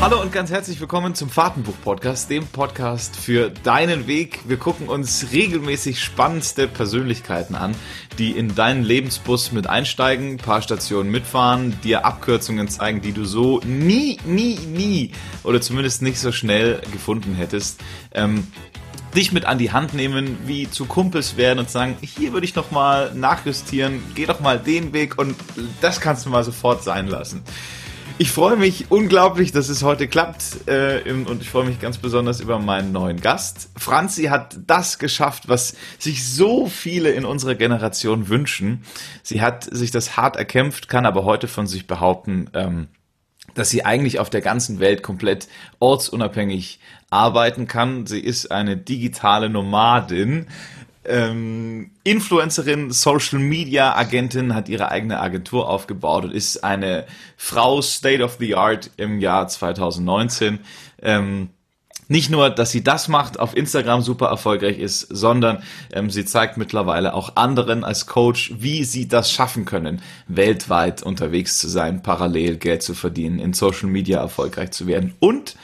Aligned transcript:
Hallo 0.00 0.22
und 0.22 0.30
ganz 0.30 0.52
herzlich 0.52 0.80
willkommen 0.80 1.16
zum 1.16 1.28
Fahrtenbuch-Podcast, 1.28 2.30
dem 2.30 2.46
Podcast 2.46 3.16
für 3.16 3.50
deinen 3.50 4.06
Weg. 4.06 4.38
Wir 4.46 4.56
gucken 4.56 4.88
uns 4.88 5.32
regelmäßig 5.32 6.00
spannendste 6.00 6.68
Persönlichkeiten 6.68 7.56
an, 7.56 7.74
die 8.16 8.30
in 8.30 8.54
deinen 8.54 8.84
Lebensbus 8.84 9.50
mit 9.50 9.66
einsteigen, 9.66 10.34
ein 10.34 10.36
paar 10.36 10.62
Stationen 10.62 11.10
mitfahren, 11.10 11.80
dir 11.82 12.06
Abkürzungen 12.06 12.68
zeigen, 12.68 13.00
die 13.00 13.10
du 13.10 13.24
so 13.24 13.60
nie, 13.66 14.18
nie, 14.24 14.54
nie 14.58 15.10
oder 15.42 15.60
zumindest 15.60 16.00
nicht 16.00 16.20
so 16.20 16.30
schnell 16.30 16.80
gefunden 16.92 17.34
hättest. 17.34 17.80
Ähm, 18.14 18.46
dich 19.16 19.32
mit 19.32 19.46
an 19.46 19.58
die 19.58 19.72
Hand 19.72 19.94
nehmen, 19.94 20.38
wie 20.46 20.70
zu 20.70 20.84
Kumpels 20.84 21.36
werden 21.36 21.58
und 21.58 21.70
sagen, 21.70 21.96
hier 22.02 22.32
würde 22.32 22.44
ich 22.44 22.54
noch 22.54 22.70
mal 22.70 23.12
nachjustieren, 23.14 24.00
geh 24.14 24.26
doch 24.26 24.38
mal 24.38 24.60
den 24.60 24.92
Weg 24.92 25.18
und 25.18 25.34
das 25.80 26.00
kannst 26.00 26.24
du 26.24 26.30
mal 26.30 26.44
sofort 26.44 26.84
sein 26.84 27.08
lassen. 27.08 27.42
Ich 28.20 28.32
freue 28.32 28.56
mich 28.56 28.90
unglaublich, 28.90 29.52
dass 29.52 29.68
es 29.68 29.84
heute 29.84 30.08
klappt 30.08 30.66
äh, 30.66 31.08
und 31.08 31.40
ich 31.40 31.50
freue 31.50 31.66
mich 31.66 31.78
ganz 31.78 31.98
besonders 31.98 32.40
über 32.40 32.58
meinen 32.58 32.90
neuen 32.90 33.20
Gast. 33.20 33.70
Franzi 33.76 34.24
hat 34.24 34.58
das 34.66 34.98
geschafft, 34.98 35.48
was 35.48 35.76
sich 36.00 36.28
so 36.28 36.66
viele 36.66 37.10
in 37.10 37.24
unserer 37.24 37.54
Generation 37.54 38.28
wünschen. 38.28 38.82
Sie 39.22 39.40
hat 39.40 39.68
sich 39.70 39.92
das 39.92 40.16
hart 40.16 40.34
erkämpft, 40.34 40.88
kann 40.88 41.06
aber 41.06 41.24
heute 41.24 41.46
von 41.46 41.68
sich 41.68 41.86
behaupten, 41.86 42.50
ähm, 42.54 42.88
dass 43.54 43.70
sie 43.70 43.84
eigentlich 43.84 44.18
auf 44.18 44.30
der 44.30 44.40
ganzen 44.40 44.80
Welt 44.80 45.04
komplett 45.04 45.46
ortsunabhängig 45.78 46.80
arbeiten 47.10 47.68
kann. 47.68 48.06
Sie 48.06 48.20
ist 48.20 48.50
eine 48.50 48.76
digitale 48.76 49.48
Nomadin 49.48 50.48
ähm, 51.08 51.90
Influencerin, 52.04 52.90
Social 52.90 53.38
Media 53.38 53.96
Agentin, 53.96 54.54
hat 54.54 54.68
ihre 54.68 54.90
eigene 54.90 55.20
Agentur 55.20 55.68
aufgebaut 55.68 56.24
und 56.24 56.32
ist 56.32 56.62
eine 56.64 57.06
Frau 57.36 57.82
State 57.82 58.22
of 58.22 58.36
the 58.38 58.54
Art 58.54 58.90
im 58.96 59.18
Jahr 59.18 59.48
2019. 59.48 60.60
Ähm, 61.02 61.50
nicht 62.10 62.30
nur, 62.30 62.48
dass 62.48 62.70
sie 62.70 62.82
das 62.82 63.08
macht, 63.08 63.38
auf 63.38 63.54
Instagram 63.54 64.00
super 64.00 64.28
erfolgreich 64.28 64.78
ist, 64.78 65.00
sondern 65.10 65.62
ähm, 65.92 66.08
sie 66.08 66.24
zeigt 66.24 66.56
mittlerweile 66.56 67.12
auch 67.12 67.36
anderen 67.36 67.84
als 67.84 68.06
Coach, 68.06 68.54
wie 68.58 68.84
sie 68.84 69.08
das 69.08 69.30
schaffen 69.30 69.66
können, 69.66 70.00
weltweit 70.26 71.02
unterwegs 71.02 71.58
zu 71.58 71.68
sein, 71.68 72.02
parallel 72.02 72.56
Geld 72.56 72.82
zu 72.82 72.94
verdienen, 72.94 73.38
in 73.38 73.52
Social 73.52 73.88
Media 73.88 74.20
erfolgreich 74.20 74.70
zu 74.70 74.86
werden 74.86 75.14
und 75.20 75.54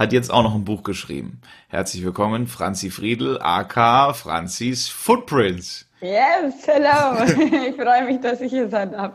hat 0.00 0.14
jetzt 0.14 0.32
auch 0.32 0.42
noch 0.42 0.54
ein 0.54 0.64
Buch 0.64 0.82
geschrieben. 0.82 1.42
Herzlich 1.68 2.02
willkommen, 2.02 2.46
Franzi 2.46 2.88
Friedl, 2.88 3.38
aka 3.38 4.14
Franzis 4.14 4.88
Footprints. 4.88 5.86
Yes, 6.00 6.66
hello. 6.66 7.22
Ich 7.68 7.76
freue 7.76 8.06
mich, 8.06 8.18
dass 8.22 8.40
ich 8.40 8.50
hier 8.50 8.70
sein 8.70 8.92
darf. 8.92 9.12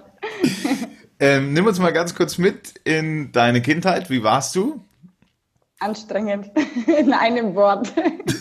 Ähm, 1.20 1.54
nimm 1.54 1.66
uns 1.66 1.80
mal 1.80 1.92
ganz 1.92 2.14
kurz 2.14 2.38
mit 2.38 2.76
in 2.84 3.32
deine 3.32 3.64
Kindheit. 3.64 4.12
Wie 4.12 4.22
warst 4.22 4.56
du? 4.56 4.80
Anstrengend. 5.80 6.52
In 7.00 7.14
einem 7.14 7.56
Wort. 7.56 7.92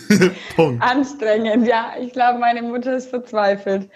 Punkt. 0.55 0.83
Anstrengend, 0.83 1.67
ja. 1.67 1.93
Ich 1.99 2.13
glaube, 2.13 2.37
meine 2.37 2.61
Mutter 2.61 2.95
ist 2.95 3.09
verzweifelt. 3.09 3.89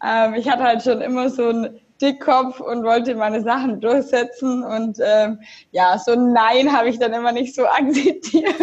Ähm, 0.00 0.34
ich 0.34 0.48
hatte 0.48 0.62
halt 0.62 0.82
schon 0.84 1.00
immer 1.00 1.28
so 1.28 1.48
ein 1.48 1.80
Dickkopf 2.00 2.60
und 2.60 2.84
wollte 2.84 3.14
meine 3.14 3.42
Sachen 3.42 3.80
durchsetzen. 3.80 4.62
Und 4.62 4.98
ähm, 5.02 5.40
ja, 5.72 5.98
so 5.98 6.12
ein 6.12 6.32
Nein 6.32 6.72
habe 6.72 6.88
ich 6.88 6.98
dann 6.98 7.12
immer 7.12 7.32
nicht 7.32 7.54
so 7.54 7.66
akzeptiert. 7.66 8.54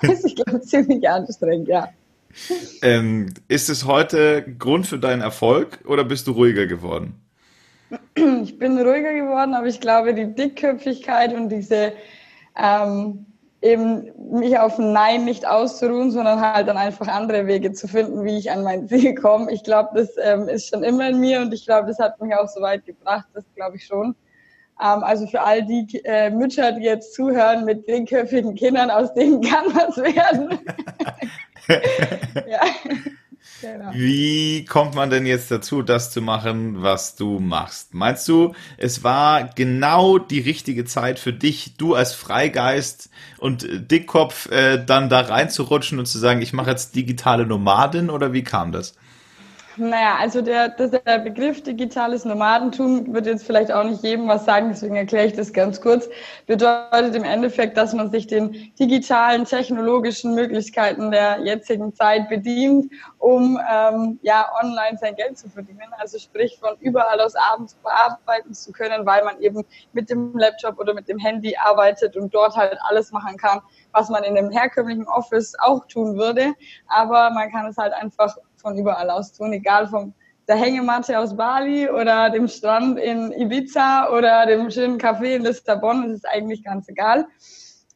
das 0.00 0.10
ist, 0.10 0.24
ich 0.24 0.36
glaube, 0.36 0.60
ziemlich 0.60 1.08
anstrengend, 1.08 1.68
ja. 1.68 1.88
Ähm, 2.82 3.32
ist 3.48 3.68
es 3.68 3.84
heute 3.84 4.44
Grund 4.58 4.86
für 4.86 4.98
deinen 4.98 5.22
Erfolg 5.22 5.80
oder 5.86 6.04
bist 6.04 6.26
du 6.26 6.32
ruhiger 6.32 6.66
geworden? 6.66 7.14
Ich 8.16 8.58
bin 8.58 8.78
ruhiger 8.78 9.14
geworden, 9.14 9.54
aber 9.54 9.66
ich 9.66 9.80
glaube, 9.80 10.14
die 10.14 10.34
Dickköpfigkeit 10.34 11.32
und 11.32 11.48
diese 11.48 11.92
ähm, 12.56 13.26
eben 13.64 14.12
mich 14.30 14.58
auf 14.58 14.78
Nein 14.78 15.24
nicht 15.24 15.46
auszuruhen, 15.46 16.10
sondern 16.10 16.40
halt 16.40 16.68
dann 16.68 16.76
einfach 16.76 17.08
andere 17.08 17.46
Wege 17.46 17.72
zu 17.72 17.88
finden, 17.88 18.22
wie 18.24 18.36
ich 18.36 18.50
an 18.50 18.62
mein 18.62 18.86
Ziel 18.86 19.14
komme. 19.14 19.50
Ich 19.50 19.64
glaube, 19.64 19.90
das 19.94 20.10
ähm, 20.22 20.48
ist 20.48 20.68
schon 20.68 20.84
immer 20.84 21.08
in 21.08 21.18
mir 21.18 21.40
und 21.40 21.54
ich 21.54 21.64
glaube, 21.64 21.88
das 21.88 21.98
hat 21.98 22.20
mich 22.20 22.34
auch 22.34 22.46
so 22.46 22.60
weit 22.60 22.84
gebracht, 22.84 23.26
das 23.32 23.44
glaube 23.54 23.76
ich 23.76 23.86
schon. 23.86 24.14
Ähm, 24.80 25.02
also 25.02 25.26
für 25.26 25.40
all 25.40 25.64
die 25.64 26.00
äh, 26.04 26.30
Mütter, 26.30 26.72
die 26.72 26.82
jetzt 26.82 27.14
zuhören 27.14 27.64
mit 27.64 27.88
dickköpfigen 27.88 28.54
Kindern, 28.54 28.90
aus 28.90 29.14
denen 29.14 29.40
kann 29.40 29.66
was 29.74 29.96
werden. 29.96 30.58
ja. 32.46 32.60
Genau. 33.60 33.90
Wie 33.92 34.64
kommt 34.64 34.94
man 34.94 35.10
denn 35.10 35.26
jetzt 35.26 35.50
dazu, 35.50 35.82
das 35.82 36.10
zu 36.10 36.20
machen, 36.20 36.82
was 36.82 37.16
du 37.16 37.38
machst? 37.38 37.94
Meinst 37.94 38.28
du, 38.28 38.54
es 38.76 39.04
war 39.04 39.44
genau 39.54 40.18
die 40.18 40.40
richtige 40.40 40.84
Zeit 40.84 41.18
für 41.18 41.32
dich, 41.32 41.76
du 41.76 41.94
als 41.94 42.14
Freigeist 42.14 43.10
und 43.38 43.66
Dickkopf, 43.90 44.50
äh, 44.50 44.84
dann 44.84 45.08
da 45.08 45.20
reinzurutschen 45.20 45.98
und 45.98 46.06
zu 46.06 46.18
sagen, 46.18 46.42
ich 46.42 46.52
mache 46.52 46.70
jetzt 46.70 46.94
digitale 46.94 47.46
Nomadin 47.46 48.10
oder 48.10 48.32
wie 48.32 48.44
kam 48.44 48.72
das? 48.72 48.94
Naja, 49.76 50.18
also 50.20 50.40
der, 50.40 50.68
der 50.68 51.18
Begriff 51.18 51.62
digitales 51.64 52.24
Nomadentum 52.24 53.12
wird 53.12 53.26
jetzt 53.26 53.44
vielleicht 53.44 53.72
auch 53.72 53.82
nicht 53.82 54.04
jedem 54.04 54.28
was 54.28 54.44
sagen, 54.44 54.68
deswegen 54.68 54.94
erkläre 54.94 55.26
ich 55.26 55.32
das 55.32 55.52
ganz 55.52 55.80
kurz. 55.80 56.08
Bedeutet 56.46 57.16
im 57.16 57.24
Endeffekt, 57.24 57.76
dass 57.76 57.92
man 57.92 58.08
sich 58.12 58.28
den 58.28 58.72
digitalen, 58.78 59.44
technologischen 59.44 60.36
Möglichkeiten 60.36 61.10
der 61.10 61.40
jetzigen 61.40 61.92
Zeit 61.92 62.28
bedient, 62.28 62.92
um 63.18 63.58
ähm, 63.68 64.20
ja 64.22 64.46
online 64.62 64.96
sein 64.96 65.16
Geld 65.16 65.38
zu 65.38 65.48
verdienen. 65.48 65.92
Also 65.98 66.18
sprich 66.18 66.56
von 66.60 66.76
überall 66.78 67.20
aus 67.20 67.34
abends 67.34 67.74
bearbeiten 67.74 68.54
zu 68.54 68.70
können, 68.70 69.04
weil 69.04 69.24
man 69.24 69.40
eben 69.40 69.64
mit 69.92 70.08
dem 70.08 70.36
Laptop 70.38 70.78
oder 70.78 70.94
mit 70.94 71.08
dem 71.08 71.18
Handy 71.18 71.56
arbeitet 71.56 72.16
und 72.16 72.32
dort 72.32 72.54
halt 72.56 72.78
alles 72.88 73.10
machen 73.10 73.36
kann, 73.36 73.60
was 73.90 74.08
man 74.08 74.22
in 74.22 74.38
einem 74.38 74.50
herkömmlichen 74.52 75.08
Office 75.08 75.56
auch 75.58 75.84
tun 75.88 76.16
würde. 76.16 76.54
Aber 76.86 77.30
man 77.30 77.50
kann 77.50 77.66
es 77.66 77.76
halt 77.76 77.92
einfach 77.92 78.36
von 78.64 78.78
überall 78.78 79.10
aus 79.10 79.32
tun, 79.32 79.52
egal 79.52 79.86
von 79.86 80.14
der 80.48 80.56
Hängematte 80.56 81.18
aus 81.18 81.36
Bali 81.36 81.88
oder 81.88 82.30
dem 82.30 82.48
Strand 82.48 82.98
in 82.98 83.30
Ibiza 83.32 84.10
oder 84.10 84.46
dem 84.46 84.70
schönen 84.70 84.98
Café 84.98 85.36
in 85.36 85.44
Lissabon, 85.44 86.02
das 86.02 86.16
ist 86.16 86.28
eigentlich 86.28 86.64
ganz 86.64 86.88
egal. 86.88 87.26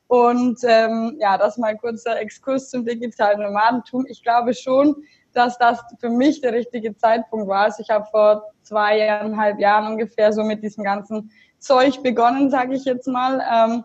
Und 0.06 0.58
ähm, 0.64 1.16
ja, 1.18 1.36
das 1.36 1.58
mal 1.58 1.76
kurzer 1.76 2.18
Exkurs 2.20 2.70
zum 2.70 2.84
digitalen 2.84 3.42
Nomadentum. 3.42 4.06
Ich 4.08 4.22
glaube 4.22 4.54
schon, 4.54 4.94
dass 5.34 5.58
das 5.58 5.80
für 6.00 6.08
mich 6.08 6.40
der 6.40 6.52
richtige 6.52 6.96
Zeitpunkt 6.96 7.48
war. 7.48 7.64
Also 7.64 7.82
ich 7.82 7.90
habe 7.90 8.06
vor 8.10 8.44
zweieinhalb 8.62 9.58
Jahren 9.58 9.92
ungefähr 9.92 10.32
so 10.32 10.42
mit 10.42 10.62
diesem 10.62 10.84
ganzen 10.84 11.30
Zeug 11.58 12.02
begonnen, 12.02 12.50
sage 12.50 12.74
ich 12.74 12.84
jetzt 12.84 13.06
mal. 13.06 13.42
Ähm, 13.52 13.84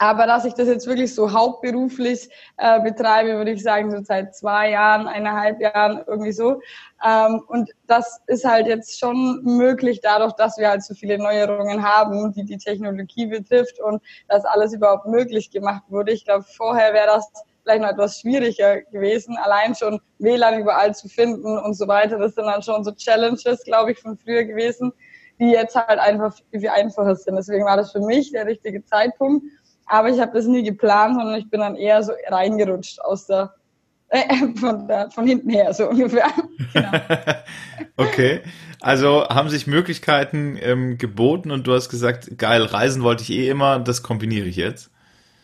aber 0.00 0.26
dass 0.26 0.46
ich 0.46 0.54
das 0.54 0.66
jetzt 0.66 0.86
wirklich 0.86 1.14
so 1.14 1.30
hauptberuflich 1.30 2.30
äh, 2.56 2.80
betreibe, 2.80 3.36
würde 3.36 3.50
ich 3.50 3.62
sagen, 3.62 3.90
so 3.90 4.02
seit 4.02 4.34
zwei 4.34 4.70
Jahren, 4.70 5.06
eineinhalb 5.06 5.60
Jahren, 5.60 6.02
irgendwie 6.06 6.32
so. 6.32 6.62
Ähm, 7.06 7.42
und 7.48 7.70
das 7.86 8.18
ist 8.26 8.46
halt 8.46 8.66
jetzt 8.66 8.98
schon 8.98 9.42
möglich 9.42 10.00
dadurch, 10.00 10.32
dass 10.32 10.56
wir 10.56 10.70
halt 10.70 10.82
so 10.82 10.94
viele 10.94 11.18
Neuerungen 11.18 11.82
haben, 11.82 12.32
die 12.32 12.46
die 12.46 12.56
Technologie 12.56 13.26
betrifft 13.26 13.78
und 13.78 14.02
dass 14.26 14.46
alles 14.46 14.72
überhaupt 14.72 15.06
möglich 15.06 15.50
gemacht 15.50 15.82
wurde. 15.88 16.12
Ich 16.12 16.24
glaube, 16.24 16.44
vorher 16.44 16.94
wäre 16.94 17.08
das 17.08 17.30
vielleicht 17.62 17.82
noch 17.82 17.90
etwas 17.90 18.20
schwieriger 18.20 18.80
gewesen, 18.80 19.36
allein 19.36 19.74
schon 19.74 20.00
WLAN 20.18 20.60
überall 20.60 20.94
zu 20.94 21.08
finden 21.10 21.58
und 21.58 21.74
so 21.74 21.86
weiter. 21.86 22.18
Das 22.18 22.34
sind 22.34 22.46
dann 22.46 22.62
schon 22.62 22.84
so 22.84 22.92
Challenges, 22.92 23.64
glaube 23.64 23.92
ich, 23.92 23.98
von 23.98 24.16
früher 24.16 24.44
gewesen, 24.44 24.94
die 25.40 25.50
jetzt 25.50 25.74
halt 25.74 25.98
einfach 25.98 26.34
viel 26.50 26.68
einfacher 26.68 27.16
sind. 27.16 27.36
Deswegen 27.36 27.64
war 27.64 27.76
das 27.76 27.92
für 27.92 28.00
mich 28.00 28.30
der 28.30 28.46
richtige 28.46 28.84
Zeitpunkt. 28.84 29.44
Aber 29.90 30.08
ich 30.08 30.20
habe 30.20 30.32
das 30.32 30.46
nie 30.46 30.62
geplant, 30.62 31.16
sondern 31.16 31.34
ich 31.34 31.50
bin 31.50 31.60
dann 31.60 31.74
eher 31.74 32.00
so 32.04 32.12
reingerutscht 32.28 33.00
aus 33.00 33.26
der, 33.26 33.52
äh, 34.08 34.22
von, 34.60 34.86
der 34.86 35.10
von 35.10 35.26
hinten 35.26 35.50
her, 35.50 35.74
so 35.74 35.88
ungefähr. 35.90 36.28
Genau. 36.72 36.90
okay. 37.96 38.40
Also 38.80 39.28
haben 39.28 39.50
sich 39.50 39.66
Möglichkeiten 39.66 40.56
ähm, 40.62 40.96
geboten 40.96 41.50
und 41.50 41.66
du 41.66 41.74
hast 41.74 41.88
gesagt, 41.88 42.38
geil, 42.38 42.62
reisen 42.62 43.02
wollte 43.02 43.24
ich 43.24 43.30
eh 43.30 43.50
immer, 43.50 43.80
das 43.80 44.02
kombiniere 44.04 44.46
ich 44.46 44.56
jetzt. 44.56 44.90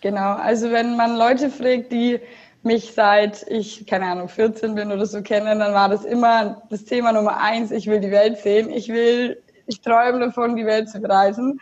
Genau, 0.01 0.35
also 0.35 0.71
wenn 0.71 0.97
man 0.97 1.17
Leute 1.19 1.51
fragt, 1.51 1.91
die 1.91 2.21
mich 2.63 2.93
seit 2.95 3.45
ich, 3.49 3.87
keine 3.87 4.07
Ahnung, 4.07 4.29
14 4.29 4.77
bin 4.77 4.93
oder 4.93 5.07
so 5.07 5.23
kennen, 5.23 5.59
dann 5.59 5.75
war 5.75 5.89
das 5.89 6.05
immer 6.05 6.63
das 6.71 6.85
Thema 6.85 7.13
Nummer 7.13 7.41
eins, 7.41 7.73
ich 7.73 7.89
will 7.89 8.01
die 8.01 8.13
Welt 8.13 8.39
sehen, 8.39 8.71
ich 8.71 8.89
will 8.89 9.43
ich 9.67 9.81
träume 9.81 10.21
davon, 10.21 10.57
die 10.57 10.67
Welt 10.67 10.89
zu 10.89 11.01
bereisen. 11.01 11.61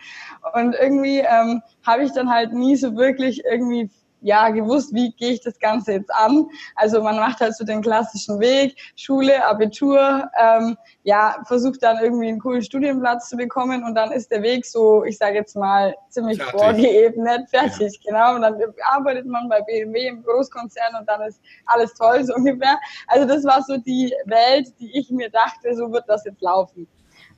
Und 0.53 0.75
irgendwie 0.75 1.19
ähm, 1.19 1.61
habe 1.85 2.03
ich 2.03 2.11
dann 2.13 2.29
halt 2.29 2.53
nie 2.53 2.75
so 2.75 2.95
wirklich 2.95 3.43
irgendwie 3.45 3.89
ja 4.25 4.49
gewusst, 4.49 4.93
wie 4.93 5.11
gehe 5.11 5.33
ich 5.33 5.41
das 5.41 5.59
Ganze 5.59 5.93
jetzt 5.93 6.13
an. 6.13 6.47
Also 6.75 7.01
man 7.01 7.15
macht 7.17 7.39
halt 7.39 7.55
so 7.55 7.63
den 7.63 7.81
klassischen 7.81 8.39
Weg, 8.39 8.75
Schule, 8.95 9.45
Abitur, 9.45 10.29
ähm, 10.41 10.75
ja, 11.03 11.37
versucht 11.45 11.83
dann 11.83 11.99
irgendwie 12.01 12.29
einen 12.29 12.39
coolen 12.39 12.63
Studienplatz 12.63 13.29
zu 13.29 13.37
bekommen 13.37 13.83
und 13.83 13.93
dann 13.93 14.11
ist 14.11 14.31
der 14.31 14.41
Weg 14.41 14.65
so, 14.65 15.03
ich 15.03 15.17
sage 15.17 15.35
jetzt 15.35 15.55
mal, 15.55 15.95
ziemlich 16.09 16.39
fertig. 16.39 16.59
vorgeebnet, 16.59 17.49
fertig, 17.49 17.99
ja. 18.01 18.11
genau. 18.11 18.35
Und 18.35 18.41
dann 18.41 18.59
arbeitet 18.91 19.27
man 19.27 19.47
bei 19.47 19.61
BMW 19.61 20.07
im 20.07 20.23
Großkonzern 20.23 20.95
und 20.99 21.07
dann 21.07 21.21
ist 21.21 21.39
alles 21.67 21.93
toll, 21.93 22.23
so 22.23 22.33
ungefähr. 22.33 22.79
Also 23.07 23.27
das 23.27 23.43
war 23.43 23.61
so 23.61 23.77
die 23.77 24.11
Welt, 24.25 24.73
die 24.79 24.97
ich 24.97 25.11
mir 25.11 25.29
dachte, 25.29 25.75
so 25.75 25.91
wird 25.91 26.05
das 26.07 26.25
jetzt 26.25 26.41
laufen. 26.41 26.87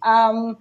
Ähm, 0.05 0.57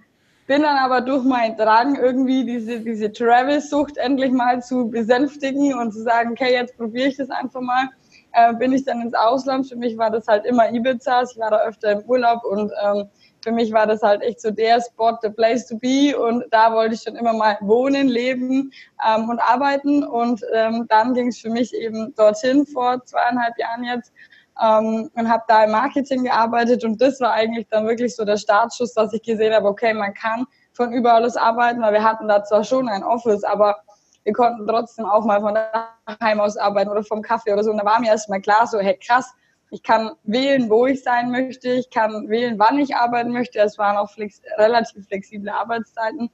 bin 0.47 0.61
dann 0.63 0.77
aber 0.77 1.01
durch 1.01 1.23
meinen 1.23 1.57
Drang 1.57 1.95
irgendwie 1.95 2.45
diese, 2.45 2.79
diese 2.79 3.11
Travel-Sucht 3.11 3.97
endlich 3.97 4.31
mal 4.31 4.63
zu 4.63 4.89
besänftigen 4.89 5.77
und 5.77 5.91
zu 5.91 6.01
sagen, 6.01 6.31
okay, 6.31 6.53
jetzt 6.53 6.77
probiere 6.77 7.09
ich 7.09 7.17
das 7.17 7.29
einfach 7.29 7.59
mal, 7.59 7.89
äh, 8.31 8.53
bin 8.53 8.71
ich 8.71 8.85
dann 8.85 9.01
ins 9.01 9.13
Ausland. 9.13 9.67
Für 9.67 9.75
mich 9.75 9.97
war 9.97 10.09
das 10.09 10.25
halt 10.25 10.45
immer 10.45 10.71
Ibiza, 10.71 11.23
ich 11.23 11.37
war 11.37 11.51
da 11.51 11.59
öfter 11.59 11.91
im 11.91 12.01
Urlaub 12.03 12.45
und 12.45 12.71
ähm, 12.81 13.09
für 13.43 13.51
mich 13.51 13.73
war 13.73 13.87
das 13.87 14.01
halt 14.01 14.21
echt 14.23 14.39
so 14.41 14.49
der 14.49 14.81
Spot, 14.81 15.17
the 15.21 15.29
place 15.29 15.67
to 15.67 15.77
be 15.77 16.17
und 16.17 16.45
da 16.51 16.73
wollte 16.73 16.95
ich 16.95 17.01
schon 17.01 17.17
immer 17.17 17.33
mal 17.33 17.57
wohnen, 17.59 18.07
leben 18.07 18.71
ähm, 19.05 19.29
und 19.29 19.39
arbeiten 19.39 20.03
und 20.03 20.41
ähm, 20.53 20.85
dann 20.87 21.13
ging 21.13 21.27
es 21.27 21.39
für 21.39 21.49
mich 21.49 21.73
eben 21.73 22.15
dorthin 22.15 22.65
vor 22.65 23.03
zweieinhalb 23.05 23.57
Jahren 23.57 23.83
jetzt 23.83 24.13
ähm, 24.61 25.09
und 25.13 25.29
habe 25.29 25.43
da 25.47 25.63
im 25.63 25.71
Marketing 25.71 26.23
gearbeitet 26.23 26.83
und 26.83 27.01
das 27.01 27.19
war 27.19 27.33
eigentlich 27.33 27.67
dann 27.69 27.87
wirklich 27.87 28.15
so 28.15 28.25
der 28.25 28.37
Startschuss, 28.37 28.93
dass 28.93 29.13
ich 29.13 29.21
gesehen 29.21 29.53
habe, 29.53 29.67
okay, 29.67 29.93
man 29.93 30.13
kann 30.13 30.45
von 30.73 30.93
überall 30.93 31.25
aus 31.25 31.35
arbeiten, 31.35 31.81
weil 31.81 31.93
wir 31.93 32.03
hatten 32.03 32.27
da 32.27 32.43
zwar 32.43 32.63
schon 32.63 32.87
ein 32.87 33.03
Office, 33.03 33.43
aber 33.43 33.77
wir 34.23 34.33
konnten 34.33 34.67
trotzdem 34.67 35.05
auch 35.05 35.23
mal 35.23 35.39
von 35.39 35.55
daheim 35.55 36.39
aus 36.41 36.57
arbeiten 36.57 36.89
oder 36.89 37.03
vom 37.03 37.21
Kaffee 37.21 37.53
oder 37.53 37.63
so. 37.63 37.71
Und 37.71 37.77
da 37.77 37.85
war 37.85 37.99
mir 37.99 38.09
erstmal 38.09 38.41
klar, 38.41 38.67
so, 38.67 38.77
hey 38.77 38.97
krass, 38.97 39.33
ich 39.69 39.83
kann 39.83 40.11
wählen, 40.23 40.69
wo 40.69 40.85
ich 40.85 41.01
sein 41.01 41.31
möchte, 41.31 41.69
ich 41.69 41.89
kann 41.89 42.27
wählen, 42.29 42.59
wann 42.59 42.77
ich 42.77 42.95
arbeiten 42.95 43.31
möchte. 43.31 43.59
Es 43.59 43.77
waren 43.77 43.97
auch 43.97 44.09
flex 44.09 44.41
relativ 44.57 45.07
flexible 45.07 45.49
Arbeitszeiten. 45.49 46.29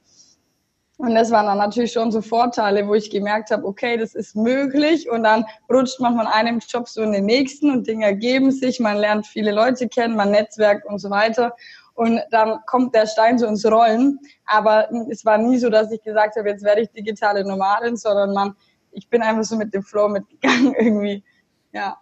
Und 0.96 1.14
das 1.14 1.30
waren 1.32 1.46
dann 1.46 1.58
natürlich 1.58 1.92
schon 1.92 2.12
so 2.12 2.22
Vorteile, 2.22 2.86
wo 2.86 2.94
ich 2.94 3.10
gemerkt 3.10 3.50
habe, 3.50 3.66
okay, 3.66 3.96
das 3.96 4.14
ist 4.14 4.36
möglich. 4.36 5.10
Und 5.10 5.24
dann 5.24 5.44
rutscht 5.68 5.98
man 5.98 6.16
von 6.16 6.26
einem 6.26 6.60
Job 6.60 6.88
so 6.88 7.02
in 7.02 7.12
den 7.12 7.26
nächsten 7.26 7.70
und 7.70 7.86
Dinge 7.86 8.04
ergeben 8.04 8.52
sich. 8.52 8.78
Man 8.78 8.98
lernt 8.98 9.26
viele 9.26 9.50
Leute 9.50 9.88
kennen, 9.88 10.14
man 10.14 10.30
netzwerkt 10.30 10.86
und 10.86 10.98
so 10.98 11.10
weiter. 11.10 11.56
Und 11.94 12.20
dann 12.30 12.60
kommt 12.66 12.94
der 12.94 13.06
Stein 13.06 13.38
so 13.38 13.46
ins 13.46 13.66
Rollen. 13.66 14.20
Aber 14.46 14.88
es 15.10 15.24
war 15.24 15.36
nie 15.36 15.58
so, 15.58 15.68
dass 15.68 15.90
ich 15.90 16.02
gesagt 16.02 16.36
habe, 16.36 16.48
jetzt 16.48 16.62
werde 16.62 16.82
ich 16.82 16.90
digitale 16.90 17.44
Nomadin, 17.44 17.96
sondern 17.96 18.32
man, 18.32 18.54
ich 18.92 19.08
bin 19.08 19.20
einfach 19.22 19.44
so 19.44 19.56
mit 19.56 19.74
dem 19.74 19.82
Flow 19.82 20.08
mitgegangen 20.08 20.74
irgendwie. 20.78 21.24
Ja. 21.72 21.98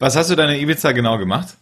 Was 0.00 0.16
hast 0.16 0.30
du 0.30 0.34
deine 0.34 0.58
Ibiza 0.58 0.90
genau 0.90 1.18
gemacht? 1.18 1.56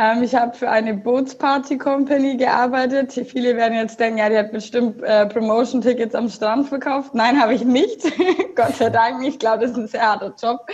Ähm, 0.00 0.22
ich 0.22 0.34
habe 0.34 0.56
für 0.56 0.70
eine 0.70 0.94
Bootsparty-Company 0.94 2.38
gearbeitet. 2.38 3.12
Viele 3.12 3.54
werden 3.54 3.74
jetzt 3.74 4.00
denken, 4.00 4.16
ja, 4.16 4.30
die 4.30 4.38
hat 4.38 4.50
bestimmt 4.50 5.02
äh, 5.02 5.26
Promotion-Tickets 5.26 6.14
am 6.14 6.30
Strand 6.30 6.68
verkauft. 6.68 7.14
Nein, 7.14 7.38
habe 7.38 7.52
ich 7.52 7.64
nicht. 7.64 8.10
Gott 8.56 8.76
sei 8.76 8.88
Dank. 8.88 9.22
Ich 9.26 9.38
glaube, 9.38 9.58
das 9.60 9.72
ist 9.72 9.76
ein 9.76 9.88
sehr 9.88 10.00
harter 10.00 10.34
Job. 10.40 10.66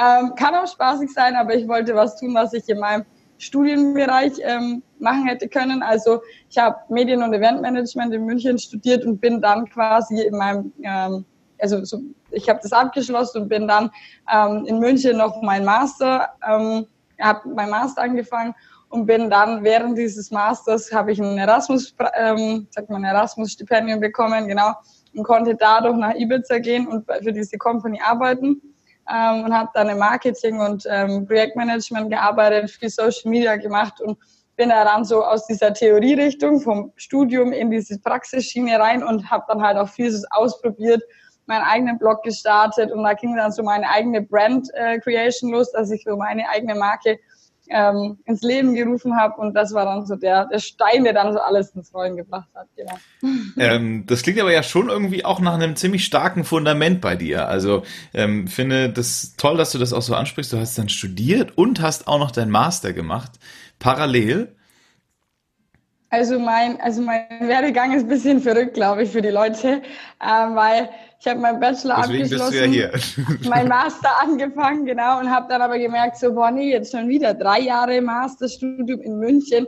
Ähm, 0.00 0.34
kann 0.36 0.54
auch 0.54 0.68
spaßig 0.68 1.12
sein, 1.12 1.34
aber 1.34 1.56
ich 1.56 1.66
wollte 1.66 1.96
was 1.96 2.20
tun, 2.20 2.32
was 2.34 2.52
ich 2.52 2.68
in 2.68 2.78
meinem 2.78 3.04
Studienbereich 3.38 4.34
ähm, 4.42 4.84
machen 5.00 5.26
hätte 5.26 5.48
können. 5.48 5.82
Also 5.82 6.20
ich 6.48 6.56
habe 6.56 6.76
Medien- 6.90 7.24
und 7.24 7.34
Eventmanagement 7.34 8.14
in 8.14 8.24
München 8.24 8.56
studiert 8.56 9.04
und 9.04 9.20
bin 9.20 9.40
dann 9.40 9.68
quasi 9.68 10.20
in 10.20 10.36
meinem, 10.36 10.72
ähm, 10.84 11.24
also 11.58 11.84
so, 11.84 12.02
ich 12.30 12.48
habe 12.48 12.60
das 12.62 12.70
abgeschlossen 12.70 13.42
und 13.42 13.48
bin 13.48 13.66
dann 13.66 13.90
ähm, 14.32 14.64
in 14.66 14.78
München 14.78 15.16
noch 15.16 15.42
mein 15.42 15.64
Master 15.64 16.28
ähm, 16.48 16.86
habe 17.20 17.48
mein 17.54 17.70
Master 17.70 18.02
angefangen 18.02 18.54
und 18.88 19.06
bin 19.06 19.30
dann 19.30 19.62
während 19.62 19.96
dieses 19.96 20.30
Masters 20.30 20.92
habe 20.92 21.12
ich 21.12 21.20
ein 21.20 21.38
Erasmus, 21.38 21.94
ähm, 22.14 22.66
sagt 22.70 22.90
man 22.90 23.04
Erasmus 23.04 23.52
Stipendium 23.52 24.00
bekommen, 24.00 24.48
genau, 24.48 24.72
und 25.14 25.22
konnte 25.24 25.54
dadurch 25.54 25.96
nach 25.96 26.14
Ibiza 26.14 26.58
gehen 26.58 26.86
und 26.86 27.06
für 27.22 27.32
diese 27.32 27.56
Company 27.56 28.00
arbeiten 28.04 28.60
ähm, 29.10 29.44
und 29.44 29.52
habe 29.52 29.70
dann 29.74 29.88
im 29.88 29.98
Marketing 29.98 30.60
und 30.60 30.84
ähm, 30.88 31.26
Projektmanagement 31.26 32.10
gearbeitet, 32.10 32.70
viel 32.70 32.90
Social 32.90 33.30
Media 33.30 33.56
gemacht 33.56 34.00
und 34.00 34.18
bin 34.56 34.68
da 34.68 34.84
dann 34.84 35.04
so 35.04 35.24
aus 35.24 35.46
dieser 35.46 35.72
Theorierichtung 35.72 36.60
vom 36.60 36.92
Studium 36.96 37.52
in 37.52 37.70
diese 37.70 37.98
Praxisschiene 37.98 38.78
rein 38.78 39.02
und 39.02 39.30
habe 39.30 39.44
dann 39.48 39.62
halt 39.62 39.78
auch 39.78 39.88
vieles 39.88 40.24
ausprobiert 40.32 41.02
meinen 41.50 41.64
eigenen 41.64 41.98
Blog 41.98 42.22
gestartet 42.22 42.90
und 42.92 43.02
da 43.02 43.12
ging 43.12 43.36
dann 43.36 43.52
so 43.52 43.62
meine 43.62 43.88
eigene 43.90 44.22
Brand 44.22 44.68
äh, 44.74 44.98
Creation 45.00 45.50
los, 45.50 45.70
dass 45.72 45.90
ich 45.90 46.04
so 46.04 46.16
meine 46.16 46.48
eigene 46.48 46.76
Marke 46.76 47.18
ähm, 47.68 48.18
ins 48.24 48.42
Leben 48.42 48.74
gerufen 48.74 49.16
habe 49.16 49.40
und 49.40 49.54
das 49.54 49.74
war 49.74 49.84
dann 49.84 50.06
so 50.06 50.16
der, 50.16 50.46
der 50.46 50.58
Stein, 50.60 51.04
der 51.04 51.12
dann 51.12 51.32
so 51.32 51.40
alles 51.40 51.70
ins 51.70 51.92
Rollen 51.92 52.16
gebracht 52.16 52.48
hat. 52.54 52.68
Genau. 52.76 52.96
Ähm, 53.58 54.04
das 54.06 54.22
klingt 54.22 54.40
aber 54.40 54.52
ja 54.52 54.62
schon 54.62 54.88
irgendwie 54.88 55.24
auch 55.24 55.40
nach 55.40 55.54
einem 55.54 55.76
ziemlich 55.76 56.04
starken 56.04 56.44
Fundament 56.44 57.00
bei 57.00 57.16
dir. 57.16 57.48
Also 57.48 57.82
ähm, 58.14 58.46
finde 58.46 58.90
das 58.90 59.34
toll, 59.36 59.56
dass 59.56 59.72
du 59.72 59.78
das 59.78 59.92
auch 59.92 60.02
so 60.02 60.14
ansprichst. 60.14 60.52
Du 60.52 60.58
hast 60.58 60.78
dann 60.78 60.88
studiert 60.88 61.58
und 61.58 61.82
hast 61.82 62.06
auch 62.06 62.18
noch 62.18 62.30
deinen 62.30 62.50
Master 62.50 62.92
gemacht, 62.92 63.32
parallel. 63.78 64.54
Also 66.10 66.38
mein, 66.38 66.80
also 66.80 67.02
mein 67.02 67.26
Werdegang 67.40 67.92
ist 67.92 68.02
ein 68.02 68.08
bisschen 68.08 68.40
verrückt, 68.40 68.74
glaube 68.74 69.02
ich, 69.02 69.10
für 69.10 69.22
die 69.22 69.28
Leute, 69.28 69.82
ähm, 70.20 70.54
weil 70.54 70.88
ich 71.20 71.26
habe 71.26 71.38
meinen 71.38 71.60
Bachelor 71.60 71.96
Deswegen 71.98 72.24
abgeschlossen, 72.24 72.50
bist 72.50 72.52
du 72.52 72.56
ja 72.56 73.34
hier. 73.42 73.50
mein 73.50 73.68
Master 73.68 74.08
angefangen, 74.22 74.86
genau, 74.86 75.20
und 75.20 75.30
habe 75.30 75.46
dann 75.50 75.60
aber 75.60 75.78
gemerkt, 75.78 76.16
so, 76.16 76.32
boah, 76.32 76.50
nee, 76.50 76.70
jetzt 76.70 76.92
schon 76.92 77.08
wieder 77.08 77.34
drei 77.34 77.60
Jahre 77.60 78.00
Masterstudium 78.00 79.02
in 79.02 79.18
München. 79.18 79.66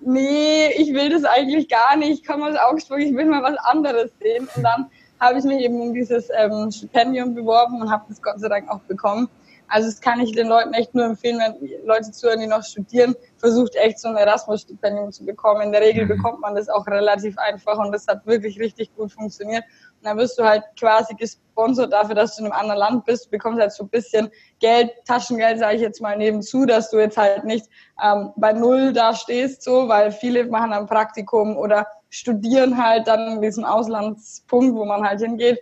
Nee, 0.00 0.68
ich 0.78 0.94
will 0.94 1.10
das 1.10 1.24
eigentlich 1.24 1.68
gar 1.68 1.96
nicht. 1.96 2.20
Ich 2.20 2.26
komme 2.26 2.46
aus 2.46 2.56
Augsburg, 2.56 3.00
ich 3.00 3.14
will 3.14 3.26
mal 3.26 3.42
was 3.42 3.56
anderes 3.64 4.12
sehen. 4.18 4.48
Und 4.56 4.62
dann 4.62 4.86
habe 5.20 5.38
ich 5.38 5.44
mich 5.44 5.60
eben 5.60 5.78
um 5.78 5.92
dieses 5.92 6.28
ähm, 6.38 6.70
Stipendium 6.70 7.34
beworben 7.34 7.82
und 7.82 7.90
habe 7.90 8.04
das 8.08 8.22
Gott 8.22 8.40
sei 8.40 8.48
Dank 8.48 8.70
auch 8.70 8.80
bekommen. 8.80 9.28
Also 9.68 9.88
das 9.88 10.00
kann 10.00 10.20
ich 10.20 10.32
den 10.32 10.48
Leuten 10.48 10.72
echt 10.74 10.94
nur 10.94 11.04
empfehlen, 11.04 11.38
wenn 11.38 11.86
Leute 11.86 12.12
zuhören, 12.12 12.40
die 12.40 12.46
noch 12.46 12.62
studieren, 12.62 13.14
versucht 13.38 13.74
echt 13.76 13.98
so 13.98 14.08
ein 14.08 14.16
Erasmus-Stipendium 14.16 15.10
zu 15.10 15.24
bekommen. 15.24 15.62
In 15.62 15.72
der 15.72 15.80
Regel 15.80 16.04
mhm. 16.04 16.08
bekommt 16.08 16.40
man 16.40 16.54
das 16.54 16.68
auch 16.68 16.86
relativ 16.86 17.36
einfach 17.38 17.78
und 17.78 17.92
das 17.92 18.06
hat 18.06 18.26
wirklich 18.26 18.58
richtig 18.58 18.94
gut 18.94 19.12
funktioniert 19.12 19.64
dann 20.04 20.18
wirst 20.18 20.38
du 20.38 20.44
halt 20.44 20.62
quasi 20.78 21.14
gesponsert 21.14 21.92
dafür, 21.92 22.14
dass 22.14 22.36
du 22.36 22.44
in 22.44 22.52
einem 22.52 22.60
anderen 22.60 22.78
Land 22.78 23.04
bist, 23.04 23.26
du 23.26 23.30
bekommst 23.30 23.60
halt 23.60 23.72
so 23.72 23.84
ein 23.84 23.88
bisschen 23.88 24.30
Geld, 24.60 24.90
Taschengeld, 25.06 25.58
sage 25.58 25.76
ich 25.76 25.82
jetzt 25.82 26.00
mal 26.00 26.16
nebenzu, 26.16 26.66
dass 26.66 26.90
du 26.90 26.98
jetzt 26.98 27.16
halt 27.16 27.44
nicht 27.44 27.68
ähm, 28.02 28.32
bei 28.36 28.52
Null 28.52 28.92
da 28.92 29.14
stehst, 29.14 29.62
so, 29.62 29.88
weil 29.88 30.12
viele 30.12 30.46
machen 30.46 30.72
ein 30.72 30.86
Praktikum 30.86 31.56
oder 31.56 31.86
studieren 32.10 32.82
halt 32.82 33.08
dann 33.08 33.36
in 33.36 33.42
diesem 33.42 33.64
Auslandspunkt, 33.64 34.74
wo 34.74 34.84
man 34.84 35.06
halt 35.06 35.20
hingeht. 35.20 35.60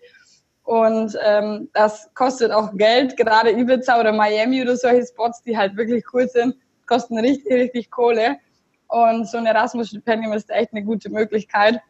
Und 0.64 1.18
ähm, 1.24 1.70
das 1.72 2.08
kostet 2.14 2.52
auch 2.52 2.76
Geld, 2.76 3.16
gerade 3.16 3.50
Ibiza 3.50 3.98
oder 3.98 4.12
Miami 4.12 4.62
oder 4.62 4.76
solche 4.76 5.06
Spots, 5.06 5.42
die 5.42 5.56
halt 5.56 5.76
wirklich 5.76 6.04
cool 6.12 6.28
sind, 6.28 6.54
kosten 6.86 7.18
richtig, 7.18 7.52
richtig 7.52 7.90
Kohle. 7.90 8.36
Und 8.88 9.26
so 9.26 9.38
ein 9.38 9.46
Erasmus-Stipendium 9.46 10.34
ist 10.34 10.50
echt 10.50 10.72
eine 10.72 10.84
gute 10.84 11.08
Möglichkeit, 11.10 11.80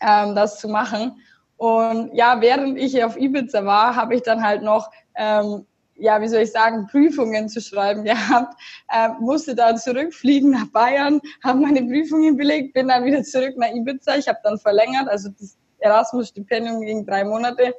ähm, 0.00 0.34
das 0.34 0.58
zu 0.58 0.68
machen. 0.68 1.20
Und 1.56 2.14
ja, 2.14 2.40
während 2.40 2.78
ich 2.78 3.02
auf 3.04 3.16
Ibiza 3.16 3.64
war, 3.64 3.94
habe 3.96 4.14
ich 4.14 4.22
dann 4.22 4.42
halt 4.42 4.62
noch, 4.62 4.90
ähm, 5.16 5.66
ja, 5.96 6.20
wie 6.20 6.28
soll 6.28 6.42
ich 6.42 6.52
sagen, 6.52 6.88
Prüfungen 6.90 7.48
zu 7.48 7.60
schreiben 7.60 8.04
gehabt. 8.04 8.60
Äh, 8.92 9.10
musste 9.20 9.54
dann 9.54 9.78
zurückfliegen 9.78 10.50
nach 10.50 10.66
Bayern, 10.72 11.20
habe 11.42 11.60
meine 11.60 11.82
Prüfungen 11.82 12.36
belegt, 12.36 12.74
bin 12.74 12.88
dann 12.88 13.04
wieder 13.04 13.22
zurück 13.22 13.54
nach 13.56 13.70
Ibiza. 13.70 14.16
Ich 14.16 14.28
habe 14.28 14.38
dann 14.42 14.58
verlängert, 14.58 15.08
also 15.08 15.28
das 15.38 15.56
Erasmus-Stipendium 15.78 16.80
ging 16.80 17.06
drei 17.06 17.24
Monate. 17.24 17.74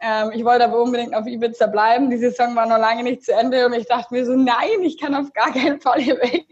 Ähm, 0.00 0.32
ich 0.32 0.44
wollte 0.44 0.64
aber 0.64 0.82
unbedingt 0.82 1.14
auf 1.14 1.26
Ibiza 1.26 1.66
bleiben. 1.66 2.10
Die 2.10 2.16
Saison 2.16 2.56
war 2.56 2.66
noch 2.66 2.78
lange 2.78 3.02
nicht 3.04 3.24
zu 3.24 3.32
Ende 3.32 3.66
und 3.66 3.74
ich 3.74 3.86
dachte 3.86 4.12
mir 4.12 4.24
so, 4.24 4.34
nein, 4.34 4.82
ich 4.82 4.98
kann 4.98 5.14
auf 5.14 5.32
gar 5.32 5.52
keinen 5.52 5.80
Fall 5.80 6.00
hier 6.00 6.16
weg. 6.16 6.46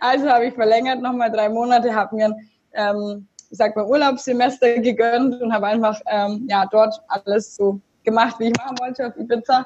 Also 0.00 0.28
habe 0.28 0.46
ich 0.46 0.54
verlängert, 0.54 1.02
nochmal 1.02 1.30
drei 1.30 1.48
Monate, 1.48 1.94
habe 1.94 2.16
mir 2.16 2.36
ähm, 2.72 3.28
ich 3.50 3.58
sag 3.58 3.76
mal, 3.76 3.86
Urlaubssemester 3.86 4.78
gegönnt 4.78 5.40
und 5.40 5.52
habe 5.52 5.66
einfach 5.66 6.00
ähm, 6.06 6.46
ja 6.48 6.66
dort 6.70 7.00
alles 7.08 7.56
so 7.56 7.80
gemacht, 8.04 8.36
wie 8.38 8.48
ich 8.48 8.56
machen 8.56 8.78
wollte 8.80 9.06
auf 9.06 9.16
Ibiza 9.16 9.64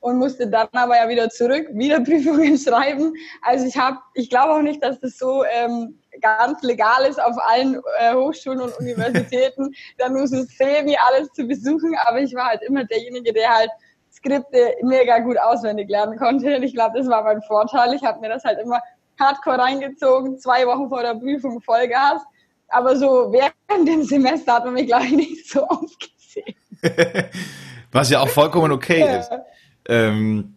und 0.00 0.18
musste 0.18 0.48
dann 0.48 0.68
aber 0.72 0.96
ja 0.96 1.08
wieder 1.08 1.28
zurück, 1.28 1.68
wieder 1.72 2.00
Prüfungen 2.04 2.56
schreiben. 2.58 3.12
Also 3.42 3.66
ich 3.66 3.76
habe, 3.76 3.98
ich 4.14 4.30
glaube 4.30 4.54
auch 4.54 4.62
nicht, 4.62 4.82
dass 4.82 4.98
das 5.00 5.18
so 5.18 5.44
ähm, 5.44 5.98
ganz 6.20 6.62
legal 6.62 7.06
ist 7.06 7.22
auf 7.22 7.36
allen 7.48 7.80
äh, 7.98 8.14
Hochschulen 8.14 8.60
und 8.60 8.78
Universitäten, 8.78 9.72
dann 9.98 10.14
nur 10.14 10.26
so 10.26 10.42
semi 10.42 10.96
alles 11.08 11.30
zu 11.32 11.44
besuchen, 11.46 11.94
aber 12.06 12.20
ich 12.20 12.34
war 12.34 12.46
halt 12.48 12.62
immer 12.62 12.84
derjenige, 12.84 13.32
der 13.32 13.54
halt 13.54 13.70
Skripte 14.12 14.74
mega 14.82 15.18
gut 15.20 15.38
auswendig 15.38 15.88
lernen 15.88 16.18
konnte. 16.18 16.56
Und 16.56 16.62
ich 16.62 16.74
glaube, 16.74 16.98
das 16.98 17.08
war 17.08 17.22
mein 17.22 17.40
Vorteil. 17.42 17.94
Ich 17.94 18.02
habe 18.02 18.20
mir 18.20 18.28
das 18.28 18.44
halt 18.44 18.58
immer 18.58 18.80
hardcore 19.18 19.58
reingezogen, 19.58 20.38
zwei 20.38 20.66
Wochen 20.66 20.88
vor 20.88 21.02
der 21.02 21.14
Prüfung 21.14 21.60
Vollgas 21.60 22.22
aber 22.70 22.96
so 22.96 23.32
während 23.32 23.88
dem 23.88 24.02
Semester 24.02 24.54
hat 24.54 24.64
man 24.64 24.74
mich, 24.74 24.86
glaube 24.86 25.06
ich, 25.06 25.12
nicht 25.12 25.50
so 25.50 25.62
oft 25.68 26.10
gesehen. 26.16 26.54
Was 27.92 28.10
ja 28.10 28.20
auch 28.20 28.28
vollkommen 28.28 28.72
okay 28.72 29.00
ja. 29.00 29.16
ist. 29.18 29.30
Ähm, 29.88 30.54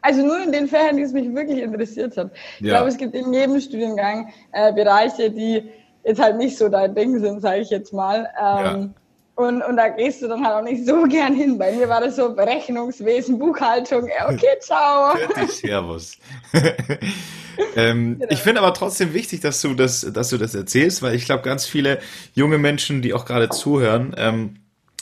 also 0.00 0.24
nur 0.24 0.42
in 0.42 0.52
den 0.52 0.68
Fällen, 0.68 0.96
die 0.96 1.02
es 1.02 1.12
mich 1.12 1.32
wirklich 1.34 1.58
interessiert 1.58 2.16
hat. 2.16 2.30
Ich 2.58 2.66
ja. 2.66 2.74
glaube, 2.74 2.88
es 2.88 2.96
gibt 2.96 3.14
in 3.14 3.32
jedem 3.32 3.60
Studiengang 3.60 4.32
äh, 4.52 4.72
Bereiche, 4.72 5.30
die 5.30 5.68
jetzt 6.04 6.20
halt 6.20 6.36
nicht 6.36 6.56
so 6.56 6.68
dein 6.68 6.94
Ding 6.94 7.18
sind, 7.18 7.40
sage 7.40 7.60
ich 7.60 7.70
jetzt 7.70 7.92
mal. 7.92 8.28
Ähm, 8.40 8.64
ja. 8.64 8.88
Und, 9.36 9.60
und 9.62 9.76
da 9.76 9.88
gehst 9.90 10.22
du 10.22 10.28
dann 10.28 10.44
halt 10.44 10.54
auch 10.56 10.62
nicht 10.62 10.86
so 10.86 11.02
gern 11.08 11.34
hin. 11.34 11.58
Bei 11.58 11.70
mir 11.72 11.88
war 11.88 12.00
das 12.00 12.16
so 12.16 12.34
Berechnungswesen, 12.34 13.38
Buchhaltung. 13.38 14.08
Okay, 14.28 14.46
ciao. 14.60 15.14
Fertig, 15.14 15.50
servus. 15.52 16.16
ähm, 17.76 18.18
genau. 18.18 18.32
Ich 18.32 18.40
finde 18.40 18.62
aber 18.62 18.72
trotzdem 18.72 19.12
wichtig, 19.12 19.40
dass 19.40 19.60
du 19.60 19.74
das, 19.74 20.00
dass 20.00 20.30
du 20.30 20.38
das 20.38 20.54
erzählst, 20.54 21.02
weil 21.02 21.14
ich 21.14 21.26
glaube, 21.26 21.42
ganz 21.42 21.66
viele 21.66 22.00
junge 22.34 22.56
Menschen, 22.56 23.02
die 23.02 23.12
auch 23.12 23.26
gerade 23.26 23.50
zuhören, 23.50 24.14
ähm, 24.16 24.56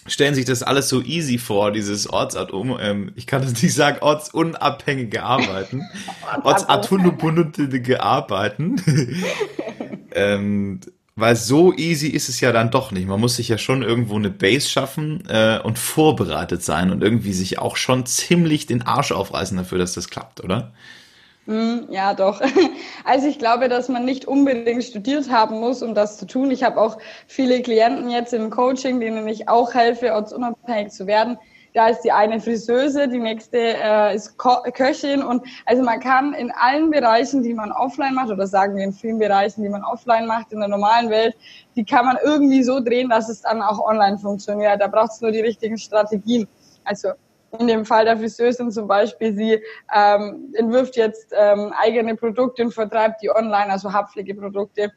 stellen 0.06 0.34
sich 0.34 0.44
das 0.44 0.64
alles 0.64 0.88
so 0.88 1.00
easy 1.00 1.38
vor, 1.38 1.70
dieses 1.70 2.10
Ortsat-Um, 2.10 2.76
ähm, 2.80 3.12
ich 3.14 3.28
kann 3.28 3.40
das 3.40 3.62
nicht 3.62 3.72
sagen, 3.72 3.98
ortsunabhängige 4.00 5.22
Arbeiten, 5.22 5.82
ortsatunubundige 6.42 8.02
Arbeiten. 8.02 8.82
ähm, 10.12 10.80
weil 11.16 11.36
so 11.36 11.72
easy 11.72 12.08
ist 12.08 12.28
es 12.28 12.40
ja 12.40 12.52
dann 12.52 12.70
doch 12.70 12.90
nicht. 12.90 13.06
Man 13.06 13.20
muss 13.20 13.36
sich 13.36 13.48
ja 13.48 13.58
schon 13.58 13.82
irgendwo 13.82 14.16
eine 14.16 14.30
Base 14.30 14.68
schaffen 14.68 15.24
äh, 15.28 15.60
und 15.62 15.78
vorbereitet 15.78 16.62
sein 16.62 16.90
und 16.90 17.02
irgendwie 17.02 17.32
sich 17.32 17.58
auch 17.58 17.76
schon 17.76 18.04
ziemlich 18.06 18.66
den 18.66 18.82
Arsch 18.82 19.12
aufreißen 19.12 19.56
dafür, 19.56 19.78
dass 19.78 19.94
das 19.94 20.08
klappt, 20.08 20.42
oder? 20.42 20.72
Mm, 21.46 21.90
ja, 21.90 22.14
doch. 22.14 22.40
Also 23.04 23.28
ich 23.28 23.38
glaube, 23.38 23.68
dass 23.68 23.90
man 23.90 24.06
nicht 24.06 24.24
unbedingt 24.24 24.82
studiert 24.82 25.30
haben 25.30 25.60
muss, 25.60 25.82
um 25.82 25.94
das 25.94 26.18
zu 26.18 26.26
tun. 26.26 26.50
Ich 26.50 26.62
habe 26.62 26.80
auch 26.80 26.96
viele 27.26 27.60
Klienten 27.60 28.08
jetzt 28.10 28.32
im 28.32 28.50
Coaching, 28.50 28.98
denen 28.98 29.28
ich 29.28 29.48
auch 29.48 29.74
helfe, 29.74 30.14
ortsunabhängig 30.14 30.90
zu 30.90 31.06
werden 31.06 31.38
da 31.74 31.88
ist 31.88 32.02
die 32.02 32.12
eine 32.12 32.40
Friseuse, 32.40 33.08
die 33.08 33.18
nächste 33.18 33.58
äh, 33.58 34.14
ist 34.14 34.38
Ko 34.38 34.62
Köchin 34.72 35.24
und 35.24 35.44
also 35.66 35.82
man 35.82 35.98
kann 35.98 36.32
in 36.32 36.52
allen 36.52 36.90
Bereichen, 36.90 37.42
die 37.42 37.52
man 37.52 37.72
offline 37.72 38.14
macht 38.14 38.30
oder 38.30 38.46
sagen 38.46 38.76
wir 38.76 38.84
in 38.84 38.92
vielen 38.92 39.18
Bereichen, 39.18 39.62
die 39.62 39.68
man 39.68 39.82
offline 39.84 40.26
macht 40.26 40.52
in 40.52 40.60
der 40.60 40.68
normalen 40.68 41.10
Welt, 41.10 41.34
die 41.74 41.84
kann 41.84 42.06
man 42.06 42.16
irgendwie 42.24 42.62
so 42.62 42.78
drehen, 42.78 43.10
dass 43.10 43.28
es 43.28 43.42
dann 43.42 43.60
auch 43.60 43.80
online 43.80 44.18
funktioniert. 44.18 44.80
Da 44.80 44.86
braucht 44.86 45.10
es 45.12 45.20
nur 45.20 45.32
die 45.32 45.40
richtigen 45.40 45.76
Strategien. 45.76 46.46
Also 46.84 47.10
in 47.58 47.66
dem 47.66 47.84
Fall 47.84 48.04
der 48.04 48.18
Friseurin 48.18 48.70
zum 48.70 48.86
Beispiel, 48.86 49.34
sie 49.34 49.60
ähm, 49.92 50.54
entwirft 50.54 50.96
jetzt 50.96 51.32
ähm, 51.36 51.72
eigene 51.76 52.14
Produkte 52.14 52.62
und 52.62 52.72
vertreibt 52.72 53.20
die 53.20 53.30
online, 53.30 53.70
also 53.70 53.92
Haarpflegeprodukte. 53.92 54.92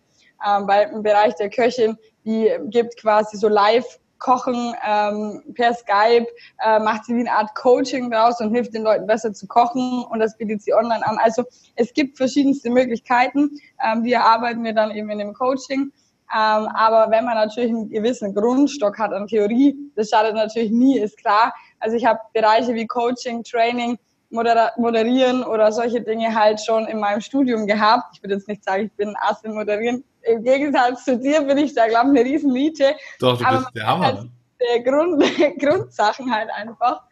Ähm, 0.48 0.68
bei, 0.68 0.84
Im 0.84 1.02
Bereich 1.02 1.34
der 1.36 1.50
Köchin, 1.50 1.98
die 2.24 2.52
gibt 2.66 2.98
quasi 3.02 3.36
so 3.38 3.48
live 3.48 4.00
Kochen 4.20 4.74
ähm, 4.88 5.44
per 5.54 5.74
Skype, 5.74 6.28
äh, 6.64 6.80
macht 6.80 7.06
sie 7.06 7.16
wie 7.16 7.22
eine 7.22 7.32
Art 7.32 7.54
Coaching 7.56 8.12
draus 8.12 8.40
und 8.42 8.54
hilft 8.54 8.74
den 8.74 8.84
Leuten 8.84 9.08
besser 9.08 9.34
zu 9.34 9.48
kochen 9.48 10.04
und 10.10 10.20
das 10.20 10.38
bietet 10.38 10.62
sie 10.62 10.74
online 10.74 11.06
an. 11.06 11.18
Also 11.18 11.44
es 11.76 11.94
gibt 11.94 12.18
verschiedenste 12.18 12.70
Möglichkeiten, 12.70 13.52
ähm, 13.84 14.04
die 14.04 14.14
erarbeiten 14.14 14.64
wir 14.64 14.74
dann 14.74 14.92
eben 14.92 15.10
in 15.10 15.20
dem 15.20 15.34
Coaching. 15.34 15.92
Ähm, 16.36 16.68
aber 16.74 17.10
wenn 17.10 17.24
man 17.24 17.36
natürlich 17.36 17.70
einen 17.70 17.90
gewissen 17.90 18.36
Grundstock 18.36 19.00
hat 19.00 19.14
an 19.14 19.28
Theorie, 19.28 19.76
das 19.96 20.10
schadet 20.10 20.36
natürlich 20.36 20.72
nie, 20.72 21.00
ist 21.00 21.18
klar. 21.18 21.54
Also 21.80 21.96
ich 21.96 22.06
habe 22.06 22.20
Bereiche 22.34 22.74
wie 22.74 22.86
Coaching, 22.86 23.44
Training, 23.44 23.98
moderieren 24.30 25.44
oder 25.44 25.72
solche 25.72 26.02
Dinge 26.02 26.36
halt 26.36 26.60
schon 26.60 26.86
in 26.88 27.00
meinem 27.00 27.22
Studium 27.22 27.66
gehabt. 27.66 28.16
Ich 28.16 28.24
würde 28.24 28.36
jetzt 28.36 28.48
nicht 28.48 28.64
sagen, 28.64 28.86
ich 28.86 28.92
bin 28.94 29.16
Ass 29.22 29.44
im 29.44 29.54
Moderieren, 29.54 30.04
im 30.28 30.44
Gegensatz 30.44 31.06
zu 31.06 31.18
dir 31.18 31.42
bin 31.42 31.58
ich 31.58 31.74
da, 31.74 31.88
glaube 31.88 32.14
ich, 32.14 32.20
eine 32.20 32.30
riesen 32.30 32.54
Miete. 32.54 32.96
Doch, 33.20 33.38
du 33.38 33.46
Aber 33.46 33.58
bist 33.60 33.70
der 33.76 33.88
Hammer. 33.88 34.06
Halt 34.06 34.30
der 34.60 34.84
Grund, 34.84 35.24
Grundsachen 35.60 36.34
halt 36.34 36.50
einfach, 36.52 37.04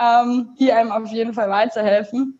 ähm, 0.00 0.54
die 0.58 0.72
einem 0.72 0.92
auf 0.92 1.06
jeden 1.10 1.32
Fall 1.34 1.48
weiterhelfen. 1.48 2.38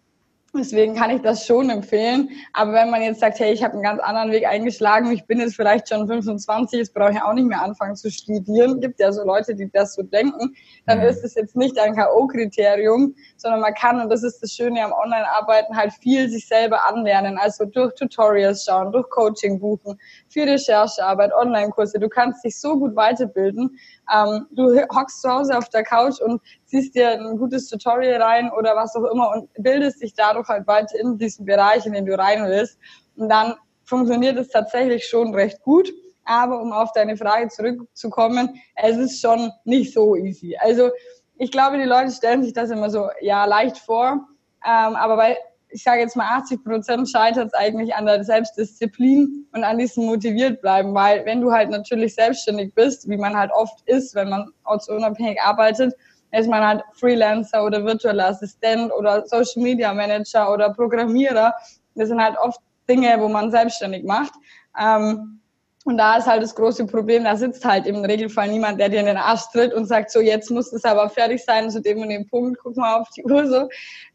Deswegen 0.57 0.95
kann 0.95 1.11
ich 1.11 1.23
das 1.23 1.47
schon 1.47 1.69
empfehlen. 1.69 2.31
Aber 2.53 2.73
wenn 2.73 2.91
man 2.91 3.03
jetzt 3.03 3.21
sagt, 3.21 3.41
hey, 3.41 3.53
ich 3.53 3.63
habe 3.63 3.75
einen 3.75 3.83
ganz 3.83 4.01
anderen 4.01 4.31
Weg 4.31 4.47
eingeschlagen, 4.47 5.11
ich 5.11 5.27
bin 5.27 5.41
jetzt 5.41 5.57
vielleicht 5.57 5.89
schon 5.89 6.07
25, 6.07 6.79
jetzt 6.79 6.95
brauche 6.95 7.13
ich 7.13 7.21
auch 7.21 7.33
nicht 7.33 7.49
mehr 7.49 7.61
anfangen 7.61 7.97
zu 7.97 8.11
studieren, 8.11 8.81
gibt 8.81 9.01
ja 9.01 9.11
so 9.11 9.25
Leute, 9.25 9.55
die 9.55 9.69
das 9.71 9.95
so 9.95 10.03
denken, 10.03 10.55
dann 10.87 10.99
mhm. 10.99 11.07
ist 11.07 11.25
es 11.25 11.35
jetzt 11.35 11.57
nicht 11.57 11.79
ein 11.79 11.97
K.O.-Kriterium, 11.97 13.15
sondern 13.37 13.61
man 13.61 13.75
kann, 13.75 14.01
und 14.01 14.09
das 14.11 14.23
ist 14.23 14.43
das 14.43 14.53
Schöne 14.53 14.85
am 14.85 14.93
Online-Arbeiten, 14.93 15.77
halt 15.77 15.93
viel 15.93 16.29
sich 16.29 16.47
selber 16.47 16.87
anlernen. 16.87 17.37
Also 17.39 17.65
durch 17.65 17.95
Tutorials 17.95 18.65
schauen, 18.65 18.93
durch 18.93 19.09
Coaching 19.11 19.59
buchen, 19.59 19.99
für 20.29 20.47
Recherchearbeit, 20.47 21.33
Online-Kurse. 21.35 21.99
Du 21.99 22.09
kannst 22.09 22.45
dich 22.45 22.61
so 22.61 22.79
gut 22.79 22.95
weiterbilden. 22.95 23.77
Ähm, 24.13 24.47
du 24.51 24.77
hockst 24.95 25.23
zu 25.23 25.31
Hause 25.31 25.57
auf 25.57 25.69
der 25.69 25.85
Couch 25.85 26.21
und 26.21 26.41
ziehst 26.67 26.95
dir 26.95 27.13
ein 27.13 27.39
gutes 27.39 27.69
Tutorial 27.69 28.21
rein 28.21 28.51
oder 28.59 28.75
was 28.77 28.95
auch 28.97 29.11
immer 29.11 29.31
und 29.31 29.49
bildest 29.59 30.03
dich 30.03 30.15
dadurch 30.15 30.49
halt 30.49 30.67
weiter 30.67 30.99
in 30.99 31.19
diesen 31.19 31.47
Bereich, 31.47 31.87
in 31.87 31.93
den 31.93 32.07
du 32.07 32.19
rein 32.19 32.45
willst. 32.45 32.79
Und 33.17 33.29
dann 33.29 33.55
funktioniert 33.85 34.39
es 34.39 34.49
tatsächlich 34.49 35.07
schon 35.07 35.35
recht 35.35 35.61
gut. 35.63 35.91
Aber 36.25 36.61
um 36.61 36.73
auf 36.73 36.93
deine 36.93 37.17
Frage 37.17 37.49
zurückzukommen, 37.49 38.61
es 38.77 38.97
ist 38.97 39.21
schon 39.21 39.53
nicht 39.65 39.93
so 39.93 40.17
easy. 40.17 40.57
Also 40.59 40.91
ich 41.37 41.51
glaube, 41.51 41.77
die 41.79 41.85
Leute 41.85 42.11
stellen 42.11 42.43
sich 42.43 42.53
das 42.53 42.71
immer 42.71 42.89
so 42.89 43.09
ja 43.21 43.45
leicht 43.45 43.79
vor. 43.79 44.27
Ähm, 44.67 44.97
aber 44.97 45.17
bei, 45.17 45.37
ich 45.75 45.83
sage 45.83 46.01
jetzt 46.01 46.15
mal 46.15 46.37
80 46.39 46.63
Prozent 46.63 47.11
scheitert 47.11 47.49
es 47.49 47.55
eigentlich 47.55 47.97
an 47.97 48.07
der 48.07 48.23
Selbstdisziplin 48.23 49.45
und 49.53 49.65
an 49.65 49.77
diesem 49.77 50.07
motiviert 50.07 50.61
bleiben, 50.61 50.95
weil 50.95 51.27
wenn 51.27 51.41
du 51.41 51.51
halt 51.51 51.69
natürlich 51.69 52.15
selbstständig 52.15 52.73
bist, 52.75 53.09
wie 53.09 53.17
man 53.17 53.37
halt 53.37 53.51
oft 53.53 53.83
ist, 53.87 54.15
wenn 54.15 54.29
man 54.29 54.51
ortsunabhängig 54.65 55.41
arbeitet, 55.43 55.93
ist 56.31 56.49
man 56.49 56.65
halt 56.65 56.85
Freelancer 56.93 57.65
oder 57.65 57.85
virtueller 57.85 58.29
Assistent 58.29 58.93
oder 58.93 59.27
Social 59.27 59.63
Media 59.63 59.93
Manager 59.93 60.53
oder 60.53 60.73
Programmierer. 60.73 61.53
Das 61.97 62.09
sind 62.09 62.23
halt 62.23 62.37
oft 62.39 62.61
Dinge, 62.89 63.17
wo 63.19 63.29
man 63.29 63.51
selbstständig 63.51 64.05
macht. 64.05 64.33
Ähm, 64.81 65.41
und 65.85 65.99
da 65.99 66.17
ist 66.17 66.27
halt 66.27 66.43
das 66.43 66.55
große 66.55 66.87
Problem, 66.87 67.25
da 67.25 67.37
sitzt 67.37 67.65
halt 67.65 67.87
im 67.87 67.97
Regelfall 68.05 68.49
niemand, 68.49 68.81
der 68.81 68.89
dir 68.89 69.01
in 69.01 69.07
den 69.07 69.17
Arsch 69.17 69.51
tritt 69.53 69.75
und 69.75 69.87
sagt, 69.87 70.13
so 70.13 70.21
jetzt 70.21 70.51
muss 70.51 70.73
es 70.73 70.85
aber 70.85 71.11
fertig 71.11 71.45
sein 71.45 71.69
zu 71.69 71.83
dem 71.83 72.01
und 72.01 72.11
dem 72.11 72.27
Punkt, 72.29 72.61
guck 72.63 72.77
mal 72.77 73.01
auf 73.01 73.09
die 73.11 73.25
Uhr 73.25 73.47
so. 73.49 73.69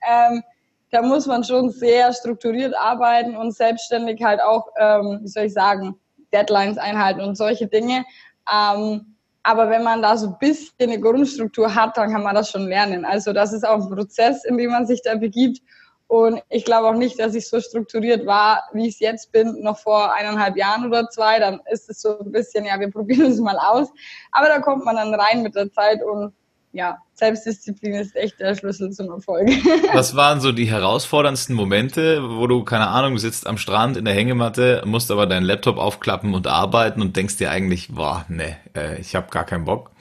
Ähm, 0.10 0.42
da 0.91 1.01
muss 1.01 1.27
man 1.27 1.43
schon 1.43 1.69
sehr 1.69 2.13
strukturiert 2.13 2.75
arbeiten 2.77 3.36
und 3.36 3.55
selbstständig 3.55 4.24
halt 4.24 4.41
auch, 4.41 4.67
ähm, 4.77 5.19
wie 5.22 5.27
soll 5.27 5.43
ich 5.46 5.53
sagen, 5.53 5.96
Deadlines 6.34 6.77
einhalten 6.77 7.22
und 7.22 7.36
solche 7.36 7.67
Dinge. 7.67 8.05
Ähm, 8.51 9.15
aber 9.43 9.69
wenn 9.69 9.84
man 9.84 10.01
da 10.01 10.17
so 10.17 10.27
ein 10.27 10.38
bisschen 10.39 10.74
eine 10.79 11.00
Grundstruktur 11.00 11.74
hat, 11.74 11.98
dann 11.98 12.12
kann 12.12 12.24
man 12.24 12.36
das 12.36 12.51
schon 12.51 12.67
lernen. 12.67 13.05
Also 13.05 13.34
das 13.34 13.53
ist 13.53 13.65
auch 13.65 13.81
ein 13.81 13.89
Prozess, 13.89 14.43
in 14.46 14.58
dem 14.58 14.72
man 14.72 14.86
sich 14.86 15.01
da 15.01 15.15
begibt. 15.15 15.62
Und 16.08 16.41
ich 16.50 16.65
glaube 16.65 16.88
auch 16.88 16.96
nicht, 16.96 17.19
dass 17.19 17.36
ich 17.36 17.48
so 17.48 17.62
strukturiert 17.62 18.25
war, 18.25 18.63
wie 18.74 18.88
ich 18.88 18.96
es 18.96 19.00
jetzt 19.00 19.31
bin, 19.31 19.62
noch 19.62 19.77
vor 19.77 20.13
eineinhalb 20.13 20.58
Jahren 20.58 20.86
oder 20.88 21.08
zwei. 21.10 21.39
Dann 21.39 21.62
ist 21.72 21.89
es 21.89 22.01
so 22.01 22.19
ein 22.19 22.31
bisschen, 22.31 22.65
ja, 22.65 22.79
wir 22.79 22.89
probieren 22.91 23.31
es 23.31 23.39
mal 23.39 23.58
aus. 23.58 23.89
Aber 24.31 24.48
da 24.48 24.60
kommt 24.60 24.86
man 24.86 24.96
dann 24.96 25.13
rein 25.13 25.43
mit 25.43 25.55
der 25.55 25.72
Zeit 25.72 26.03
und 26.03 26.34
ja, 26.72 26.98
Selbstdisziplin 27.14 27.96
ist 27.96 28.16
echt 28.16 28.40
der 28.40 28.56
Schlüssel 28.56 28.92
zum 28.92 29.10
Erfolg. 29.10 29.50
Was 29.94 30.16
waren 30.16 30.40
so 30.40 30.52
die 30.52 30.70
herausforderndsten 30.70 31.56
Momente, 31.56 32.22
wo 32.38 32.48
du, 32.48 32.64
keine 32.64 32.88
Ahnung, 32.88 33.18
sitzt 33.18 33.48
am 33.48 33.58
Strand 33.58 33.98
in 33.98 34.06
der 34.06 34.14
Hängematte, 34.14 34.84
musst 34.86 35.10
aber 35.12 35.26
deinen 35.26 35.46
Laptop 35.46 35.78
aufklappen 35.78 36.34
und 36.34 36.48
arbeiten 36.48 37.02
und 37.02 37.16
denkst 37.16 37.38
dir 37.38 37.50
eigentlich, 37.50 37.90
boah, 37.90 38.26
ne, 38.30 38.58
äh, 38.76 39.00
ich 39.00 39.16
habe 39.16 39.28
gar 39.32 39.46
keinen 39.46 39.66
Bock? 39.66 39.92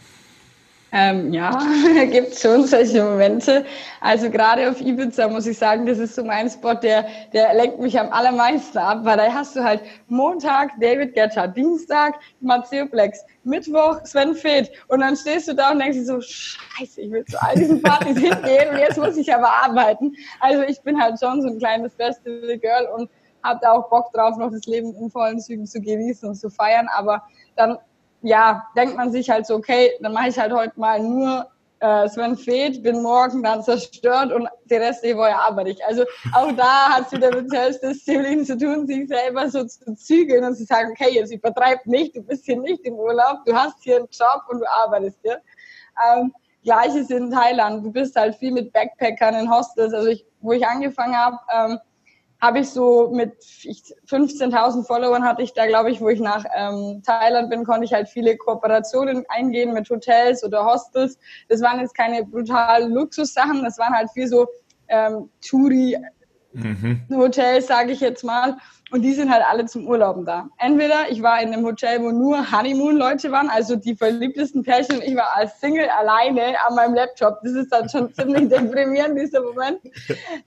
Ähm, 0.91 1.35
ja, 1.35 1.51
gibt 2.11 2.35
schon 2.39 2.67
solche 2.67 3.05
Momente. 3.05 3.67
Also 4.01 4.31
gerade 4.31 4.71
auf 4.71 4.81
Ibiza 4.81 5.29
muss 5.29 5.47
ich 5.47 5.59
sagen, 5.59 5.85
das 5.85 5.99
ist 5.99 6.15
so 6.15 6.25
mein 6.25 6.49
Spot, 6.49 6.75
der, 6.75 7.07
der 7.35 7.53
lenkt 7.55 7.79
mich 7.79 7.99
am 7.99 8.11
allermeisten 8.11 8.79
ab, 8.79 9.01
weil 9.03 9.19
da 9.19 9.33
hast 9.33 9.55
du 9.55 9.63
halt 9.63 9.83
Montag 10.07 10.71
David 10.81 11.15
Guetta, 11.15 11.47
Dienstag 11.47 12.15
Matteo 12.41 12.87
Plex, 12.87 13.23
Mittwoch 13.45 14.01
Sven 14.05 14.35
Feth 14.35 14.71
und 14.89 15.01
dann 15.01 15.15
stehst 15.15 15.49
du 15.49 15.55
da 15.55 15.73
und 15.73 15.79
denkst 15.79 15.99
dir 15.99 16.05
so, 16.05 16.21
scheiße, 16.23 17.03
ich 17.03 17.11
will 17.11 17.25
zu 17.27 17.37
all 17.43 17.55
diesen 17.55 17.83
Partys 17.83 18.17
hingehen 18.19 18.71
und 18.71 18.79
jetzt 18.79 18.97
muss 18.97 19.17
ich 19.19 19.33
aber 19.33 19.51
arbeiten. 19.51 20.15
Also 20.41 20.63
ich 20.63 20.81
bin 20.81 21.01
halt 21.01 21.21
schon 21.21 21.43
so 21.43 21.49
ein 21.49 21.59
kleines 21.59 21.95
Festival-Girl 21.97 22.89
und 22.97 23.11
habe 23.43 23.61
da 23.63 23.73
auch 23.73 23.91
Bock 23.91 24.11
drauf, 24.15 24.39
noch 24.39 24.51
das 24.51 24.65
Leben 24.65 24.95
in 24.95 25.11
vollen 25.11 25.39
Zügen 25.39 25.67
zu 25.67 25.81
genießen 25.81 26.29
und 26.29 26.35
zu 26.37 26.49
feiern, 26.49 26.89
aber 26.97 27.23
dann 27.57 27.79
ja, 28.23 28.67
denkt 28.77 28.97
man 28.97 29.13
sich 29.13 29.31
halt 29.31 29.47
so, 29.47 29.55
okay, 29.55 29.93
dann 30.01 30.13
mache 30.13 30.29
ich 30.29 30.39
halt 30.39 30.53
heute 30.53 30.79
mal 30.79 31.01
nur 31.01 31.47
äh, 31.81 32.09
Sven 32.09 32.37
Feth, 32.37 32.83
bin 32.83 33.03
morgen 33.03 33.43
dann 33.43 33.63
zerstört 33.63 34.33
und 34.33 34.49
der 34.65 34.81
Rest 34.81 35.05
der 35.05 35.17
Woche 35.17 35.35
arbeite 35.35 35.71
ich. 35.71 35.85
Also 35.85 36.05
auch 36.33 36.53
da 36.53 36.91
hat 36.91 37.07
es 37.07 37.13
wieder 37.13 37.35
mit 37.35 37.51
Selbstdisziplin 37.51 38.45
zu 38.45 38.59
tun, 38.59 38.87
sich 38.87 39.09
selber 39.09 39.49
so 39.49 39.65
zu 39.65 39.95
zügeln 39.95 40.45
und 40.45 40.57
zu 40.57 40.65
sagen, 40.65 40.91
okay, 40.91 41.15
jetzt 41.15 41.33
übertreib 41.33 41.85
nicht, 41.87 42.17
du 42.17 42.23
bist 42.23 42.45
hier 42.47 42.59
nicht 42.59 42.85
im 42.85 42.95
Urlaub, 42.95 43.45
du 43.47 43.55
hast 43.55 43.83
hier 43.83 43.97
einen 43.97 44.09
Job 44.11 44.43
und 44.49 44.61
du 44.61 44.67
arbeitest 44.69 45.19
hier. 45.23 45.41
Ähm, 46.13 46.33
Gleiches 46.65 47.09
in 47.11 47.31
Thailand, 47.31 47.85
du 47.85 47.93
bist 47.93 48.17
halt 48.17 48.35
viel 48.35 48.53
mit 48.53 48.73
Backpackern 48.73 49.37
in 49.37 49.51
Hostels, 49.51 49.95
also 49.95 50.09
ich, 50.09 50.27
wo 50.41 50.53
ich 50.53 50.67
angefangen 50.67 51.17
habe, 51.17 51.39
ähm, 51.55 51.79
habe 52.41 52.61
ich 52.61 52.71
so 52.71 53.11
mit 53.11 53.35
15.000 53.41 54.87
Followern 54.87 55.25
hatte 55.25 55.43
ich 55.43 55.55
da, 55.55 55.67
glaube 55.67 55.91
ich, 55.91 56.01
wo 56.01 56.09
ich 56.09 56.21
nach 56.21 56.45
ähm, 56.55 57.03
Thailand 57.05 57.51
bin, 57.51 57.65
konnte 57.65 57.85
ich 57.85 57.93
halt 57.93 58.09
viele 58.09 58.37
Kooperationen 58.37 59.25
eingehen 59.29 59.75
mit 59.75 59.91
Hotels 59.91 60.45
oder 60.45 60.65
Hostels. 60.65 61.19
Das 61.49 61.61
waren 61.63 61.81
jetzt 61.81 61.97
keine 61.97 62.25
brutalen 62.25 62.93
Luxussachen, 62.93 63.65
das 63.65 63.79
waren 63.79 63.93
halt 63.93 64.11
viel 64.13 64.29
so 64.29 64.47
ähm, 64.89 65.31
Touri 65.47 65.97
mhm. 66.59 67.03
Hotels, 67.11 67.67
sage 67.67 67.93
ich 67.93 68.01
jetzt 68.01 68.25
mal. 68.25 68.57
Und 68.91 69.03
die 69.03 69.13
sind 69.13 69.31
halt 69.31 69.45
alle 69.47 69.67
zum 69.67 69.87
Urlauben 69.87 70.25
da. 70.25 70.49
Entweder 70.57 71.11
ich 71.11 71.23
war 71.23 71.43
in 71.43 71.53
einem 71.53 71.65
Hotel, 71.67 72.03
wo 72.03 72.11
nur 72.11 72.51
Honeymoon-Leute 72.51 73.31
waren, 73.31 73.51
also 73.51 73.77
die 73.77 73.95
verliebtesten 73.95 74.63
Pärchen, 74.63 74.97
und 74.97 75.03
ich 75.03 75.15
war 75.15 75.37
als 75.37 75.61
Single 75.61 75.89
alleine 75.91 76.55
an 76.67 76.75
meinem 76.75 76.95
Laptop. 76.95 77.41
Das 77.43 77.53
ist 77.53 77.71
dann 77.71 77.89
schon 77.91 78.13
ziemlich 78.15 78.49
deprimierend, 78.49 79.19
dieser 79.19 79.43
Moment. 79.43 79.81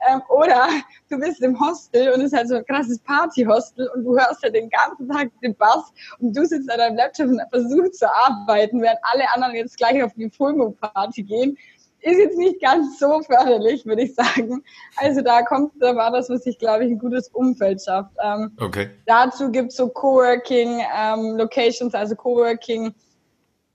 Ähm, 0.10 0.22
oder 0.30 0.68
du 1.10 1.20
bist 1.20 1.42
im 1.44 1.60
Hostel 1.60 2.14
und 2.14 2.22
es 2.22 2.32
ist 2.32 2.38
halt 2.38 2.50
so 2.50 2.56
ein 2.56 2.66
krasses 2.66 2.98
Party-Hostel 3.00 3.88
und 3.94 4.06
du 4.06 4.18
hörst 4.18 4.42
halt 4.42 4.56
den 4.56 4.72
ganzen 4.72 5.08
Tag 5.08 5.30
den 5.44 5.56
Bass 5.56 5.94
und 6.20 6.36
du 6.36 6.44
sitzt 6.44 6.72
an 6.72 6.80
deinem 6.80 6.96
Laptop 6.96 7.28
und 7.28 7.42
versuchst 7.52 8.00
zu 8.00 8.08
arbeiten, 8.08 8.82
während 8.82 9.00
alle 9.04 9.32
anderen 9.36 9.56
jetzt 9.56 9.78
gleich 9.78 10.02
auf 10.02 10.14
die 10.16 10.32
Fulmo-Party 10.32 11.24
gehen 11.24 11.58
ist 12.02 12.18
jetzt 12.18 12.38
nicht 12.38 12.62
ganz 12.62 13.00
so 13.00 13.22
förderlich, 13.22 13.86
würde 13.86 14.04
ich 14.04 14.16
sagen. 14.16 14.64
Also 14.98 15.22
da 15.22 15.44
kommt, 15.44 15.74
da 15.80 15.96
war 15.96 16.12
das, 16.12 16.30
was 16.30 16.46
ich 16.46 16.58
glaube 16.58 16.86
ich 16.86 16.92
ein 16.92 17.00
gutes 17.00 17.30
Umfeld 17.30 17.82
schafft. 17.84 18.12
Ähm, 18.24 18.52
okay. 18.60 18.90
Dazu 19.06 19.52
gibt's 19.52 19.76
so 19.78 19.88
Coworking 19.88 20.82
ähm, 20.96 21.38
Locations, 21.38 21.94
also 21.94 22.16
Coworking 22.16 22.94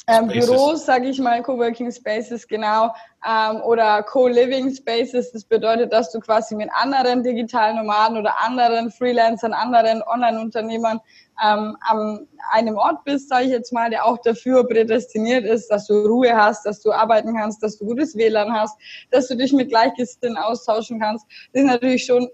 ähm, 0.08 0.28
Büros, 0.28 0.86
sage 0.86 1.08
ich 1.08 1.18
mal, 1.18 1.42
Coworking 1.42 1.90
Spaces, 1.90 2.46
genau, 2.46 2.94
ähm, 3.28 3.60
oder 3.62 4.04
Co-Living 4.04 4.72
Spaces. 4.72 5.32
Das 5.32 5.44
bedeutet, 5.44 5.92
dass 5.92 6.12
du 6.12 6.20
quasi 6.20 6.54
mit 6.54 6.70
anderen 6.74 7.24
digitalen 7.24 7.76
Nomaden 7.76 8.16
oder 8.16 8.32
anderen 8.40 8.92
Freelancern, 8.92 9.52
anderen 9.52 10.02
Online-Unternehmern 10.02 11.00
ähm, 11.44 11.76
an 11.80 12.28
einem 12.52 12.76
Ort 12.76 13.02
bist, 13.04 13.28
sage 13.28 13.46
ich 13.46 13.50
jetzt 13.50 13.72
mal, 13.72 13.90
der 13.90 14.04
auch 14.06 14.18
dafür 14.18 14.66
prädestiniert 14.68 15.44
ist, 15.44 15.68
dass 15.68 15.88
du 15.88 16.06
Ruhe 16.06 16.36
hast, 16.36 16.64
dass 16.64 16.80
du 16.82 16.92
arbeiten 16.92 17.34
kannst, 17.34 17.62
dass 17.62 17.76
du 17.78 17.86
gutes 17.86 18.16
WLAN 18.16 18.52
hast, 18.52 18.78
dass 19.10 19.26
du 19.26 19.36
dich 19.36 19.52
mit 19.52 19.70
Gleichgesinnten 19.70 20.36
austauschen 20.36 21.00
kannst. 21.00 21.26
Das 21.52 21.62
ist 21.62 21.68
natürlich 21.68 22.04
schon 22.04 22.28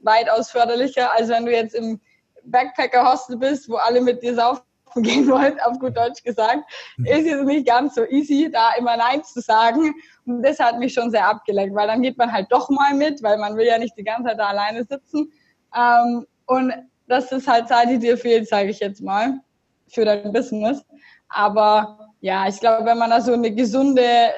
weitaus 0.00 0.50
förderlicher, 0.50 1.12
als 1.12 1.28
wenn 1.28 1.44
du 1.44 1.52
jetzt 1.52 1.74
im 1.74 2.00
Backpacker-Hostel 2.44 3.36
bist, 3.36 3.68
wo 3.68 3.74
alle 3.74 4.00
mit 4.00 4.22
dir 4.22 4.36
saufen 4.36 4.62
gehen 5.02 5.28
wollen, 5.30 5.58
auf 5.60 5.78
gut 5.78 5.96
Deutsch 5.96 6.22
gesagt, 6.22 6.60
mhm. 6.96 7.06
ist 7.06 7.26
es 7.26 7.42
nicht 7.42 7.66
ganz 7.66 7.94
so 7.94 8.04
easy, 8.06 8.50
da 8.52 8.72
immer 8.78 8.96
Nein 8.96 9.22
zu 9.24 9.40
sagen. 9.40 9.94
Und 10.26 10.42
das 10.42 10.58
hat 10.58 10.78
mich 10.78 10.94
schon 10.94 11.10
sehr 11.10 11.26
abgelenkt, 11.26 11.74
weil 11.74 11.88
dann 11.88 12.02
geht 12.02 12.18
man 12.18 12.32
halt 12.32 12.46
doch 12.50 12.68
mal 12.70 12.94
mit, 12.94 13.22
weil 13.22 13.38
man 13.38 13.56
will 13.56 13.66
ja 13.66 13.78
nicht 13.78 13.96
die 13.96 14.04
ganze 14.04 14.28
Zeit 14.28 14.38
da 14.38 14.48
alleine 14.48 14.84
sitzen. 14.84 15.32
Ähm, 15.76 16.26
und 16.46 16.72
das 17.08 17.30
ist 17.32 17.46
halt 17.46 17.68
Zeit, 17.68 17.88
die 17.88 17.98
dir 17.98 18.18
fehlt, 18.18 18.48
sage 18.48 18.70
ich 18.70 18.80
jetzt 18.80 19.02
mal, 19.02 19.40
für 19.88 20.04
dein 20.04 20.32
Business. 20.32 20.84
Aber 21.28 22.12
ja, 22.20 22.48
ich 22.48 22.60
glaube, 22.60 22.86
wenn 22.86 22.98
man 22.98 23.10
da 23.10 23.20
so 23.20 23.32
eine 23.32 23.52
gesunde 23.52 24.02
äh, 24.02 24.30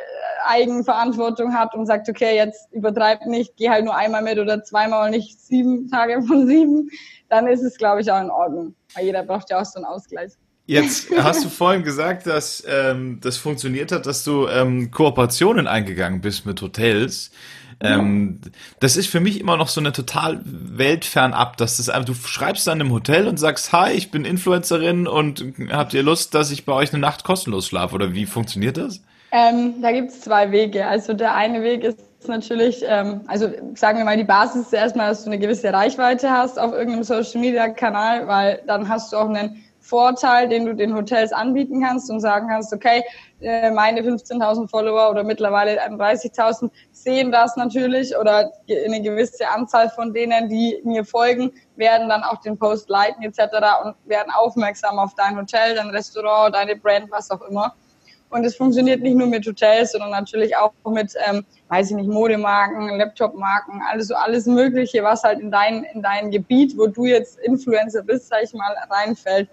Eigenverantwortung 0.45 1.53
hat 1.55 1.75
und 1.75 1.87
sagt, 1.87 2.09
okay, 2.09 2.37
jetzt 2.37 2.73
übertreib 2.73 3.27
nicht, 3.27 3.57
geh 3.57 3.69
halt 3.69 3.85
nur 3.85 3.95
einmal 3.95 4.23
mit 4.23 4.39
oder 4.39 4.63
zweimal 4.63 5.07
und 5.07 5.11
nicht 5.11 5.41
sieben 5.41 5.89
Tage 5.91 6.23
von 6.23 6.47
sieben, 6.47 6.91
dann 7.29 7.47
ist 7.47 7.63
es, 7.63 7.77
glaube 7.77 8.01
ich, 8.01 8.11
auch 8.11 8.21
in 8.21 8.31
Ordnung. 8.31 8.75
Weil 8.95 9.05
jeder 9.05 9.23
braucht 9.23 9.51
ja 9.51 9.61
auch 9.61 9.65
so 9.65 9.77
einen 9.77 9.85
Ausgleich. 9.85 10.33
Jetzt 10.69 11.09
hast 11.17 11.45
du 11.45 11.49
vorhin 11.49 11.83
gesagt, 11.83 12.27
dass 12.27 12.63
ähm, 12.69 13.19
das 13.23 13.39
funktioniert 13.39 13.91
hat, 13.91 14.05
dass 14.05 14.23
du 14.23 14.47
ähm, 14.47 14.91
Kooperationen 14.91 15.67
eingegangen 15.67 16.21
bist 16.21 16.45
mit 16.45 16.61
Hotels. 16.61 17.31
Ähm, 17.81 18.41
das 18.81 18.97
ist 18.97 19.09
für 19.09 19.21
mich 19.21 19.41
immer 19.41 19.57
noch 19.57 19.69
so 19.69 19.81
eine 19.81 19.93
total 19.93 20.41
weltfernab, 20.45 21.57
dass 21.57 21.79
das 21.79 21.89
einfach, 21.89 22.07
du 22.07 22.15
schreibst 22.15 22.67
dann 22.67 22.81
im 22.81 22.93
Hotel 22.93 23.27
und 23.29 23.39
sagst, 23.39 23.73
hi, 23.73 23.93
ich 23.93 24.11
bin 24.11 24.25
Influencerin 24.25 25.07
und 25.07 25.45
habt 25.71 25.95
ihr 25.95 26.03
Lust, 26.03 26.35
dass 26.35 26.51
ich 26.51 26.67
bei 26.67 26.73
euch 26.73 26.93
eine 26.93 27.01
Nacht 27.01 27.25
kostenlos 27.25 27.67
schlafe? 27.69 27.95
Oder 27.95 28.13
wie 28.13 28.27
funktioniert 28.27 28.77
das? 28.77 29.01
Ähm, 29.31 29.81
da 29.81 29.93
gibt 29.93 30.11
es 30.11 30.21
zwei 30.21 30.51
Wege. 30.51 30.87
Also 30.87 31.15
der 31.15 31.35
eine 31.35 31.63
Weg 31.63 31.85
ist 31.85 31.99
natürlich, 32.27 32.83
ähm, 32.87 33.23
also 33.27 33.49
sagen 33.75 33.99
wir 33.99 34.05
mal, 34.05 34.17
die 34.19 34.25
Basis 34.25 34.67
ist 34.67 34.73
erstmal, 34.75 35.09
dass 35.09 35.25
du 35.25 35.31
eine 35.31 35.39
gewisse 35.39 35.73
Reichweite 35.73 36.31
hast 36.31 36.59
auf 36.59 36.73
irgendeinem 36.73 37.05
Social 37.05 37.41
Media 37.41 37.69
Kanal, 37.69 38.27
weil 38.27 38.61
dann 38.67 38.89
hast 38.89 39.13
du 39.13 39.17
auch 39.17 39.29
einen 39.29 39.63
Vorteil, 39.89 40.51
den 40.51 40.67
du 40.67 40.75
den 40.75 40.95
Hotels 40.95 41.33
anbieten 41.33 41.83
kannst 41.83 42.11
und 42.11 42.21
sagen 42.21 42.49
kannst, 42.49 42.75
okay, 42.75 43.03
äh, 43.41 43.71
meine 43.71 44.03
15.000 44.03 44.69
Follower 44.69 45.11
oder 45.11 45.25
mittlerweile 45.25 45.83
31.000 45.83 46.71
sehen 46.93 47.33
das 47.33 47.57
natürlich 47.57 48.15
oder 48.17 48.53
eine 48.69 49.01
gewisse 49.01 49.49
Anzahl 49.49 49.89
von 49.89 50.13
denen, 50.13 50.51
die 50.51 50.79
mir 50.85 51.07
folgen, 51.07 51.53
werden 51.77 52.11
dann 52.11 52.23
auch 52.23 52.43
den 52.43 52.59
Post 52.59 52.91
liken 52.91 53.23
etc. 53.23 53.41
und 53.83 53.95
werden 54.05 54.31
aufmerksam 54.31 54.99
auf 54.99 55.15
dein 55.15 55.39
Hotel, 55.39 55.77
dein 55.77 55.89
Restaurant, 55.89 56.55
deine 56.55 56.77
Brand, 56.77 57.11
was 57.11 57.31
auch 57.31 57.41
immer. 57.49 57.75
Und 58.31 58.45
es 58.45 58.57
funktioniert 58.57 59.01
nicht 59.01 59.17
nur 59.17 59.27
mit 59.27 59.47
Hotels, 59.47 59.93
sondern 59.93 60.11
natürlich 60.11 60.55
auch 60.55 60.73
mit, 60.85 61.15
ähm, 61.27 61.47
weiß 61.69 61.91
ich 61.91 61.97
nicht, 61.97 62.11
Modemarken, 62.11 62.99
Laptopmarken, 62.99 63.81
alles 63.89 64.09
so 64.09 64.15
alles 64.15 64.45
Mögliche, 64.45 65.03
was 65.03 65.23
halt 65.25 65.41
in 65.41 65.51
dein, 65.51 65.85
in 65.85 66.03
dein 66.03 66.31
Gebiet, 66.31 66.77
wo 66.77 66.89
du 66.89 67.07
jetzt 67.07 67.39
Influencer 67.39 68.03
bist, 68.03 68.29
sag 68.29 68.43
ich 68.43 68.53
mal, 68.53 68.75
reinfällt. 68.91 69.49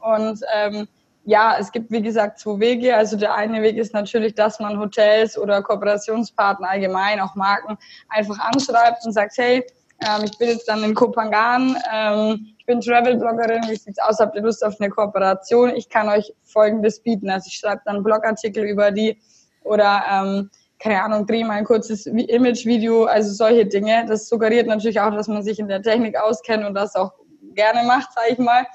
Und 0.00 0.40
ähm, 0.54 0.88
ja, 1.24 1.56
es 1.58 1.70
gibt 1.70 1.90
wie 1.90 2.02
gesagt 2.02 2.38
zwei 2.38 2.58
Wege. 2.58 2.96
Also 2.96 3.16
der 3.16 3.34
eine 3.34 3.62
Weg 3.62 3.76
ist 3.76 3.92
natürlich, 3.92 4.34
dass 4.34 4.58
man 4.60 4.78
Hotels 4.78 5.36
oder 5.38 5.62
Kooperationspartner 5.62 6.68
allgemein, 6.68 7.20
auch 7.20 7.34
Marken, 7.34 7.76
einfach 8.08 8.38
anschreibt 8.38 9.04
und 9.04 9.12
sagt, 9.12 9.36
hey, 9.36 9.64
ähm, 10.02 10.24
ich 10.24 10.36
bin 10.38 10.48
jetzt 10.48 10.66
dann 10.66 10.82
in 10.82 10.94
Kopangan, 10.94 11.76
ähm, 11.92 12.54
ich 12.58 12.64
bin 12.64 12.80
Travel-Bloggerin, 12.80 13.68
wie 13.68 13.76
sieht's 13.76 13.98
aus, 13.98 14.18
habt 14.18 14.34
ihr 14.34 14.42
Lust 14.42 14.64
auf 14.64 14.80
eine 14.80 14.88
Kooperation? 14.88 15.70
Ich 15.76 15.88
kann 15.88 16.08
euch 16.08 16.32
Folgendes 16.44 17.00
bieten. 17.00 17.28
Also 17.28 17.48
ich 17.48 17.54
schreibe 17.54 17.82
dann 17.84 18.02
Blogartikel 18.02 18.64
über 18.64 18.90
die 18.90 19.20
oder 19.62 20.02
ähm, 20.10 20.50
keine 20.78 21.02
Ahnung, 21.02 21.26
drehe 21.26 21.44
mal 21.44 21.58
ein 21.58 21.64
kurzes 21.64 22.06
Image-Video, 22.06 23.04
also 23.04 23.32
solche 23.32 23.66
Dinge. 23.66 24.06
Das 24.08 24.28
suggeriert 24.28 24.66
natürlich 24.66 24.98
auch, 24.98 25.10
dass 25.10 25.28
man 25.28 25.42
sich 25.42 25.58
in 25.58 25.68
der 25.68 25.82
Technik 25.82 26.16
auskennt 26.18 26.64
und 26.64 26.74
das 26.74 26.96
auch 26.96 27.12
gerne 27.54 27.86
macht, 27.86 28.14
sage 28.14 28.32
ich 28.32 28.38
mal. 28.38 28.66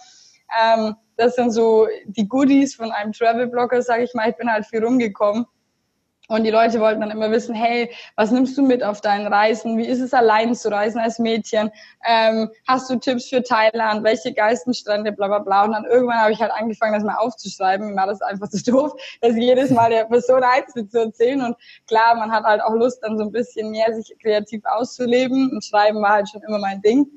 Ähm, 0.61 0.95
das 1.17 1.35
sind 1.35 1.51
so 1.51 1.87
die 2.05 2.27
Goodies 2.27 2.75
von 2.75 2.91
einem 2.91 3.11
Travel-Blogger, 3.11 3.81
sage 3.81 4.03
ich 4.03 4.13
mal. 4.13 4.29
Ich 4.29 4.35
bin 4.35 4.51
halt 4.51 4.65
viel 4.65 4.83
rumgekommen. 4.83 5.45
Und 6.27 6.43
die 6.43 6.49
Leute 6.49 6.79
wollten 6.79 7.01
dann 7.01 7.11
immer 7.11 7.29
wissen, 7.29 7.53
hey, 7.53 7.91
was 8.15 8.31
nimmst 8.31 8.57
du 8.57 8.63
mit 8.63 8.83
auf 8.83 8.99
deinen 8.99 9.31
Reisen? 9.31 9.77
Wie 9.77 9.85
ist 9.85 10.01
es 10.01 10.11
allein 10.11 10.55
zu 10.55 10.71
reisen 10.71 10.99
als 10.99 11.19
Mädchen? 11.19 11.69
Ähm, 12.07 12.49
hast 12.67 12.89
du 12.89 12.95
Tipps 12.95 13.29
für 13.29 13.43
Thailand? 13.43 14.03
Welche 14.03 14.33
Geistenstrände? 14.33 15.11
Bla 15.11 15.27
bla 15.27 15.39
bla. 15.39 15.65
Und 15.65 15.73
dann 15.73 15.85
irgendwann 15.85 16.17
habe 16.17 16.31
ich 16.31 16.41
halt 16.41 16.51
angefangen, 16.51 16.93
das 16.93 17.03
mal 17.03 17.17
aufzuschreiben. 17.17 17.89
Mir 17.89 17.95
war 17.95 18.07
das 18.07 18.21
einfach 18.21 18.47
so 18.49 18.71
doof, 18.71 18.93
das 19.21 19.35
jedes 19.35 19.69
Mal 19.69 19.91
der 19.91 20.05
Person 20.05 20.41
einzeln 20.43 20.89
zu 20.89 20.99
erzählen. 20.99 21.41
Und 21.41 21.57
klar, 21.87 22.15
man 22.15 22.31
hat 22.31 22.43
halt 22.43 22.61
auch 22.61 22.73
Lust, 22.73 23.03
dann 23.03 23.19
so 23.19 23.25
ein 23.25 23.31
bisschen 23.31 23.69
mehr 23.69 23.93
sich 23.93 24.15
kreativ 24.19 24.63
auszuleben. 24.65 25.51
Und 25.51 25.63
Schreiben 25.63 26.01
war 26.01 26.13
halt 26.13 26.29
schon 26.29 26.41
immer 26.41 26.57
mein 26.57 26.81
Ding. 26.81 27.07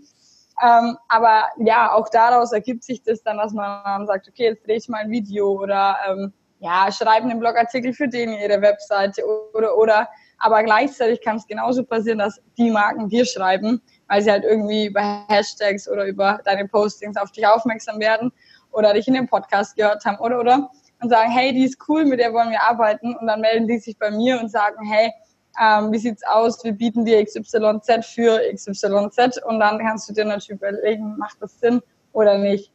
Ähm, 0.63 0.97
aber 1.09 1.45
ja, 1.59 1.93
auch 1.93 2.09
daraus 2.09 2.53
ergibt 2.53 2.85
sich 2.85 3.03
das 3.03 3.23
dann, 3.23 3.37
dass 3.37 3.53
man 3.53 4.07
sagt, 4.07 4.29
okay, 4.29 4.45
jetzt 4.45 4.67
drehe 4.67 4.77
ich 4.77 4.89
mal 4.89 4.99
ein 4.99 5.11
Video 5.11 5.53
oder 5.53 5.97
ähm, 6.09 6.33
ja, 6.61 6.91
schreiben 6.91 7.31
einen 7.31 7.39
Blogartikel 7.39 7.93
für 7.93 8.09
den 8.09 8.33
ihre 8.33 8.61
Webseite 8.61 9.23
oder 9.55 9.77
oder. 9.77 10.09
Aber 10.39 10.63
gleichzeitig 10.63 11.21
kann 11.21 11.37
es 11.37 11.47
genauso 11.47 11.85
passieren, 11.85 12.19
dass 12.19 12.41
die 12.57 12.71
Marken 12.71 13.09
dir 13.09 13.25
schreiben, 13.25 13.81
weil 14.09 14.23
sie 14.23 14.31
halt 14.31 14.45
irgendwie 14.45 14.87
über 14.87 15.25
Hashtags 15.29 15.89
oder 15.89 16.05
über 16.05 16.41
deine 16.45 16.67
Postings 16.67 17.17
auf 17.17 17.31
dich 17.33 17.47
aufmerksam 17.47 18.01
werden 18.01 18.33
oder 18.73 18.93
dich 18.95 19.09
in 19.09 19.15
dem 19.15 19.27
Podcast 19.27 19.77
gehört 19.77 20.05
haben 20.05 20.19
oder 20.19 20.41
oder 20.41 20.71
und 21.01 21.11
sagen, 21.11 21.31
hey, 21.31 21.53
die 21.53 21.65
ist 21.65 21.79
cool, 21.89 22.05
mit 22.05 22.19
der 22.19 22.33
wollen 22.33 22.51
wir 22.51 22.63
arbeiten 22.63 23.17
und 23.17 23.27
dann 23.27 23.41
melden 23.41 23.69
die 23.69 23.79
sich 23.79 23.97
bei 23.99 24.11
mir 24.11 24.41
und 24.41 24.51
sagen, 24.51 24.85
hey, 24.85 25.13
ähm, 25.61 25.93
wie 25.93 25.99
sieht's 25.99 26.23
aus, 26.27 26.63
wir 26.65 26.73
bieten 26.73 27.05
dir 27.05 27.25
XYZ 27.25 28.07
für 28.07 28.41
XYZ 28.53 29.43
und 29.45 29.61
dann 29.61 29.79
kannst 29.79 30.09
du 30.09 30.15
dir 30.15 30.25
natürlich 30.25 30.61
überlegen, 30.61 31.17
macht 31.17 31.41
das 31.41 31.59
Sinn 31.61 31.81
oder 32.13 32.39
nicht. 32.39 32.73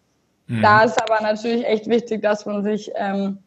Mhm. 0.47 0.61
Da 0.61 0.83
ist 0.83 1.01
aber 1.01 1.21
natürlich 1.21 1.65
echt 1.65 1.87
wichtig, 1.87 2.21
dass 2.21 2.45
man 2.45 2.63
sich 2.63 2.91
ähm, 2.95 3.39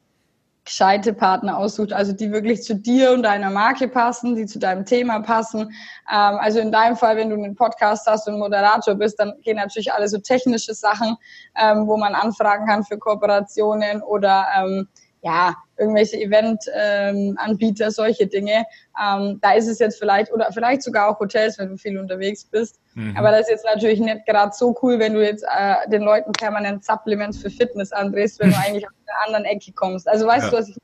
gescheite 0.66 1.12
Partner 1.12 1.56
aussucht, 1.56 1.92
also 1.92 2.12
die 2.12 2.32
wirklich 2.32 2.62
zu 2.62 2.74
dir 2.74 3.12
und 3.12 3.22
deiner 3.22 3.50
Marke 3.50 3.88
passen, 3.88 4.34
die 4.34 4.46
zu 4.46 4.58
deinem 4.58 4.84
Thema 4.84 5.20
passen. 5.20 5.60
Ähm, 5.60 6.38
also 6.40 6.58
in 6.58 6.72
deinem 6.72 6.96
Fall, 6.96 7.16
wenn 7.16 7.30
du 7.30 7.36
einen 7.36 7.54
Podcast 7.54 8.06
hast 8.06 8.28
und 8.28 8.38
Moderator 8.38 8.94
bist, 8.96 9.18
dann 9.20 9.34
gehen 9.42 9.56
natürlich 9.56 9.92
alle 9.92 10.08
so 10.08 10.18
technische 10.18 10.74
Sachen, 10.74 11.16
ähm, 11.56 11.86
wo 11.86 11.96
man 11.96 12.14
anfragen 12.14 12.66
kann 12.66 12.84
für 12.84 12.98
Kooperationen 12.98 14.02
oder 14.02 14.46
ähm, 14.58 14.88
ja, 15.26 15.56
irgendwelche 15.76 16.16
Event-Anbieter, 16.16 17.86
ähm, 17.86 17.90
solche 17.90 18.28
Dinge. 18.28 18.64
Ähm, 19.02 19.40
da 19.42 19.54
ist 19.54 19.66
es 19.66 19.80
jetzt 19.80 19.98
vielleicht, 19.98 20.32
oder 20.32 20.52
vielleicht 20.52 20.82
sogar 20.82 21.08
auch 21.08 21.18
Hotels, 21.18 21.58
wenn 21.58 21.70
du 21.70 21.76
viel 21.76 21.98
unterwegs 21.98 22.44
bist. 22.44 22.78
Mhm. 22.94 23.16
Aber 23.16 23.32
das 23.32 23.40
ist 23.42 23.50
jetzt 23.50 23.64
natürlich 23.64 23.98
nicht 23.98 24.24
gerade 24.24 24.52
so 24.54 24.78
cool, 24.82 25.00
wenn 25.00 25.14
du 25.14 25.24
jetzt 25.24 25.44
äh, 25.44 25.90
den 25.90 26.02
Leuten 26.02 26.30
permanent 26.32 26.84
Supplements 26.84 27.38
für 27.38 27.50
Fitness 27.50 27.90
andrehst, 27.90 28.38
wenn 28.38 28.50
du 28.50 28.56
eigentlich 28.64 28.86
aus 28.86 28.94
einer 29.06 29.26
anderen 29.26 29.44
Ecke 29.56 29.72
kommst. 29.72 30.08
Also 30.08 30.26
weißt 30.26 30.44
ja. 30.44 30.50
du, 30.50 30.56
was 30.58 30.68
ich 30.68 30.76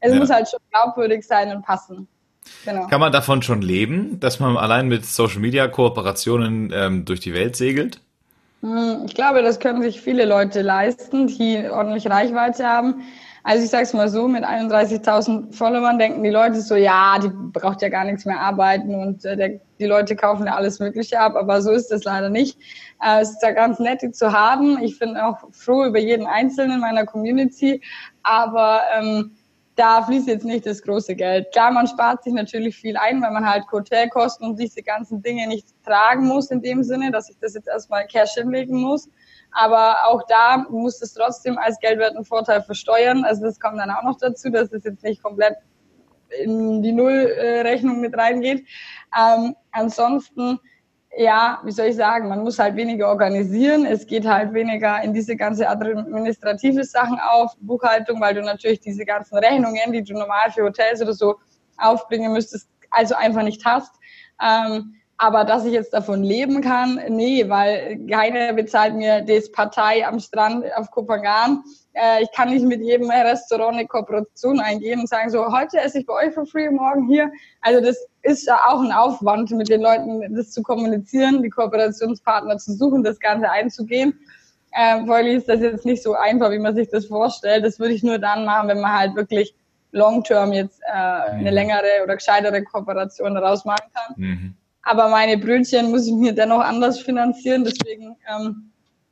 Es 0.00 0.12
ja. 0.12 0.18
muss 0.18 0.30
halt 0.30 0.48
schon 0.48 0.60
glaubwürdig 0.70 1.26
sein 1.26 1.54
und 1.54 1.62
passen. 1.62 2.06
Genau. 2.64 2.86
Kann 2.86 3.00
man 3.00 3.10
davon 3.10 3.42
schon 3.42 3.62
leben, 3.62 4.20
dass 4.20 4.38
man 4.38 4.56
allein 4.56 4.86
mit 4.86 5.04
Social 5.04 5.40
Media 5.40 5.66
Kooperationen 5.66 6.72
ähm, 6.72 7.04
durch 7.04 7.18
die 7.18 7.34
Welt 7.34 7.56
segelt? 7.56 8.00
Hm, 8.62 9.02
ich 9.06 9.14
glaube, 9.14 9.42
das 9.42 9.58
können 9.58 9.82
sich 9.82 10.00
viele 10.00 10.24
Leute 10.24 10.62
leisten, 10.62 11.26
die 11.26 11.68
ordentlich 11.68 12.08
Reichweite 12.08 12.64
haben. 12.64 13.02
Also 13.48 13.64
ich 13.64 13.70
sage 13.70 13.84
es 13.84 13.94
mal 13.94 14.10
so, 14.10 14.28
mit 14.28 14.44
31.000 14.44 15.54
Followern 15.54 15.98
denken 15.98 16.22
die 16.22 16.28
Leute 16.28 16.60
so, 16.60 16.76
ja, 16.76 17.18
die 17.18 17.30
braucht 17.30 17.80
ja 17.80 17.88
gar 17.88 18.04
nichts 18.04 18.26
mehr 18.26 18.38
arbeiten 18.38 18.94
und 18.94 19.24
äh, 19.24 19.38
der, 19.38 19.60
die 19.78 19.86
Leute 19.86 20.16
kaufen 20.16 20.44
ja 20.46 20.54
alles 20.54 20.80
Mögliche 20.80 21.18
ab, 21.18 21.34
aber 21.34 21.62
so 21.62 21.70
ist 21.70 21.90
es 21.90 22.04
leider 22.04 22.28
nicht. 22.28 22.58
Äh, 23.02 23.22
es 23.22 23.30
ist 23.30 23.38
da 23.38 23.52
ganz 23.52 23.78
nett, 23.78 24.02
die 24.02 24.10
zu 24.10 24.34
haben. 24.34 24.76
Ich 24.82 24.98
bin 24.98 25.16
auch 25.16 25.38
froh 25.52 25.86
über 25.86 25.98
jeden 25.98 26.26
Einzelnen 26.26 26.80
meiner 26.80 27.06
Community, 27.06 27.80
aber 28.22 28.82
ähm, 28.94 29.34
da 29.76 30.02
fließt 30.02 30.28
jetzt 30.28 30.44
nicht 30.44 30.66
das 30.66 30.82
große 30.82 31.14
Geld. 31.14 31.50
Klar, 31.52 31.70
man 31.70 31.86
spart 31.86 32.24
sich 32.24 32.34
natürlich 32.34 32.76
viel 32.76 32.98
ein, 32.98 33.22
weil 33.22 33.30
man 33.30 33.48
halt 33.48 33.64
Hotelkosten 33.72 34.46
und 34.46 34.58
diese 34.58 34.82
ganzen 34.82 35.22
Dinge 35.22 35.48
nicht 35.48 35.68
tragen 35.86 36.26
muss 36.26 36.50
in 36.50 36.60
dem 36.60 36.82
Sinne, 36.82 37.10
dass 37.10 37.30
ich 37.30 37.38
das 37.40 37.54
jetzt 37.54 37.68
erstmal 37.68 38.06
Cash 38.08 38.34
hinlegen 38.34 38.78
muss. 38.78 39.08
Aber 39.52 39.96
auch 40.06 40.22
da 40.28 40.66
muss 40.70 41.00
es 41.02 41.14
trotzdem 41.14 41.58
als 41.58 41.78
geldwerten 41.80 42.24
Vorteil 42.24 42.62
versteuern. 42.62 43.24
Also 43.24 43.42
das 43.42 43.58
kommt 43.58 43.78
dann 43.78 43.90
auch 43.90 44.02
noch 44.02 44.18
dazu, 44.18 44.50
dass 44.50 44.72
es 44.72 44.84
jetzt 44.84 45.02
nicht 45.02 45.22
komplett 45.22 45.56
in 46.44 46.82
die 46.82 46.92
Nullrechnung 46.92 48.00
mit 48.00 48.16
reingeht. 48.16 48.66
Ähm, 49.18 49.56
ansonsten 49.72 50.60
ja, 51.16 51.60
wie 51.64 51.72
soll 51.72 51.86
ich 51.86 51.96
sagen, 51.96 52.28
man 52.28 52.42
muss 52.42 52.58
halt 52.58 52.76
weniger 52.76 53.08
organisieren. 53.08 53.86
Es 53.86 54.06
geht 54.06 54.26
halt 54.26 54.52
weniger 54.52 55.02
in 55.02 55.14
diese 55.14 55.36
ganze 55.36 55.68
administrative 55.68 56.84
Sachen 56.84 57.18
auf, 57.18 57.56
Buchhaltung, 57.60 58.20
weil 58.20 58.34
du 58.34 58.42
natürlich 58.42 58.80
diese 58.80 59.04
ganzen 59.04 59.38
Rechnungen, 59.38 59.92
die 59.92 60.04
du 60.04 60.14
normal 60.14 60.50
für 60.52 60.64
Hotels 60.64 61.00
oder 61.00 61.14
so 61.14 61.36
aufbringen 61.78 62.32
müsstest, 62.32 62.68
also 62.90 63.14
einfach 63.14 63.42
nicht 63.42 63.64
hast. 63.64 63.94
Ähm, 64.40 64.94
aber 65.18 65.44
dass 65.44 65.64
ich 65.64 65.72
jetzt 65.72 65.92
davon 65.92 66.22
leben 66.22 66.60
kann, 66.60 67.00
nee, 67.08 67.48
weil 67.48 67.98
keiner 68.08 68.52
bezahlt 68.52 68.94
mir 68.94 69.20
das 69.22 69.50
Partei 69.50 70.06
am 70.06 70.20
Strand 70.20 70.64
auf 70.76 70.92
Kopangan. 70.92 71.64
Äh, 71.92 72.22
ich 72.22 72.30
kann 72.30 72.50
nicht 72.50 72.64
mit 72.64 72.80
jedem 72.80 73.10
Restaurant 73.10 73.76
eine 73.76 73.88
Kooperation 73.88 74.60
eingehen 74.60 75.00
und 75.00 75.08
sagen, 75.08 75.28
so, 75.28 75.52
heute 75.52 75.80
esse 75.80 75.98
ich 75.98 76.06
bei 76.06 76.14
euch 76.14 76.34
für 76.34 76.46
free, 76.46 76.70
morgen 76.70 77.08
hier. 77.08 77.32
Also 77.62 77.84
das 77.84 77.96
ist 78.22 78.46
ja 78.46 78.60
auch 78.68 78.80
ein 78.80 78.92
Aufwand, 78.92 79.50
mit 79.50 79.68
den 79.68 79.80
Leuten 79.80 80.36
das 80.36 80.52
zu 80.52 80.62
kommunizieren, 80.62 81.42
die 81.42 81.50
Kooperationspartner 81.50 82.56
zu 82.58 82.74
suchen, 82.74 83.02
das 83.02 83.18
Ganze 83.18 83.50
einzugehen. 83.50 84.14
Äh, 84.70 85.04
Folglich 85.04 85.38
ist 85.38 85.48
das 85.48 85.60
jetzt 85.60 85.84
nicht 85.84 86.02
so 86.02 86.14
einfach, 86.14 86.52
wie 86.52 86.60
man 86.60 86.76
sich 86.76 86.90
das 86.90 87.06
vorstellt. 87.06 87.64
Das 87.64 87.80
würde 87.80 87.94
ich 87.94 88.04
nur 88.04 88.18
dann 88.18 88.44
machen, 88.44 88.68
wenn 88.68 88.80
man 88.80 88.92
halt 88.92 89.16
wirklich 89.16 89.52
long-term 89.90 90.52
jetzt 90.52 90.80
äh, 90.82 90.92
eine 90.92 91.50
mhm. 91.50 91.54
längere 91.54 92.04
oder 92.04 92.14
gescheitere 92.14 92.62
Kooperation 92.62 93.34
daraus 93.34 93.64
machen 93.64 93.90
kann. 93.92 94.14
Mhm. 94.16 94.54
Aber 94.82 95.08
meine 95.08 95.36
Brötchen 95.36 95.90
muss 95.90 96.06
ich 96.06 96.14
mir 96.14 96.32
dennoch 96.32 96.60
anders 96.60 97.00
finanzieren. 97.00 97.64
Deswegen 97.64 98.16
ähm, 98.30 98.70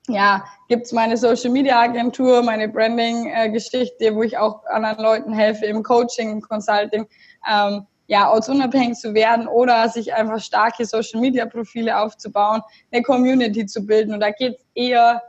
ja, 0.08 0.44
gibt's 0.68 0.92
meine 0.92 1.16
Social 1.16 1.50
Media 1.50 1.80
Agentur, 1.80 2.42
meine 2.42 2.68
Branding-Geschichte, 2.68 4.14
wo 4.14 4.22
ich 4.22 4.38
auch 4.38 4.64
anderen 4.66 5.02
Leuten 5.02 5.32
helfe 5.32 5.66
im 5.66 5.82
Coaching, 5.82 6.30
im 6.30 6.40
Consulting, 6.40 7.06
ähm, 7.50 7.86
ja, 8.08 8.30
ortsunabhängig 8.30 8.96
zu 8.96 9.14
werden 9.14 9.48
oder 9.48 9.88
sich 9.88 10.14
einfach 10.14 10.40
starke 10.40 10.84
Social 10.84 11.20
Media 11.20 11.44
Profile 11.44 11.98
aufzubauen, 11.98 12.62
eine 12.92 13.02
Community 13.02 13.66
zu 13.66 13.84
bilden. 13.84 14.14
Und 14.14 14.20
da 14.20 14.30
geht's 14.30 14.64
eher 14.74 15.20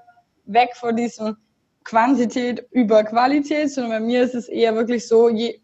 weg 0.46 0.76
von 0.76 0.96
diesem 0.96 1.36
Quantität 1.84 2.68
über 2.72 3.04
Qualität, 3.04 3.72
sondern 3.72 3.92
bei 3.94 4.00
mir 4.02 4.22
ist 4.22 4.36
es 4.36 4.48
eher 4.48 4.76
wirklich 4.76 5.08
so, 5.08 5.30
je, 5.30 5.60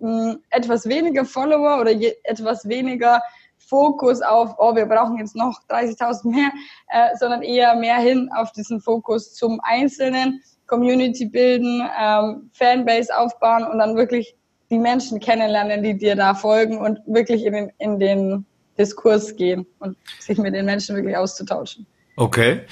mh, 0.00 0.36
etwas 0.50 0.88
weniger 0.88 1.24
Follower 1.24 1.80
oder 1.80 1.92
je, 1.92 2.14
etwas 2.24 2.68
weniger 2.68 3.22
Fokus 3.66 4.22
auf, 4.22 4.54
oh, 4.58 4.74
wir 4.74 4.86
brauchen 4.86 5.18
jetzt 5.18 5.34
noch 5.34 5.60
30.000 5.68 6.28
mehr, 6.30 6.50
äh, 6.88 7.16
sondern 7.18 7.42
eher 7.42 7.74
mehr 7.74 7.96
hin 7.96 8.30
auf 8.36 8.52
diesen 8.52 8.80
Fokus 8.80 9.34
zum 9.34 9.60
Einzelnen, 9.62 10.40
Community 10.66 11.26
bilden, 11.26 11.82
ähm, 12.00 12.50
Fanbase 12.52 13.16
aufbauen 13.16 13.64
und 13.64 13.78
dann 13.78 13.96
wirklich 13.96 14.36
die 14.70 14.78
Menschen 14.78 15.20
kennenlernen, 15.20 15.82
die 15.82 15.96
dir 15.96 16.16
da 16.16 16.34
folgen 16.34 16.78
und 16.78 17.00
wirklich 17.06 17.44
in 17.44 17.52
den, 17.52 17.72
in 17.78 17.98
den 17.98 18.46
Diskurs 18.78 19.36
gehen 19.36 19.66
und 19.78 19.96
sich 20.18 20.38
mit 20.38 20.54
den 20.54 20.66
Menschen 20.66 20.96
wirklich 20.96 21.16
auszutauschen. 21.16 21.86
Okay. 22.16 22.62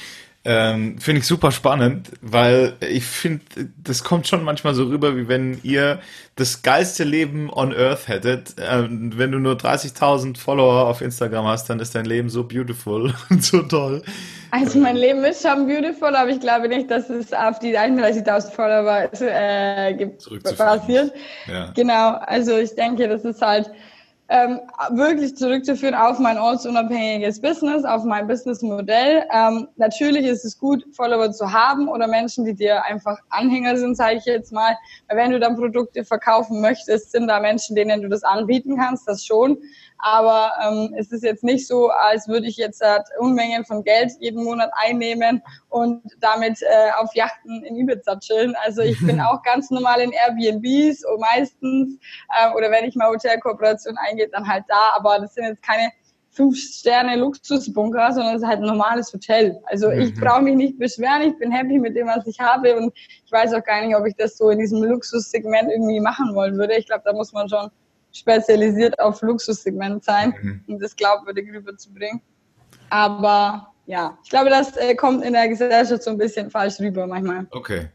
Ähm, 0.47 0.99
finde 0.99 1.21
ich 1.21 1.27
super 1.27 1.51
spannend, 1.51 2.11
weil 2.21 2.75
ich 2.81 3.07
finde, 3.07 3.45
das 3.83 4.05
kommt 4.05 4.29
schon 4.29 4.45
manchmal 4.45 4.75
so 4.75 4.85
rüber, 4.85 5.17
wie 5.17 5.27
wenn 5.27 5.59
ihr 5.63 6.01
das 6.37 6.61
geilste 6.61 7.05
Leben 7.05 7.51
on 7.51 7.75
Earth 7.75 8.09
hättet. 8.09 8.55
Ähm, 8.59 9.13
wenn 9.17 9.33
du 9.33 9.39
nur 9.39 9.55
30.000 9.55 10.37
Follower 10.37 10.87
auf 10.87 11.01
Instagram 11.01 11.47
hast, 11.47 11.71
dann 11.71 11.81
ist 11.81 11.95
dein 11.95 12.05
Leben 12.05 12.29
so 12.29 12.45
beautiful 12.45 13.15
und 13.31 13.43
so 13.43 13.63
toll. 13.63 14.03
Also 14.51 14.79
mein 14.79 14.97
Leben 14.97 15.25
ist 15.25 15.41
schon 15.41 15.67
beautiful, 15.67 16.15
aber 16.15 16.29
ich 16.29 16.41
glaube 16.41 16.69
nicht, 16.69 16.91
dass 16.91 17.09
es 17.09 17.33
auf 17.33 17.59
die 17.59 17.79
31.000 17.79 18.51
Follower 18.51 19.09
äh, 19.23 20.11
basiert. 20.57 21.13
Ja. 21.49 21.73
Genau, 21.75 22.17
also 22.19 22.59
ich 22.59 22.75
denke, 22.75 23.09
das 23.09 23.25
ist 23.25 23.41
halt 23.41 23.71
ähm, 24.29 24.61
wirklich 24.91 25.37
zurückzuführen 25.37 25.95
auf 25.95 26.19
mein 26.19 26.39
ortsunabhängiges 26.39 27.41
Business, 27.41 27.85
auf 27.85 28.05
mein 28.05 28.27
Businessmodell. 28.27 29.25
Ähm, 29.31 29.69
natürlich 29.77 30.25
ist 30.25 30.45
es 30.45 30.59
gut, 30.59 30.85
Follower 30.93 31.31
zu 31.31 31.53
haben 31.53 31.89
oder 31.89 32.07
Menschen, 32.07 32.45
die 32.45 32.55
dir 32.55 32.85
einfach 32.85 33.19
Anhänger 33.29 33.77
sind, 33.77 33.97
sage 33.97 34.17
ich 34.17 34.25
jetzt 34.25 34.53
mal. 34.53 34.77
Wenn 35.09 35.31
du 35.31 35.41
dann 35.41 35.57
Produkte 35.57 36.05
verkaufen 36.05 36.61
möchtest, 36.63 37.13
sind 37.13 37.29
da 37.29 37.39
Menschen, 37.39 37.77
denen 37.77 38.01
du 38.01 38.09
das 38.09 38.23
anbieten 38.23 38.77
kannst, 38.79 39.07
das 39.07 39.25
schon. 39.25 39.59
Aber 40.05 40.53
ähm, 40.63 40.95
es 40.99 41.11
ist 41.13 41.25
jetzt 41.25 41.43
nicht 41.43 41.67
so, 41.67 41.89
als 41.89 42.29
würde 42.29 42.47
ich 42.47 42.59
jetzt 42.59 42.83
äh, 42.83 43.01
Unmengen 43.19 43.65
von 43.65 43.83
Geld 43.83 44.13
jeden 44.21 44.45
Monat 44.45 44.71
einnehmen 44.75 45.43
und 45.71 46.03
damit 46.21 46.61
äh, 46.61 46.91
auf 46.99 47.15
Yachten 47.15 47.65
in 47.65 47.79
Ibiza 47.79 48.19
chillen. 48.19 48.55
Also 48.67 48.83
ich 48.83 49.01
bin 49.07 49.19
auch 49.23 49.43
ganz 49.43 49.71
normal 49.71 50.03
in 50.03 50.13
Airbnbs 50.13 51.07
und 51.07 51.21
meistens 51.21 51.99
äh, 52.39 52.55
oder 52.55 52.71
wenn 52.71 52.85
ich 52.85 52.95
mal 52.97 53.09
Hotelkooperation 53.09 53.97
eingehe, 53.97 54.29
dann 54.29 54.47
halt 54.47 54.65
da. 54.69 54.93
Aber 54.95 55.21
das 55.21 55.33
sind 55.33 55.45
jetzt 55.45 55.63
keine 55.63 55.91
fünf 56.33 56.59
Sterne 56.59 57.17
Luxusbunker, 57.17 58.13
sondern 58.13 58.35
es 58.35 58.43
ist 58.43 58.47
halt 58.47 58.59
ein 58.59 58.67
normales 58.67 59.11
Hotel. 59.11 59.59
Also 59.65 59.91
ich 59.91 60.15
mhm. 60.15 60.21
brauche 60.21 60.43
mich 60.43 60.57
nicht 60.57 60.79
beschweren, 60.79 61.23
ich 61.23 61.39
bin 61.39 61.51
happy 61.51 61.79
mit 61.79 61.97
dem, 61.97 62.09
was 62.09 62.27
ich 62.27 62.39
habe 62.39 62.77
und 62.77 62.93
ich 63.25 63.33
weiß 63.33 63.55
auch 63.55 63.65
gar 63.65 63.87
nicht, 63.87 63.97
ob 63.97 64.05
ich 64.07 64.17
das 64.17 64.37
so 64.37 64.51
in 64.51 64.59
diesem 64.59 64.83
Luxussegment 64.83 65.71
irgendwie 65.71 66.01
machen 66.01 66.35
wollen 66.35 66.59
würde. 66.59 66.77
Ich 66.77 66.89
glaube, 66.89 67.05
da 67.07 67.15
muss 67.15 67.33
man 67.33 67.49
schon 67.49 67.71
spezialisiert 68.15 68.99
auf 69.01 69.21
Luxussegment 69.23 70.05
sein, 70.05 70.35
mhm. 70.41 70.65
um 70.67 70.79
das 70.79 70.97
glaubwürdig 70.97 71.53
rüberzubringen. 71.53 72.23
Aber 72.89 73.69
ja, 73.87 74.17
ich 74.23 74.31
glaube, 74.31 74.51
das 74.51 74.77
äh, 74.77 74.95
kommt 74.95 75.25
in 75.25 75.33
der 75.35 75.49
Gesellschaft 75.49 76.03
so 76.03 76.11
ein 76.11 76.19
bisschen 76.19 76.51
falsch 76.51 76.79
rüber 76.81 77.07
manchmal. 77.07 77.47
Okay. 77.51 77.89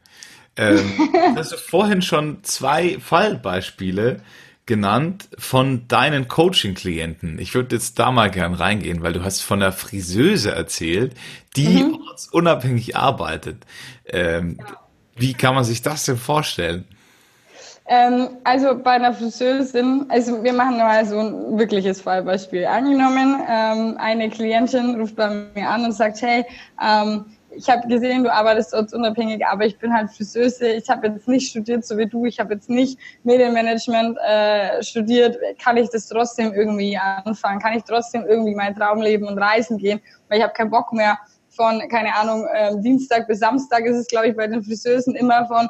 Ähm, 0.55 1.10
hast 1.36 1.53
du 1.53 1.58
vorhin 1.58 2.01
schon 2.01 2.43
zwei 2.43 2.99
Fallbeispiele 2.99 4.21
genannt 4.65 5.29
von 5.38 5.88
deinen 5.88 6.27
Coaching-Klienten. 6.27 7.39
Ich 7.39 7.55
würde 7.55 7.75
jetzt 7.75 7.97
da 7.97 8.12
mal 8.12 8.29
gern 8.29 8.53
reingehen, 8.53 9.01
weil 9.01 9.13
du 9.13 9.23
hast 9.23 9.41
von 9.41 9.62
der 9.62 9.71
Friseuse 9.71 10.51
erzählt, 10.51 11.15
die 11.55 11.84
mhm. 11.84 11.99
unabhängig 12.32 12.95
arbeitet. 12.95 13.65
Ähm, 14.05 14.58
ja. 14.60 14.77
Wie 15.15 15.34
kann 15.34 15.55
man 15.55 15.63
sich 15.63 15.82
das 15.82 16.05
denn 16.05 16.17
vorstellen? 16.17 16.86
Ähm, 17.91 18.38
also 18.43 18.78
bei 18.78 18.91
einer 18.91 19.13
Friseurin, 19.13 20.06
also 20.10 20.43
wir 20.43 20.54
machen 20.54 20.78
mal 20.78 21.04
so 21.08 21.17
ein 21.17 21.58
wirkliches 21.58 21.99
Fallbeispiel. 21.99 22.63
Angenommen, 22.65 23.41
ähm, 23.49 23.95
eine 23.97 24.30
Klientin 24.30 24.99
ruft 24.99 25.15
bei 25.15 25.47
mir 25.56 25.67
an 25.67 25.86
und 25.86 25.93
sagt, 25.93 26.21
hey, 26.21 26.45
ähm, 26.80 27.25
ich 27.49 27.67
habe 27.67 27.88
gesehen, 27.88 28.23
du 28.23 28.32
arbeitest 28.32 28.73
dort 28.73 28.93
unabhängig, 28.93 29.43
aber 29.43 29.65
ich 29.65 29.75
bin 29.80 29.91
halt 29.91 30.12
Friseuse. 30.12 30.67
Ich 30.67 30.88
habe 30.88 31.08
jetzt 31.08 31.28
nicht 31.28 31.49
studiert, 31.49 31.84
so 31.84 31.97
wie 31.97 32.06
du. 32.06 32.25
Ich 32.25 32.39
habe 32.39 32.54
jetzt 32.54 32.69
nicht 32.69 32.99
Medienmanagement 33.23 34.19
äh, 34.19 34.84
studiert. 34.84 35.36
Kann 35.62 35.75
ich 35.78 35.89
das 35.89 36.08
trotzdem 36.08 36.54
irgendwie 36.54 36.95
anfangen? 36.95 37.60
Kann 37.60 37.73
ich 37.73 37.84
trotzdem 37.86 38.23
irgendwie 38.23 38.54
mein 38.54 38.75
Traum 38.75 39.02
leben 39.02 39.28
und 39.28 39.39
reisen 39.39 39.80
gehen? 39.80 39.99
Weil 40.28 40.38
ich 40.38 40.43
habe 40.43 40.54
keinen 40.54 40.69
Bock 40.69 40.93
mehr 40.93 41.17
von, 41.49 41.81
keine 41.89 42.15
Ahnung, 42.15 42.47
äh, 42.53 42.79
Dienstag 42.81 43.27
bis 43.27 43.39
Samstag 43.39 43.85
ist 43.85 43.97
es, 43.97 44.07
glaube 44.07 44.27
ich, 44.27 44.35
bei 44.35 44.47
den 44.47 44.63
Friseusen 44.63 45.15
immer 45.15 45.45
von 45.45 45.67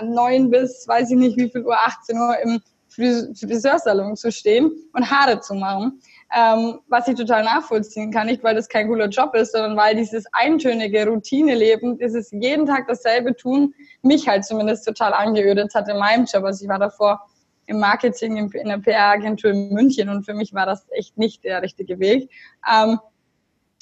äh, 0.00 0.04
9 0.04 0.50
bis, 0.50 0.86
weiß 0.86 1.10
ich 1.10 1.16
nicht 1.16 1.36
wie 1.36 1.50
viel 1.50 1.64
Uhr, 1.64 1.76
18 1.78 2.18
Uhr 2.18 2.38
im 2.42 2.60
Friseursalon 2.90 4.16
zu 4.16 4.32
stehen 4.32 4.72
und 4.92 5.10
Haare 5.10 5.40
zu 5.40 5.54
machen. 5.54 6.00
Ähm, 6.36 6.80
was 6.88 7.08
ich 7.08 7.16
total 7.16 7.44
nachvollziehen 7.44 8.12
kann, 8.12 8.26
nicht 8.26 8.44
weil 8.44 8.54
das 8.54 8.68
kein 8.68 8.88
cooler 8.88 9.08
Job 9.08 9.34
ist, 9.34 9.52
sondern 9.52 9.76
weil 9.76 9.96
dieses 9.96 10.24
eintönige 10.32 11.06
Routineleben, 11.06 11.98
dieses 11.98 12.30
jeden 12.30 12.66
Tag 12.66 12.86
dasselbe 12.86 13.34
tun, 13.34 13.74
mich 14.02 14.28
halt 14.28 14.44
zumindest 14.44 14.86
total 14.86 15.12
angeödet 15.12 15.74
hat 15.74 15.88
in 15.88 15.98
meinem 15.98 16.26
Job. 16.26 16.44
Also 16.44 16.64
ich 16.64 16.68
war 16.68 16.78
davor 16.78 17.20
im 17.66 17.78
Marketing 17.78 18.36
in 18.36 18.68
der 18.68 18.78
PR-Agentur 18.78 19.50
in 19.50 19.72
München 19.72 20.08
und 20.08 20.24
für 20.24 20.34
mich 20.34 20.52
war 20.54 20.66
das 20.66 20.86
echt 20.90 21.16
nicht 21.18 21.44
der 21.44 21.62
richtige 21.62 21.98
Weg. 21.98 22.30
Ähm, 22.70 22.98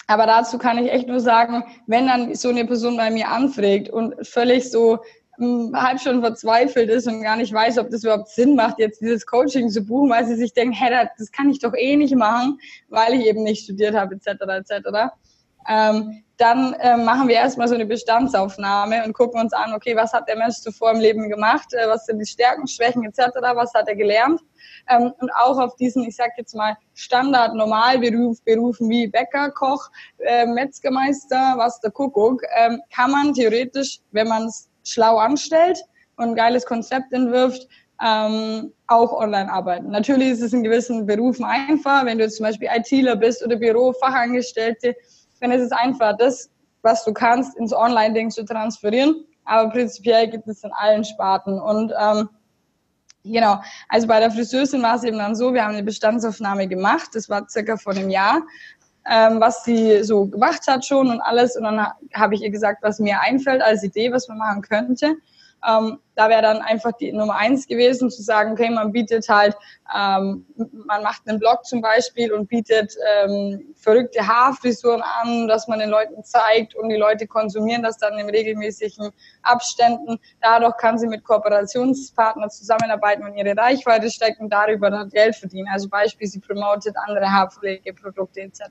aber 0.08 0.26
dazu 0.26 0.58
kann 0.58 0.78
ich 0.78 0.90
echt 0.90 1.06
nur 1.06 1.20
sagen, 1.20 1.62
wenn 1.86 2.06
dann 2.06 2.34
so 2.34 2.48
eine 2.48 2.64
Person 2.64 2.96
bei 2.96 3.10
mir 3.10 3.28
anfragt 3.28 3.90
und 3.90 4.14
völlig 4.26 4.70
so 4.70 4.98
hm, 5.36 5.72
halb 5.76 6.00
schon 6.00 6.22
verzweifelt 6.22 6.88
ist 6.88 7.06
und 7.06 7.22
gar 7.22 7.36
nicht 7.36 7.52
weiß, 7.52 7.78
ob 7.78 7.90
das 7.90 8.02
überhaupt 8.02 8.28
Sinn 8.28 8.56
macht, 8.56 8.78
jetzt 8.78 9.02
dieses 9.02 9.26
Coaching 9.26 9.68
zu 9.68 9.82
buchen, 9.82 10.10
weil 10.10 10.26
sie 10.26 10.34
sich 10.34 10.54
denken, 10.54 10.72
hey, 10.72 11.06
das 11.18 11.30
kann 11.30 11.50
ich 11.50 11.60
doch 11.60 11.74
eh 11.74 11.94
nicht 11.94 12.16
machen, 12.16 12.58
weil 12.88 13.14
ich 13.14 13.26
eben 13.26 13.44
nicht 13.44 13.64
studiert 13.64 13.94
habe, 13.94 14.16
etc., 14.16 14.28
etc., 14.70 15.12
ähm, 15.68 16.24
dann 16.38 16.72
äh, 16.74 16.96
machen 16.96 17.28
wir 17.28 17.34
erstmal 17.34 17.66
so 17.66 17.74
eine 17.74 17.84
Bestandsaufnahme 17.84 19.04
und 19.04 19.12
gucken 19.12 19.40
uns 19.40 19.52
an, 19.52 19.74
okay, 19.74 19.96
was 19.96 20.12
hat 20.12 20.28
der 20.28 20.36
Mensch 20.36 20.58
zuvor 20.60 20.92
im 20.92 21.00
Leben 21.00 21.28
gemacht, 21.28 21.74
äh, 21.74 21.88
was 21.88 22.06
sind 22.06 22.20
die 22.20 22.26
Stärken, 22.26 22.68
Schwächen 22.68 23.04
etc., 23.04 23.34
was 23.54 23.74
hat 23.74 23.88
er 23.88 23.96
gelernt. 23.96 24.40
Ähm, 24.88 25.12
und 25.18 25.30
auch 25.34 25.58
auf 25.58 25.74
diesen, 25.76 26.04
ich 26.04 26.14
sag 26.14 26.30
jetzt 26.38 26.54
mal, 26.54 26.76
Standard-Normalberufen 26.94 28.88
wie 28.88 29.08
Bäcker, 29.08 29.50
Koch, 29.50 29.90
äh, 30.18 30.46
Metzgermeister, 30.46 31.54
was 31.56 31.80
der 31.80 31.90
Kuckuck, 31.90 32.42
ähm, 32.56 32.80
kann 32.94 33.10
man 33.10 33.34
theoretisch, 33.34 33.98
wenn 34.12 34.28
man 34.28 34.46
es 34.46 34.68
schlau 34.84 35.18
anstellt 35.18 35.82
und 36.16 36.28
ein 36.30 36.34
geiles 36.36 36.64
Konzept 36.64 37.12
entwirft, 37.12 37.66
ähm, 38.00 38.72
auch 38.86 39.12
online 39.12 39.50
arbeiten. 39.50 39.90
Natürlich 39.90 40.30
ist 40.30 40.42
es 40.42 40.52
in 40.52 40.62
gewissen 40.62 41.04
Berufen 41.06 41.44
einfach, 41.44 42.04
wenn 42.04 42.18
du 42.18 42.24
jetzt 42.24 42.36
zum 42.36 42.46
Beispiel 42.46 42.68
ITler 42.72 43.16
bist 43.16 43.44
oder 43.44 43.56
Bürofachangestellte, 43.56 44.94
dann 45.40 45.52
ist 45.52 45.62
es 45.62 45.72
einfach, 45.72 46.16
das, 46.16 46.50
was 46.82 47.04
du 47.04 47.12
kannst, 47.12 47.56
ins 47.56 47.72
Online-Ding 47.72 48.30
zu 48.30 48.44
transferieren. 48.44 49.24
Aber 49.44 49.70
prinzipiell 49.70 50.28
gibt 50.28 50.46
es 50.46 50.62
in 50.62 50.72
allen 50.72 51.04
Sparten. 51.04 51.58
Und 51.58 51.92
ähm, 51.98 52.28
genau, 53.24 53.60
also 53.88 54.06
bei 54.06 54.20
der 54.20 54.30
Friseurin 54.30 54.82
war 54.82 54.96
es 54.96 55.04
eben 55.04 55.18
dann 55.18 55.34
so, 55.34 55.52
wir 55.54 55.64
haben 55.64 55.74
eine 55.74 55.82
Bestandsaufnahme 55.82 56.68
gemacht, 56.68 57.10
das 57.14 57.28
war 57.28 57.48
circa 57.48 57.76
vor 57.76 57.94
einem 57.94 58.10
Jahr, 58.10 58.42
ähm, 59.10 59.40
was 59.40 59.64
sie 59.64 60.04
so 60.04 60.26
gemacht 60.26 60.66
hat 60.66 60.84
schon 60.84 61.10
und 61.10 61.20
alles. 61.20 61.56
Und 61.56 61.64
dann 61.64 61.86
habe 62.14 62.34
ich 62.34 62.42
ihr 62.42 62.50
gesagt, 62.50 62.82
was 62.82 62.98
mir 62.98 63.20
einfällt 63.20 63.62
als 63.62 63.82
Idee, 63.82 64.12
was 64.12 64.28
man 64.28 64.38
machen 64.38 64.62
könnte. 64.62 65.16
Ähm, 65.66 65.98
da 66.14 66.28
wäre 66.28 66.42
dann 66.42 66.58
einfach 66.62 66.92
die 66.92 67.12
Nummer 67.12 67.36
eins 67.36 67.66
gewesen, 67.66 68.10
zu 68.10 68.22
sagen, 68.22 68.52
okay, 68.52 68.70
man 68.70 68.92
bietet 68.92 69.28
halt, 69.28 69.56
ähm, 69.96 70.46
man 70.86 71.02
macht 71.02 71.22
einen 71.26 71.38
Blog 71.38 71.64
zum 71.64 71.80
Beispiel 71.80 72.32
und 72.32 72.48
bietet 72.48 72.94
ähm, 73.22 73.74
verrückte 73.76 74.26
Haarfrisuren 74.26 75.02
an, 75.02 75.48
dass 75.48 75.68
man 75.68 75.78
den 75.78 75.90
Leuten 75.90 76.22
zeigt 76.24 76.74
und 76.74 76.88
die 76.88 76.96
Leute 76.96 77.26
konsumieren 77.26 77.82
das 77.82 77.98
dann 77.98 78.18
in 78.18 78.28
regelmäßigen 78.30 79.10
Abständen. 79.42 80.18
Dadurch 80.40 80.76
kann 80.76 80.98
sie 80.98 81.06
mit 81.06 81.24
Kooperationspartnern 81.24 82.50
zusammenarbeiten 82.50 83.24
und 83.24 83.34
ihre 83.36 83.56
Reichweite 83.56 84.10
stecken 84.10 84.44
und 84.44 84.52
darüber 84.52 84.90
dann 84.90 85.08
Geld 85.10 85.36
verdienen. 85.36 85.68
Also 85.72 85.88
Beispiel, 85.88 86.26
sie 86.26 86.40
promotet 86.40 86.94
andere 87.06 87.30
Haarpflegeprodukte 87.30 88.40
etc. 88.40 88.62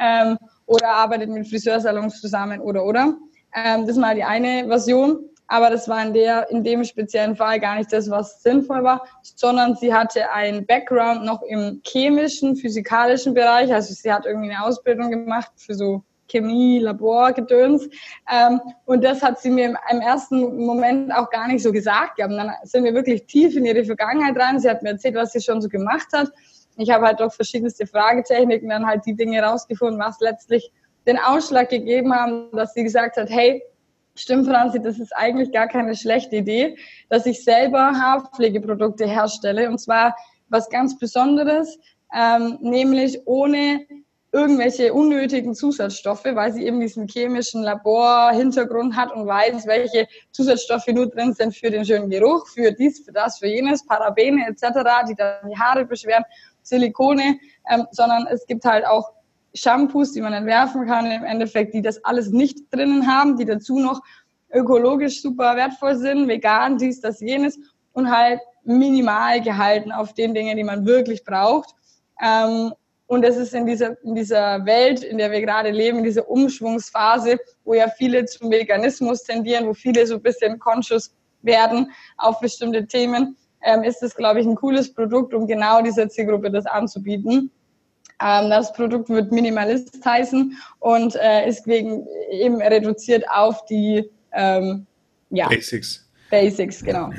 Ähm, 0.00 0.38
oder 0.66 0.88
arbeitet 0.88 1.28
mit 1.28 1.48
Friseursalons 1.48 2.20
zusammen 2.20 2.60
oder 2.60 2.84
oder. 2.84 3.14
Ähm, 3.54 3.82
das 3.82 3.90
ist 3.90 3.98
mal 3.98 4.14
die 4.14 4.24
eine 4.24 4.66
Version 4.66 5.28
aber 5.52 5.68
das 5.68 5.86
war 5.86 6.02
in, 6.02 6.14
der, 6.14 6.50
in 6.50 6.64
dem 6.64 6.82
speziellen 6.82 7.36
Fall 7.36 7.60
gar 7.60 7.76
nicht 7.76 7.92
das, 7.92 8.08
was 8.08 8.42
sinnvoll 8.42 8.84
war, 8.84 9.04
sondern 9.22 9.76
sie 9.76 9.92
hatte 9.92 10.32
einen 10.32 10.64
Background 10.64 11.26
noch 11.26 11.42
im 11.42 11.82
chemischen, 11.84 12.56
physikalischen 12.56 13.34
Bereich. 13.34 13.70
Also 13.70 13.92
sie 13.92 14.10
hat 14.10 14.24
irgendwie 14.24 14.50
eine 14.50 14.64
Ausbildung 14.64 15.10
gemacht 15.10 15.52
für 15.56 15.74
so 15.74 16.04
Chemie, 16.28 16.78
Labor, 16.78 17.32
Gedöns. 17.32 17.86
Ähm, 18.32 18.62
und 18.86 19.04
das 19.04 19.20
hat 19.20 19.40
sie 19.40 19.50
mir 19.50 19.66
im, 19.66 19.76
im, 19.90 20.00
ersten 20.00 20.56
Moment 20.64 21.14
auch 21.14 21.28
gar 21.28 21.46
nicht 21.48 21.62
so 21.62 21.70
gesagt. 21.70 22.18
Ja, 22.18 22.28
dann 22.28 22.50
sind 22.62 22.84
wir 22.84 22.94
wirklich 22.94 23.26
tief 23.26 23.54
in 23.54 23.66
ihre 23.66 23.84
Vergangenheit 23.84 24.38
rein. 24.38 24.58
Sie 24.58 24.70
hat 24.70 24.82
mir 24.82 24.92
erzählt, 24.92 25.16
was 25.16 25.32
sie 25.32 25.42
schon 25.42 25.60
so 25.60 25.68
gemacht 25.68 26.08
hat. 26.14 26.30
Ich 26.78 26.88
habe 26.88 27.04
halt 27.04 27.20
durch 27.20 27.34
verschiedenste 27.34 27.86
Fragetechniken 27.86 28.70
dann 28.70 28.86
halt 28.86 29.04
die 29.04 29.14
Dinge 29.14 29.42
rausgefunden, 29.42 30.00
was 30.00 30.18
letztlich 30.20 30.72
den 31.06 31.18
Ausschlag 31.18 31.68
gegeben 31.68 32.14
haben, 32.14 32.50
dass 32.52 32.72
sie 32.72 32.84
gesagt 32.84 33.18
hat, 33.18 33.28
hey, 33.28 33.62
Stimmt, 34.14 34.46
Franzi, 34.46 34.80
das 34.80 34.98
ist 34.98 35.16
eigentlich 35.16 35.52
gar 35.52 35.68
keine 35.68 35.96
schlechte 35.96 36.36
Idee, 36.36 36.76
dass 37.08 37.24
ich 37.24 37.42
selber 37.44 37.92
Haarpflegeprodukte 37.92 39.06
herstelle 39.06 39.70
und 39.70 39.78
zwar 39.78 40.14
was 40.48 40.68
ganz 40.68 40.98
Besonderes, 40.98 41.78
ähm, 42.14 42.58
nämlich 42.60 43.26
ohne 43.26 43.86
irgendwelche 44.32 44.92
unnötigen 44.92 45.54
Zusatzstoffe, 45.54 46.24
weil 46.24 46.52
sie 46.52 46.66
eben 46.66 46.80
diesen 46.80 47.06
chemischen 47.06 47.62
Laborhintergrund 47.62 48.96
hat 48.96 49.12
und 49.12 49.26
weiß, 49.26 49.66
welche 49.66 50.08
Zusatzstoffe 50.30 50.86
nur 50.88 51.08
drin 51.08 51.34
sind 51.34 51.54
für 51.54 51.70
den 51.70 51.84
schönen 51.84 52.08
Geruch, 52.08 52.48
für 52.48 52.72
dies, 52.72 53.04
für 53.04 53.12
das, 53.12 53.38
für 53.38 53.46
jenes, 53.46 53.86
Parabene 53.86 54.46
etc., 54.48 54.78
die 55.08 55.14
dann 55.14 55.48
die 55.48 55.58
Haare 55.58 55.84
beschweren, 55.84 56.24
Silikone, 56.62 57.38
ähm, 57.70 57.86
sondern 57.90 58.26
es 58.26 58.46
gibt 58.46 58.64
halt 58.64 58.86
auch 58.86 59.12
Shampoos, 59.54 60.12
die 60.12 60.20
man 60.20 60.32
entwerfen 60.32 60.86
kann, 60.86 61.10
im 61.10 61.24
Endeffekt, 61.24 61.74
die 61.74 61.82
das 61.82 62.02
alles 62.04 62.30
nicht 62.30 62.72
drinnen 62.74 63.06
haben, 63.06 63.36
die 63.36 63.44
dazu 63.44 63.78
noch 63.78 64.00
ökologisch 64.52 65.22
super 65.22 65.56
wertvoll 65.56 65.96
sind, 65.96 66.28
vegan, 66.28 66.78
dies, 66.78 67.00
das, 67.00 67.20
jenes 67.20 67.58
und 67.92 68.10
halt 68.10 68.40
minimal 68.64 69.40
gehalten 69.40 69.92
auf 69.92 70.14
den 70.14 70.34
Dingen, 70.34 70.56
die 70.56 70.64
man 70.64 70.86
wirklich 70.86 71.24
braucht. 71.24 71.74
Ähm, 72.22 72.72
und 73.06 73.22
das 73.22 73.36
ist 73.36 73.52
in 73.52 73.66
dieser, 73.66 74.02
in 74.04 74.14
dieser 74.14 74.64
Welt, 74.64 75.02
in 75.02 75.18
der 75.18 75.30
wir 75.30 75.40
gerade 75.40 75.70
leben, 75.70 75.98
in 75.98 76.04
dieser 76.04 76.28
Umschwungsphase, 76.30 77.38
wo 77.64 77.74
ja 77.74 77.88
viele 77.88 78.24
zum 78.24 78.50
Veganismus 78.50 79.24
tendieren, 79.24 79.66
wo 79.66 79.74
viele 79.74 80.06
so 80.06 80.14
ein 80.14 80.22
bisschen 80.22 80.58
conscious 80.58 81.14
werden 81.42 81.90
auf 82.16 82.40
bestimmte 82.40 82.86
Themen, 82.86 83.36
ähm, 83.62 83.82
ist 83.82 84.00
das, 84.00 84.14
glaube 84.14 84.40
ich, 84.40 84.46
ein 84.46 84.54
cooles 84.54 84.92
Produkt, 84.92 85.34
um 85.34 85.46
genau 85.46 85.82
dieser 85.82 86.08
Zielgruppe 86.08 86.50
das 86.50 86.66
anzubieten. 86.66 87.50
Ähm, 88.22 88.50
das 88.50 88.72
Produkt 88.72 89.08
wird 89.08 89.32
Minimalist 89.32 90.04
heißen 90.04 90.56
und 90.78 91.16
äh, 91.16 91.48
ist 91.48 91.66
wegen 91.66 92.06
eben 92.30 92.60
reduziert 92.60 93.24
auf 93.30 93.64
die 93.66 94.08
ähm, 94.32 94.86
ja, 95.30 95.48
Basics. 95.48 96.08
Basics, 96.30 96.84
genau. 96.84 97.10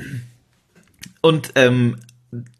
Und 1.20 1.52
ähm, 1.54 1.96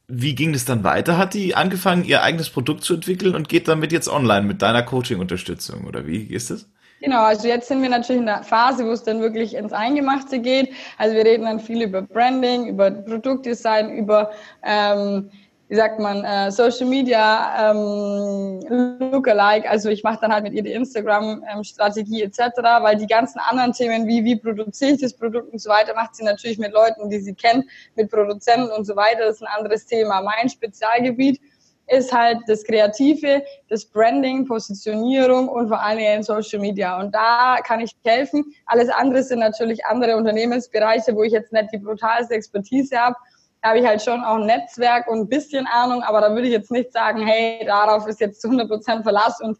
wie 0.06 0.34
ging 0.34 0.54
es 0.54 0.64
dann 0.64 0.84
weiter? 0.84 1.16
Hat 1.16 1.34
die 1.34 1.54
angefangen, 1.54 2.04
ihr 2.04 2.22
eigenes 2.22 2.50
Produkt 2.50 2.84
zu 2.84 2.94
entwickeln 2.94 3.34
und 3.34 3.48
geht 3.48 3.68
damit 3.68 3.92
jetzt 3.92 4.08
online 4.08 4.46
mit 4.46 4.62
deiner 4.62 4.82
Coaching-Unterstützung 4.82 5.84
oder 5.84 6.06
wie 6.06 6.22
ist 6.24 6.50
es? 6.50 6.68
Genau, 7.00 7.22
also 7.24 7.48
jetzt 7.48 7.68
sind 7.68 7.82
wir 7.82 7.90
natürlich 7.90 8.20
in 8.20 8.26
der 8.26 8.42
Phase, 8.42 8.86
wo 8.86 8.90
es 8.90 9.02
dann 9.02 9.20
wirklich 9.20 9.54
ins 9.54 9.74
Eingemachte 9.74 10.38
geht. 10.38 10.70
Also 10.96 11.14
wir 11.14 11.24
reden 11.24 11.44
dann 11.44 11.60
viel 11.60 11.82
über 11.82 12.00
Branding, 12.00 12.68
über 12.68 12.90
Produktdesign, 12.90 13.90
über 13.90 14.30
ähm, 14.62 15.30
wie 15.68 15.76
sagt 15.76 15.98
man, 15.98 16.24
äh, 16.24 16.50
Social 16.50 16.86
Media 16.86 17.70
ähm, 17.70 18.60
Lookalike. 18.98 19.68
Also 19.68 19.88
ich 19.88 20.02
mache 20.02 20.18
dann 20.20 20.32
halt 20.32 20.44
mit 20.44 20.52
ihr 20.52 20.62
die 20.62 20.72
Instagram-Strategie 20.72 22.22
ähm, 22.22 22.28
etc., 22.28 22.58
weil 22.80 22.96
die 22.96 23.06
ganzen 23.06 23.38
anderen 23.38 23.72
Themen 23.72 24.06
wie 24.06 24.24
wie 24.24 24.36
produziere 24.36 24.92
ich 24.92 25.00
das 25.00 25.14
Produkt 25.14 25.52
und 25.52 25.58
so 25.58 25.70
weiter 25.70 25.94
macht 25.94 26.16
sie 26.16 26.24
natürlich 26.24 26.58
mit 26.58 26.72
Leuten, 26.72 27.08
die 27.08 27.18
sie 27.18 27.34
kennt, 27.34 27.64
mit 27.96 28.10
Produzenten 28.10 28.70
und 28.72 28.84
so 28.84 28.94
weiter. 28.94 29.26
Das 29.26 29.36
ist 29.36 29.42
ein 29.42 29.48
anderes 29.56 29.86
Thema. 29.86 30.20
Mein 30.20 30.48
Spezialgebiet 30.48 31.40
ist 31.88 32.12
halt 32.12 32.38
das 32.46 32.64
Kreative, 32.64 33.42
das 33.68 33.84
Branding, 33.84 34.46
Positionierung 34.46 35.48
und 35.48 35.68
vor 35.68 35.80
allen 35.80 35.98
Dingen 35.98 36.22
Social 36.22 36.60
Media. 36.60 36.98
Und 36.98 37.14
da 37.14 37.56
kann 37.62 37.80
ich 37.80 37.92
helfen. 38.04 38.54
Alles 38.66 38.88
andere 38.88 39.22
sind 39.22 39.40
natürlich 39.40 39.84
andere 39.86 40.16
Unternehmensbereiche, 40.16 41.14
wo 41.14 41.22
ich 41.22 41.32
jetzt 41.32 41.52
nicht 41.52 41.72
die 41.72 41.78
brutalste 41.78 42.34
Expertise 42.34 42.96
habe 42.96 43.16
habe 43.64 43.78
ich 43.78 43.86
halt 43.86 44.02
schon 44.02 44.22
auch 44.22 44.36
ein 44.36 44.46
Netzwerk 44.46 45.08
und 45.08 45.20
ein 45.20 45.28
bisschen 45.28 45.66
Ahnung, 45.66 46.02
aber 46.02 46.20
da 46.20 46.30
würde 46.30 46.46
ich 46.46 46.52
jetzt 46.52 46.70
nicht 46.70 46.92
sagen, 46.92 47.26
hey, 47.26 47.64
darauf 47.66 48.06
ist 48.06 48.20
jetzt 48.20 48.40
zu 48.40 48.48
100% 48.48 49.02
Verlass 49.02 49.40
und 49.40 49.58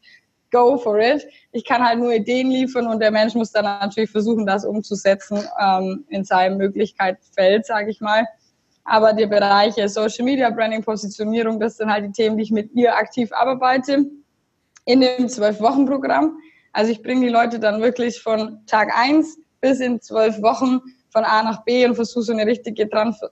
go 0.53 0.77
for 0.77 0.99
it. 1.01 1.27
Ich 1.53 1.65
kann 1.65 1.83
halt 1.83 1.99
nur 1.99 2.13
Ideen 2.13 2.51
liefern 2.51 2.87
und 2.87 3.01
der 3.01 3.11
Mensch 3.11 3.35
muss 3.35 3.51
dann 3.51 3.65
natürlich 3.65 4.11
versuchen, 4.11 4.47
das 4.47 4.65
umzusetzen 4.65 5.43
ähm, 5.61 6.05
in 6.09 6.23
seinem 6.23 6.59
Möglichkeitsfeld, 6.59 7.67
sage 7.67 7.91
ich 7.91 8.01
mal. 8.01 8.27
Aber 8.85 9.15
die 9.15 9.27
Bereiche 9.27 9.89
Social 9.89 10.25
Media, 10.25 10.51
Branding, 10.51 10.85
Positionierung, 10.85 11.59
das 11.59 11.79
sind 11.79 11.91
halt 11.91 12.05
die 12.05 12.13
Themen, 12.13 12.37
die 12.37 12.45
ich 12.45 12.51
mit 12.51 12.73
ihr 12.75 12.95
aktiv 12.95 13.33
arbeite 13.33 14.05
in 14.85 15.01
dem 15.01 15.29
Zwölf-Wochen-Programm. 15.29 16.37
Also 16.73 16.93
ich 16.93 17.03
bringe 17.03 17.23
die 17.23 17.33
Leute 17.33 17.59
dann 17.59 17.81
wirklich 17.81 18.21
von 18.21 18.61
Tag 18.67 18.93
eins 18.95 19.39
bis 19.61 19.81
in 19.81 20.01
zwölf 20.01 20.43
Wochen 20.43 20.83
von 21.15 21.25
A 21.25 21.45
nach 21.45 21.65
B 21.65 21.87
und 21.87 21.95
versuche 21.95 22.25
so 22.25 22.33
eine 22.33 22.45
richtige 22.45 22.91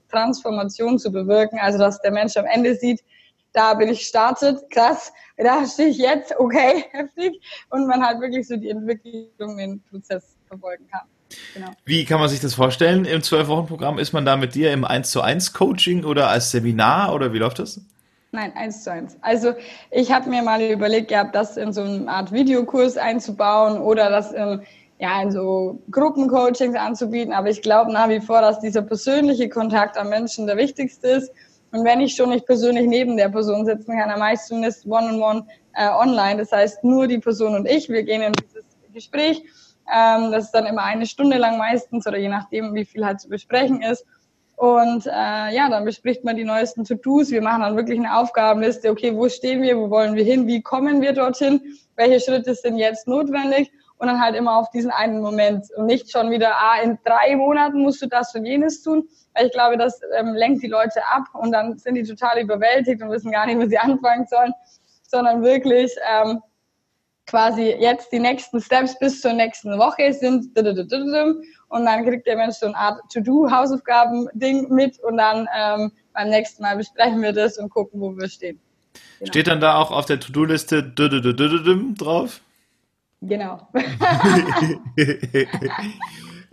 Transformation 0.09 0.97
zu 0.97 1.11
bewirken. 1.11 1.59
Also 1.61 1.77
dass 1.77 2.01
der 2.01 2.11
Mensch 2.11 2.37
am 2.37 2.45
Ende 2.45 2.75
sieht, 2.75 3.03
da 3.51 3.73
bin 3.73 3.89
ich 3.89 4.07
startet, 4.07 4.69
krass, 4.71 5.11
da 5.37 5.67
stehe 5.67 5.89
ich 5.89 5.97
jetzt, 5.97 6.33
okay, 6.39 6.85
heftig. 6.91 7.41
Und 7.69 7.85
man 7.85 8.03
halt 8.03 8.21
wirklich 8.21 8.47
so 8.47 8.55
die 8.55 8.69
Entwicklung, 8.69 9.57
den 9.57 9.83
Prozess 9.91 10.37
verfolgen 10.47 10.87
kann. 10.87 11.01
Genau. 11.53 11.71
Wie 11.83 12.05
kann 12.05 12.19
man 12.19 12.29
sich 12.29 12.39
das 12.39 12.53
vorstellen? 12.53 13.05
Im 13.05 13.21
Zwölf-Wochen-Programm 13.21 13.99
ist 13.99 14.13
man 14.13 14.23
da 14.23 14.37
mit 14.37 14.55
dir 14.55 14.71
im 14.71 14.85
1 14.85 15.11
zu 15.11 15.21
1 15.21 15.51
Coaching 15.51 16.05
oder 16.05 16.29
als 16.29 16.51
Seminar 16.51 17.13
oder 17.13 17.33
wie 17.33 17.39
läuft 17.39 17.59
das? 17.59 17.81
Nein, 18.31 18.53
eins 18.55 18.83
zu 18.83 18.91
eins. 18.91 19.17
Also 19.21 19.53
ich 19.91 20.11
habe 20.11 20.29
mir 20.29 20.41
mal 20.41 20.61
überlegt 20.61 21.09
gehabt, 21.09 21.35
das 21.35 21.57
in 21.57 21.73
so 21.73 21.81
eine 21.81 22.07
Art 22.07 22.31
Videokurs 22.31 22.97
einzubauen 22.97 23.79
oder 23.79 24.09
das 24.09 24.31
in 24.31 24.63
ja, 25.03 25.21
in 25.21 25.31
so 25.31 25.83
Gruppencoachings 25.91 26.77
anzubieten. 26.77 27.33
Aber 27.33 27.49
ich 27.49 27.61
glaube 27.61 27.91
nach 27.91 28.07
wie 28.07 28.21
vor, 28.21 28.39
dass 28.39 28.61
dieser 28.61 28.81
persönliche 28.81 29.49
Kontakt 29.49 29.97
am 29.97 30.07
Menschen 30.07 30.47
der 30.47 30.55
wichtigste 30.55 31.07
ist. 31.07 31.29
Und 31.73 31.83
wenn 31.83 31.99
ich 31.99 32.15
schon 32.15 32.29
nicht 32.29 32.45
persönlich 32.45 32.87
neben 32.87 33.17
der 33.17 33.27
Person 33.27 33.65
sitzen 33.65 33.97
kann, 33.97 34.07
dann 34.07 34.19
mache 34.19 34.35
ich 34.35 34.39
zumindest 34.39 34.85
One-on-One 34.85 35.39
-on 35.39 35.43
-one, 35.43 35.45
äh, 35.73 35.89
online. 35.89 36.37
Das 36.37 36.53
heißt, 36.53 36.85
nur 36.85 37.07
die 37.07 37.17
Person 37.17 37.53
und 37.53 37.67
ich, 37.67 37.89
wir 37.89 38.03
gehen 38.03 38.21
in 38.21 38.31
dieses 38.31 38.63
Gespräch. 38.93 39.43
Ähm, 39.93 40.31
das 40.31 40.45
ist 40.45 40.51
dann 40.51 40.65
immer 40.67 40.83
eine 40.83 41.05
Stunde 41.05 41.37
lang 41.37 41.57
meistens 41.57 42.07
oder 42.07 42.17
je 42.17 42.29
nachdem, 42.29 42.73
wie 42.73 42.85
viel 42.85 43.05
halt 43.05 43.19
zu 43.19 43.27
besprechen 43.27 43.81
ist. 43.81 44.05
Und 44.55 45.05
äh, 45.05 45.09
ja, 45.53 45.67
dann 45.69 45.83
bespricht 45.83 46.23
man 46.23 46.37
die 46.37 46.45
neuesten 46.45 46.85
To-Dos. 46.85 47.29
Wir 47.29 47.41
machen 47.41 47.63
dann 47.63 47.75
wirklich 47.75 47.99
eine 47.99 48.17
Aufgabenliste. 48.17 48.89
Okay, 48.89 49.13
wo 49.13 49.27
stehen 49.27 49.61
wir? 49.63 49.77
Wo 49.77 49.89
wollen 49.89 50.15
wir 50.15 50.23
hin? 50.23 50.47
Wie 50.47 50.61
kommen 50.61 51.01
wir 51.01 51.11
dorthin? 51.11 51.59
Welche 51.97 52.21
Schritte 52.21 52.55
sind 52.55 52.77
jetzt 52.77 53.05
notwendig? 53.05 53.69
Und 53.97 54.07
dann 54.07 54.19
halt 54.19 54.35
immer 54.35 54.57
auf 54.57 54.69
diesen 54.71 54.91
einen 54.91 55.21
Moment 55.21 55.65
und 55.77 55.85
nicht 55.85 56.11
schon 56.11 56.29
wieder, 56.31 56.55
ah, 56.55 56.81
in 56.81 56.97
drei 57.05 57.35
Monaten 57.35 57.81
musst 57.81 58.01
du 58.01 58.07
das 58.07 58.35
und 58.35 58.45
jenes 58.45 58.81
tun. 58.81 59.07
Weil 59.33 59.47
ich 59.47 59.51
glaube, 59.53 59.77
das 59.77 60.01
ähm, 60.17 60.33
lenkt 60.33 60.61
die 60.61 60.67
Leute 60.67 61.01
ab 61.07 61.23
und 61.33 61.51
dann 61.51 61.77
sind 61.77 61.95
die 61.95 62.03
total 62.03 62.39
überwältigt 62.41 63.01
und 63.01 63.09
wissen 63.09 63.31
gar 63.31 63.45
nicht, 63.45 63.57
wo 63.57 63.65
sie 63.65 63.77
anfangen 63.79 64.25
sollen, 64.27 64.53
sondern 65.03 65.41
wirklich 65.41 65.91
ähm, 66.09 66.41
quasi 67.25 67.75
jetzt 67.79 68.11
die 68.11 68.19
nächsten 68.19 68.61
Steps 68.61 68.97
bis 68.99 69.21
zur 69.21 69.33
nächsten 69.33 69.77
Woche 69.77 70.13
sind 70.13 70.55
und 70.55 71.85
dann 71.85 72.05
kriegt 72.05 72.27
der 72.27 72.35
Mensch 72.35 72.55
so 72.57 72.67
eine 72.67 72.75
Art 72.75 73.01
To-Do-Hausaufgaben-Ding 73.11 74.69
mit 74.69 74.99
und 74.99 75.17
dann 75.17 75.47
ähm, 75.57 75.91
beim 76.13 76.29
nächsten 76.29 76.61
Mal 76.61 76.77
besprechen 76.77 77.21
wir 77.21 77.33
das 77.33 77.57
und 77.57 77.69
gucken, 77.69 77.99
wo 77.99 78.15
wir 78.15 78.27
stehen. 78.27 78.59
Genau. 79.19 79.29
Steht 79.29 79.47
dann 79.47 79.59
da 79.59 79.77
auch 79.77 79.91
auf 79.91 80.05
der 80.05 80.19
To-Do-Liste 80.19 80.83
drauf? 80.83 82.41
Genau. 83.27 83.67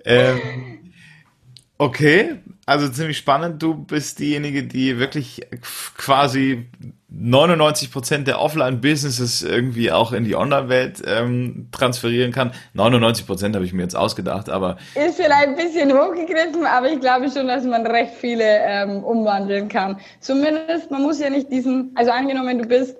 ähm, 0.04 0.80
Okay, 1.80 2.40
also 2.66 2.90
ziemlich 2.90 3.16
spannend. 3.16 3.62
Du 3.62 3.72
bist 3.72 4.18
diejenige, 4.18 4.64
die 4.64 4.98
wirklich 4.98 5.40
quasi 5.96 6.68
99 7.09 7.90
Prozent 7.90 8.28
der 8.28 8.38
Offline-Businesses 8.38 9.42
irgendwie 9.42 9.90
auch 9.90 10.12
in 10.12 10.24
die 10.24 10.37
Online-Welt 10.37 11.02
ähm, 11.06 11.68
transferieren 11.72 12.33
kann. 12.33 12.52
99 12.74 13.26
Prozent 13.26 13.54
habe 13.54 13.64
ich 13.64 13.72
mir 13.72 13.80
jetzt 13.80 13.96
ausgedacht, 13.96 14.50
aber 14.50 14.76
ist 14.94 15.16
vielleicht 15.16 15.48
ein 15.48 15.56
bisschen 15.56 15.90
hochgegriffen, 15.90 16.66
aber 16.66 16.92
ich 16.92 17.00
glaube 17.00 17.30
schon, 17.30 17.48
dass 17.48 17.64
man 17.64 17.87
recht 17.87 18.12
viele 18.12 18.44
ähm, 18.44 19.02
umwandeln 19.02 19.70
kann. 19.70 19.98
Zumindest, 20.20 20.90
man 20.90 21.00
muss 21.00 21.18
ja 21.18 21.30
nicht 21.30 21.50
diesen, 21.50 21.92
also 21.94 22.11
angenommen, 22.11 22.59
du 22.59 22.68
bist 22.68 22.98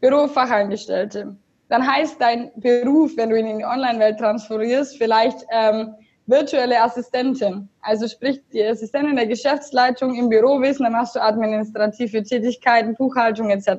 Bürofachangestellte, 0.00 1.36
dann 1.72 1.90
heißt 1.90 2.20
dein 2.20 2.50
Beruf, 2.56 3.16
wenn 3.16 3.30
du 3.30 3.38
ihn 3.38 3.46
in 3.46 3.58
die 3.60 3.64
Online-Welt 3.64 4.18
transferierst, 4.18 4.98
vielleicht 4.98 5.38
ähm, 5.50 5.94
virtuelle 6.26 6.82
Assistentin. 6.82 7.66
Also 7.80 8.06
sprich 8.08 8.42
die 8.52 8.62
Assistentin 8.62 9.16
der 9.16 9.26
Geschäftsleitung 9.26 10.14
im 10.14 10.28
Bürowesen, 10.28 10.84
dann 10.84 10.92
machst 10.92 11.16
du 11.16 11.22
administrative 11.22 12.22
Tätigkeiten, 12.24 12.94
Buchhaltung 12.94 13.48
etc. 13.48 13.70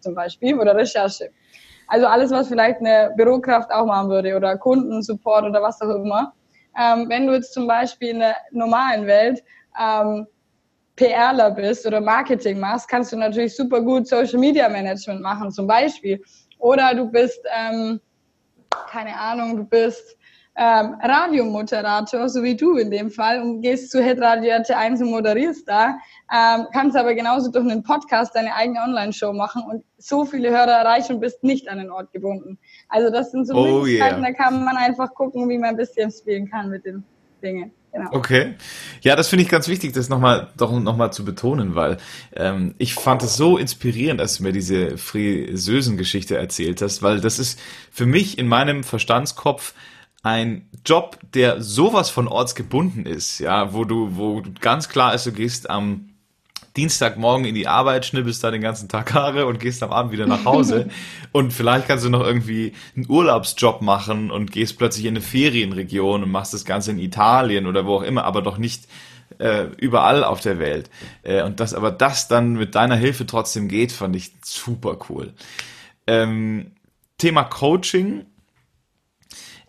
zum 0.00 0.14
Beispiel 0.14 0.58
oder 0.58 0.74
Recherche. 0.74 1.28
Also 1.88 2.06
alles, 2.06 2.30
was 2.30 2.48
vielleicht 2.48 2.80
eine 2.80 3.12
Bürokraft 3.18 3.70
auch 3.70 3.84
machen 3.84 4.08
würde 4.08 4.34
oder 4.34 4.56
Kundensupport 4.56 5.44
oder 5.44 5.60
was 5.60 5.78
auch 5.82 5.94
immer. 5.94 6.32
Ähm, 6.80 7.04
wenn 7.10 7.26
du 7.26 7.34
jetzt 7.34 7.52
zum 7.52 7.66
Beispiel 7.66 8.12
in 8.12 8.20
der 8.20 8.36
normalen 8.52 9.06
Welt 9.06 9.44
ähm, 9.78 10.26
PRler 10.96 11.50
bist 11.50 11.86
oder 11.86 12.00
Marketing 12.00 12.58
machst, 12.60 12.88
kannst 12.88 13.12
du 13.12 13.18
natürlich 13.18 13.54
super 13.54 13.82
gut 13.82 14.08
Social 14.08 14.38
Media 14.38 14.70
Management 14.70 15.20
machen 15.20 15.50
zum 15.50 15.66
Beispiel. 15.66 16.18
Oder 16.62 16.94
du 16.94 17.06
bist, 17.06 17.40
ähm, 17.58 18.00
keine 18.88 19.18
Ahnung, 19.18 19.56
du 19.56 19.64
bist 19.64 20.16
ähm, 20.54 20.94
Radiomoderator, 21.02 22.28
so 22.28 22.40
wie 22.44 22.54
du 22.54 22.76
in 22.76 22.88
dem 22.88 23.10
Fall, 23.10 23.42
und 23.42 23.62
gehst 23.62 23.90
zu 23.90 24.00
Hitradio 24.00 24.52
RT1 24.52 25.02
und 25.02 25.10
moderierst 25.10 25.66
da, 25.66 25.98
ähm, 26.32 26.68
kannst 26.72 26.96
aber 26.96 27.14
genauso 27.14 27.50
durch 27.50 27.68
einen 27.68 27.82
Podcast 27.82 28.36
deine 28.36 28.54
eigene 28.54 28.80
Online-Show 28.80 29.32
machen 29.32 29.64
und 29.68 29.82
so 29.98 30.24
viele 30.24 30.50
Hörer 30.50 30.70
erreichen 30.70 31.14
und 31.14 31.20
bist 31.20 31.42
nicht 31.42 31.68
an 31.68 31.78
den 31.78 31.90
Ort 31.90 32.12
gebunden. 32.12 32.56
Also 32.88 33.10
das 33.10 33.32
sind 33.32 33.48
so 33.48 33.54
oh, 33.54 33.80
Möglichkeiten, 33.80 34.22
yeah. 34.22 34.30
da 34.30 34.44
kann 34.44 34.64
man 34.64 34.76
einfach 34.76 35.12
gucken, 35.14 35.48
wie 35.48 35.58
man 35.58 35.70
ein 35.70 35.76
bisschen 35.76 36.12
spielen 36.12 36.48
kann 36.48 36.70
mit 36.70 36.86
den 36.86 37.02
Dingen. 37.42 37.72
Genau. 37.92 38.08
Okay. 38.12 38.54
Ja, 39.02 39.16
das 39.16 39.28
finde 39.28 39.44
ich 39.44 39.50
ganz 39.50 39.68
wichtig, 39.68 39.92
das 39.92 40.08
nochmal 40.08 40.48
doch 40.56 40.72
nochmal 40.72 41.12
zu 41.12 41.24
betonen, 41.26 41.74
weil 41.74 41.98
ähm, 42.34 42.74
ich 42.78 42.94
fand 42.94 43.22
es 43.22 43.36
so 43.36 43.58
inspirierend, 43.58 44.20
als 44.20 44.38
du 44.38 44.44
mir 44.44 44.52
diese 44.52 44.96
Friseusen-Geschichte 44.96 46.36
erzählt 46.36 46.80
hast, 46.80 47.02
weil 47.02 47.20
das 47.20 47.38
ist 47.38 47.60
für 47.90 48.06
mich 48.06 48.38
in 48.38 48.48
meinem 48.48 48.82
Verstandskopf 48.82 49.74
ein 50.22 50.68
Job, 50.86 51.18
der 51.34 51.60
sowas 51.60 52.08
von 52.08 52.28
ortsgebunden 52.28 53.04
ist, 53.04 53.40
ja, 53.40 53.74
wo 53.74 53.84
du, 53.84 54.16
wo 54.16 54.42
ganz 54.60 54.88
klar 54.88 55.14
ist, 55.14 55.26
du 55.26 55.32
gehst 55.32 55.68
am 55.68 56.11
Dienstagmorgen 56.76 57.44
in 57.44 57.54
die 57.54 57.68
Arbeit, 57.68 58.06
schnippelst 58.06 58.42
da 58.42 58.50
den 58.50 58.62
ganzen 58.62 58.88
Tag 58.88 59.12
Haare 59.14 59.46
und 59.46 59.60
gehst 59.60 59.82
am 59.82 59.92
Abend 59.92 60.12
wieder 60.12 60.26
nach 60.26 60.44
Hause. 60.44 60.88
und 61.32 61.52
vielleicht 61.52 61.86
kannst 61.86 62.04
du 62.04 62.08
noch 62.08 62.24
irgendwie 62.24 62.72
einen 62.96 63.08
Urlaubsjob 63.08 63.82
machen 63.82 64.30
und 64.30 64.52
gehst 64.52 64.78
plötzlich 64.78 65.04
in 65.04 65.12
eine 65.12 65.20
Ferienregion 65.20 66.22
und 66.22 66.30
machst 66.30 66.54
das 66.54 66.64
Ganze 66.64 66.92
in 66.92 66.98
Italien 66.98 67.66
oder 67.66 67.86
wo 67.86 67.96
auch 67.96 68.02
immer, 68.02 68.24
aber 68.24 68.42
doch 68.42 68.58
nicht 68.58 68.84
äh, 69.38 69.64
überall 69.76 70.24
auf 70.24 70.40
der 70.40 70.58
Welt. 70.58 70.90
Äh, 71.22 71.42
und 71.42 71.60
das, 71.60 71.74
aber 71.74 71.90
das 71.90 72.28
dann 72.28 72.54
mit 72.54 72.74
deiner 72.74 72.96
Hilfe 72.96 73.26
trotzdem 73.26 73.68
geht, 73.68 73.92
fand 73.92 74.16
ich 74.16 74.32
super 74.42 74.98
cool. 75.08 75.34
Ähm, 76.06 76.72
Thema 77.18 77.44
Coaching 77.44 78.26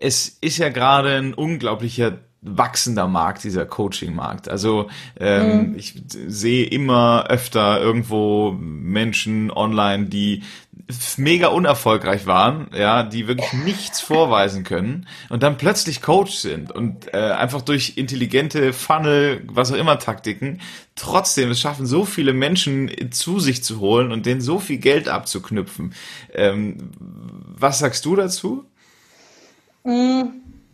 es 0.03 0.37
ist 0.41 0.57
ja 0.57 0.67
gerade 0.67 1.15
ein 1.15 1.33
unglaublicher 1.33 2.19
wachsender 2.43 3.07
Markt, 3.07 3.43
dieser 3.43 3.65
Coaching-Markt. 3.65 4.49
Also 4.49 4.89
ähm, 5.19 5.69
mhm. 5.69 5.75
ich 5.77 6.01
sehe 6.09 6.65
immer 6.65 7.25
öfter 7.29 7.79
irgendwo 7.81 8.51
Menschen 8.51 9.49
online, 9.51 10.05
die 10.05 10.43
mega 11.17 11.47
unerfolgreich 11.47 12.25
waren, 12.25 12.67
ja, 12.75 13.03
die 13.03 13.27
wirklich 13.27 13.53
nichts 13.53 14.01
vorweisen 14.01 14.63
können 14.63 15.07
und 15.29 15.41
dann 15.43 15.57
plötzlich 15.57 16.01
Coach 16.01 16.33
sind 16.33 16.71
und 16.71 17.13
äh, 17.13 17.17
einfach 17.17 17.61
durch 17.61 17.93
intelligente 17.95 18.73
Funnel, 18.73 19.43
was 19.47 19.71
auch 19.71 19.77
immer 19.77 19.99
Taktiken, 19.99 20.59
trotzdem 20.95 21.51
es 21.51 21.59
schaffen, 21.59 21.85
so 21.85 22.05
viele 22.05 22.33
Menschen 22.33 22.91
zu 23.11 23.39
sich 23.39 23.63
zu 23.63 23.79
holen 23.79 24.11
und 24.11 24.25
denen 24.25 24.41
so 24.41 24.59
viel 24.59 24.77
Geld 24.77 25.07
abzuknüpfen. 25.07 25.93
Ähm, 26.33 26.91
was 26.99 27.79
sagst 27.79 28.05
du 28.05 28.15
dazu? 28.15 28.65
Mm, 29.83 30.23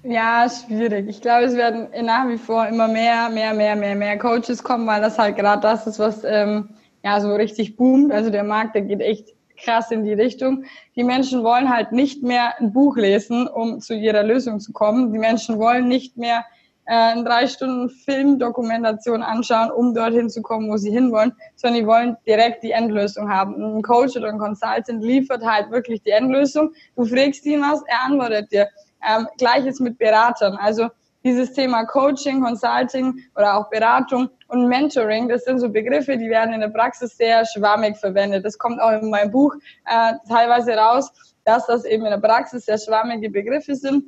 ja, 0.04 0.48
schwierig. 0.50 1.08
Ich 1.10 1.22
glaube, 1.22 1.46
es 1.46 1.56
werden 1.56 1.90
nach 2.06 2.28
wie 2.28 2.38
vor 2.38 2.68
immer 2.68 2.88
mehr, 2.88 3.30
mehr, 3.30 3.54
mehr, 3.54 3.76
mehr, 3.76 3.96
mehr 3.96 4.18
Coaches 4.18 4.64
kommen, 4.64 4.88
weil 4.88 5.02
das 5.02 5.18
halt 5.18 5.36
gerade 5.36 5.62
das 5.62 5.88
ist, 5.88 6.00
was 6.00 6.24
ähm, 6.24 6.70
ja 7.04 7.20
so 7.20 7.34
richtig 7.36 7.76
boomt. 7.76 8.12
Also 8.12 8.30
der 8.30 8.44
Markt, 8.44 8.76
der 8.76 8.84
geht 8.84 9.02
echt 9.02 9.34
krass 9.58 9.92
in 9.92 10.04
die 10.04 10.14
Richtung. 10.14 10.64
Die 10.96 11.04
Menschen 11.04 11.44
wollen 11.44 11.70
halt 11.70 11.92
nicht 11.92 12.24
mehr 12.24 12.60
ein 12.60 12.72
Buch 12.72 12.96
lesen, 12.96 13.48
um 13.48 13.80
zu 13.82 13.94
ihrer 13.94 14.24
Lösung 14.24 14.60
zu 14.60 14.72
kommen. 14.72 15.12
Die 15.12 15.20
Menschen 15.20 15.60
wollen 15.60 15.88
nicht 15.88 16.18
mehr 16.18 16.46
äh, 16.86 16.94
eine 16.94 17.24
drei 17.24 17.46
Stunden 17.48 17.90
Filmdokumentation 17.90 19.22
anschauen, 19.22 19.70
um 19.70 19.94
dorthin 19.94 20.30
zu 20.30 20.42
kommen, 20.42 20.72
wo 20.72 20.78
sie 20.78 20.92
hinwollen, 20.92 21.34
sondern 21.56 21.82
die 21.82 21.88
wollen 21.88 22.18
direkt 22.26 22.64
die 22.64 22.72
Endlösung 22.72 23.30
haben. 23.30 23.62
ein 23.62 23.82
Coach 23.82 24.16
oder 24.18 24.30
ein 24.30 24.40
Consultant 24.40 25.04
liefert 25.04 25.44
halt 25.46 25.70
wirklich 25.72 26.02
die 26.02 26.12
Endlösung. 26.12 26.72
Du 26.96 27.06
fragst 27.06 27.46
ihn 27.46 27.62
was, 27.62 27.84
er 27.86 28.06
antwortet 28.06 28.52
dir. 28.52 28.68
Ähm, 29.08 29.28
Gleiches 29.38 29.80
mit 29.80 29.98
Beratern. 29.98 30.58
Also 30.58 30.90
dieses 31.24 31.52
Thema 31.54 31.86
Coaching, 31.86 32.42
Consulting 32.42 33.24
oder 33.36 33.58
auch 33.58 33.70
Beratung 33.70 34.30
und 34.48 34.68
Mentoring, 34.68 35.28
das 35.28 35.44
sind 35.44 35.60
so 35.60 35.70
Begriffe, 35.70 36.18
die 36.18 36.30
werden 36.30 36.54
in 36.54 36.62
der 36.62 36.70
Praxis 36.70 37.18
sehr 37.18 37.46
schwammig 37.46 37.98
verwendet. 37.98 38.46
Das 38.46 38.58
kommt 38.58 38.80
auch 38.82 38.92
in 38.92 39.10
meinem 39.10 39.32
Buch 39.32 39.54
äh, 39.86 40.14
teilweise 40.28 40.74
raus, 40.76 41.12
dass 41.44 41.66
das 41.66 41.84
eben 41.86 42.06
in 42.06 42.12
der 42.12 42.20
Praxis 42.20 42.66
sehr 42.66 42.78
schwammige 42.78 43.30
Begriffe 43.30 43.76
sind. 43.76 44.04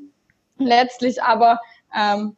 Letztlich 0.57 1.21
aber, 1.21 1.59
ähm, 1.97 2.37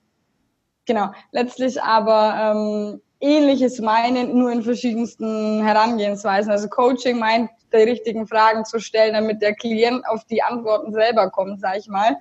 genau, 0.85 1.11
letztlich 1.31 1.81
aber 1.81 2.55
ähm, 2.55 3.01
Ähnliches 3.19 3.79
meinen, 3.79 4.37
nur 4.37 4.51
in 4.51 4.63
verschiedensten 4.63 5.63
Herangehensweisen. 5.63 6.51
Also 6.51 6.67
Coaching 6.67 7.19
meint, 7.19 7.49
die 7.71 7.77
richtigen 7.77 8.27
Fragen 8.27 8.65
zu 8.65 8.79
stellen, 8.79 9.13
damit 9.13 9.41
der 9.41 9.55
Klient 9.55 10.05
auf 10.07 10.25
die 10.25 10.41
Antworten 10.41 10.93
selber 10.93 11.29
kommt, 11.29 11.59
sag 11.59 11.77
ich 11.77 11.87
mal 11.87 12.17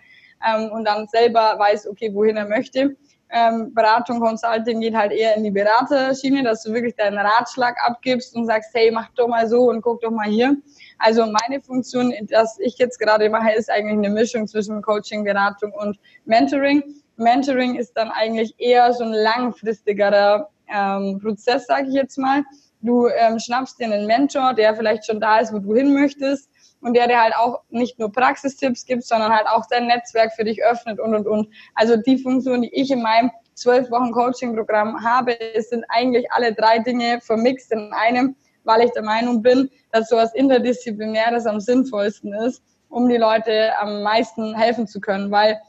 ähm, 0.47 0.71
und 0.73 0.85
dann 0.85 1.07
selber 1.09 1.55
weiß, 1.59 1.89
okay, 1.89 2.11
wohin 2.13 2.37
er 2.37 2.49
möchte. 2.49 2.97
Ähm, 3.35 3.73
Beratung, 3.73 4.21
Consulting 4.21 4.81
geht 4.81 4.95
halt 4.95 5.11
eher 5.11 5.37
in 5.37 5.45
die 5.45 5.51
Beraterschiene, 5.51 6.43
dass 6.43 6.65
du 6.65 6.73
wirklich 6.75 6.95
deinen 6.97 7.17
Ratschlag 7.17 7.77
abgibst 7.83 8.37
und 8.37 8.47
sagst, 8.47 8.75
hey, 8.75 8.91
mach 8.91 9.09
doch 9.15 9.27
mal 9.27 9.49
so 9.49 9.71
und 9.71 9.81
guck 9.81 10.03
doch 10.03 10.11
mal 10.11 10.29
hier. 10.29 10.55
Also 10.99 11.25
meine 11.25 11.63
Funktion, 11.63 12.13
das 12.29 12.59
ich 12.61 12.77
jetzt 12.77 12.99
gerade 12.99 13.31
mache, 13.31 13.53
ist 13.53 13.71
eigentlich 13.71 13.97
eine 13.97 14.11
Mischung 14.11 14.47
zwischen 14.47 14.83
Coaching, 14.83 15.25
Beratung 15.25 15.73
und 15.73 15.99
Mentoring. 16.27 16.83
Mentoring 17.17 17.77
ist 17.77 17.95
dann 17.95 18.11
eigentlich 18.11 18.55
eher 18.59 18.93
so 18.93 19.05
ein 19.05 19.13
langfristigerer 19.13 20.51
ähm, 20.69 21.19
Prozess, 21.19 21.67
sage 21.67 21.89
ich 21.89 21.95
jetzt 21.95 22.19
mal. 22.19 22.43
Du 22.83 23.07
ähm, 23.07 23.39
schnappst 23.39 23.81
dir 23.81 23.87
einen 23.87 24.07
Mentor, 24.07 24.53
der 24.53 24.77
vielleicht 24.77 25.07
schon 25.07 25.21
da 25.21 25.39
ist, 25.39 25.55
wo 25.55 25.59
du 25.59 25.75
hin 25.75 25.95
möchtest 25.95 26.52
und 26.83 26.95
der 26.95 27.09
dir 27.09 27.21
halt 27.21 27.35
auch 27.35 27.63
nicht 27.71 27.99
nur 27.99 28.13
Praxistipps 28.13 28.85
gibt, 28.85 29.05
sondern 29.05 29.33
halt 29.33 29.47
auch 29.47 29.65
dein 29.71 29.87
Netzwerk 29.87 30.33
für 30.35 30.45
dich 30.45 30.63
öffnet 30.63 31.01
und 31.01 31.15
und 31.15 31.27
und. 31.27 31.49
Also 31.75 31.97
die 31.97 32.19
Funktion, 32.19 32.63
die 32.63 32.75
ich 32.75 32.91
in 32.91 33.03
meinem 33.03 33.31
zwölf 33.55 33.91
Wochen 33.91 34.13
Coaching-Programm 34.13 35.03
habe, 35.03 35.37
sind 35.59 35.85
eigentlich 35.89 36.31
alle 36.33 36.55
drei 36.55 36.79
Dinge 36.81 37.21
vermixt 37.21 37.73
in 37.73 37.93
einem, 37.93 38.37
weil 38.65 38.83
ich 38.83 38.91
der 38.93 39.03
Meinung 39.03 39.43
bin, 39.43 39.71
dass 39.93 40.09
sowas 40.09 40.35
Interdisziplinäres 40.35 41.47
am 41.47 41.61
sinnvollsten 41.61 42.33
ist, 42.35 42.63
um 42.89 43.09
die 43.09 43.17
Leute 43.17 43.73
am 43.79 44.03
meisten 44.03 44.55
helfen 44.55 44.87
zu 44.87 45.01
können, 45.01 45.31
weil 45.31 45.61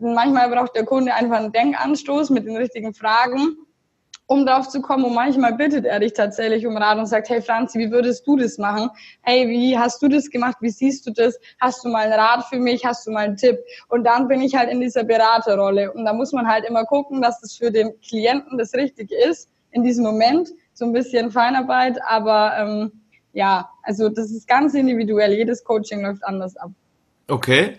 manchmal 0.00 0.48
braucht 0.50 0.76
der 0.76 0.84
Kunde 0.84 1.14
einfach 1.14 1.38
einen 1.38 1.52
Denkanstoß 1.52 2.30
mit 2.30 2.46
den 2.46 2.56
richtigen 2.56 2.94
Fragen 2.94 3.56
um 4.30 4.46
drauf 4.46 4.68
zu 4.68 4.80
kommen. 4.80 5.04
Und 5.04 5.14
manchmal 5.14 5.54
bittet 5.54 5.84
er 5.84 5.98
dich 5.98 6.12
tatsächlich 6.12 6.64
um 6.64 6.76
Rat 6.76 6.98
und 6.98 7.06
sagt, 7.06 7.28
hey 7.28 7.42
Franzi, 7.42 7.80
wie 7.80 7.90
würdest 7.90 8.24
du 8.28 8.36
das 8.36 8.58
machen? 8.58 8.88
Hey, 9.22 9.48
wie 9.48 9.76
hast 9.76 10.00
du 10.02 10.08
das 10.08 10.30
gemacht? 10.30 10.56
Wie 10.60 10.70
siehst 10.70 11.04
du 11.04 11.10
das? 11.10 11.36
Hast 11.60 11.84
du 11.84 11.88
mal 11.88 12.04
einen 12.04 12.12
Rat 12.12 12.44
für 12.44 12.60
mich? 12.60 12.84
Hast 12.84 13.08
du 13.08 13.10
mal 13.10 13.24
einen 13.24 13.36
Tipp? 13.36 13.58
Und 13.88 14.04
dann 14.04 14.28
bin 14.28 14.40
ich 14.40 14.54
halt 14.54 14.70
in 14.70 14.80
dieser 14.80 15.02
Beraterrolle. 15.02 15.92
Und 15.92 16.04
da 16.04 16.12
muss 16.12 16.32
man 16.32 16.46
halt 16.46 16.64
immer 16.64 16.84
gucken, 16.84 17.20
dass 17.20 17.40
das 17.40 17.56
für 17.56 17.72
den 17.72 17.92
Klienten 18.02 18.56
das 18.56 18.72
Richtige 18.72 19.16
ist 19.16 19.50
in 19.72 19.82
diesem 19.82 20.04
Moment. 20.04 20.50
So 20.74 20.84
ein 20.84 20.92
bisschen 20.92 21.32
Feinarbeit, 21.32 21.98
aber 22.06 22.52
ähm, 22.56 22.92
ja, 23.32 23.68
also 23.82 24.08
das 24.08 24.30
ist 24.30 24.46
ganz 24.46 24.74
individuell. 24.74 25.32
Jedes 25.32 25.64
Coaching 25.64 26.02
läuft 26.02 26.22
anders 26.24 26.56
ab. 26.56 26.70
Okay. 27.30 27.76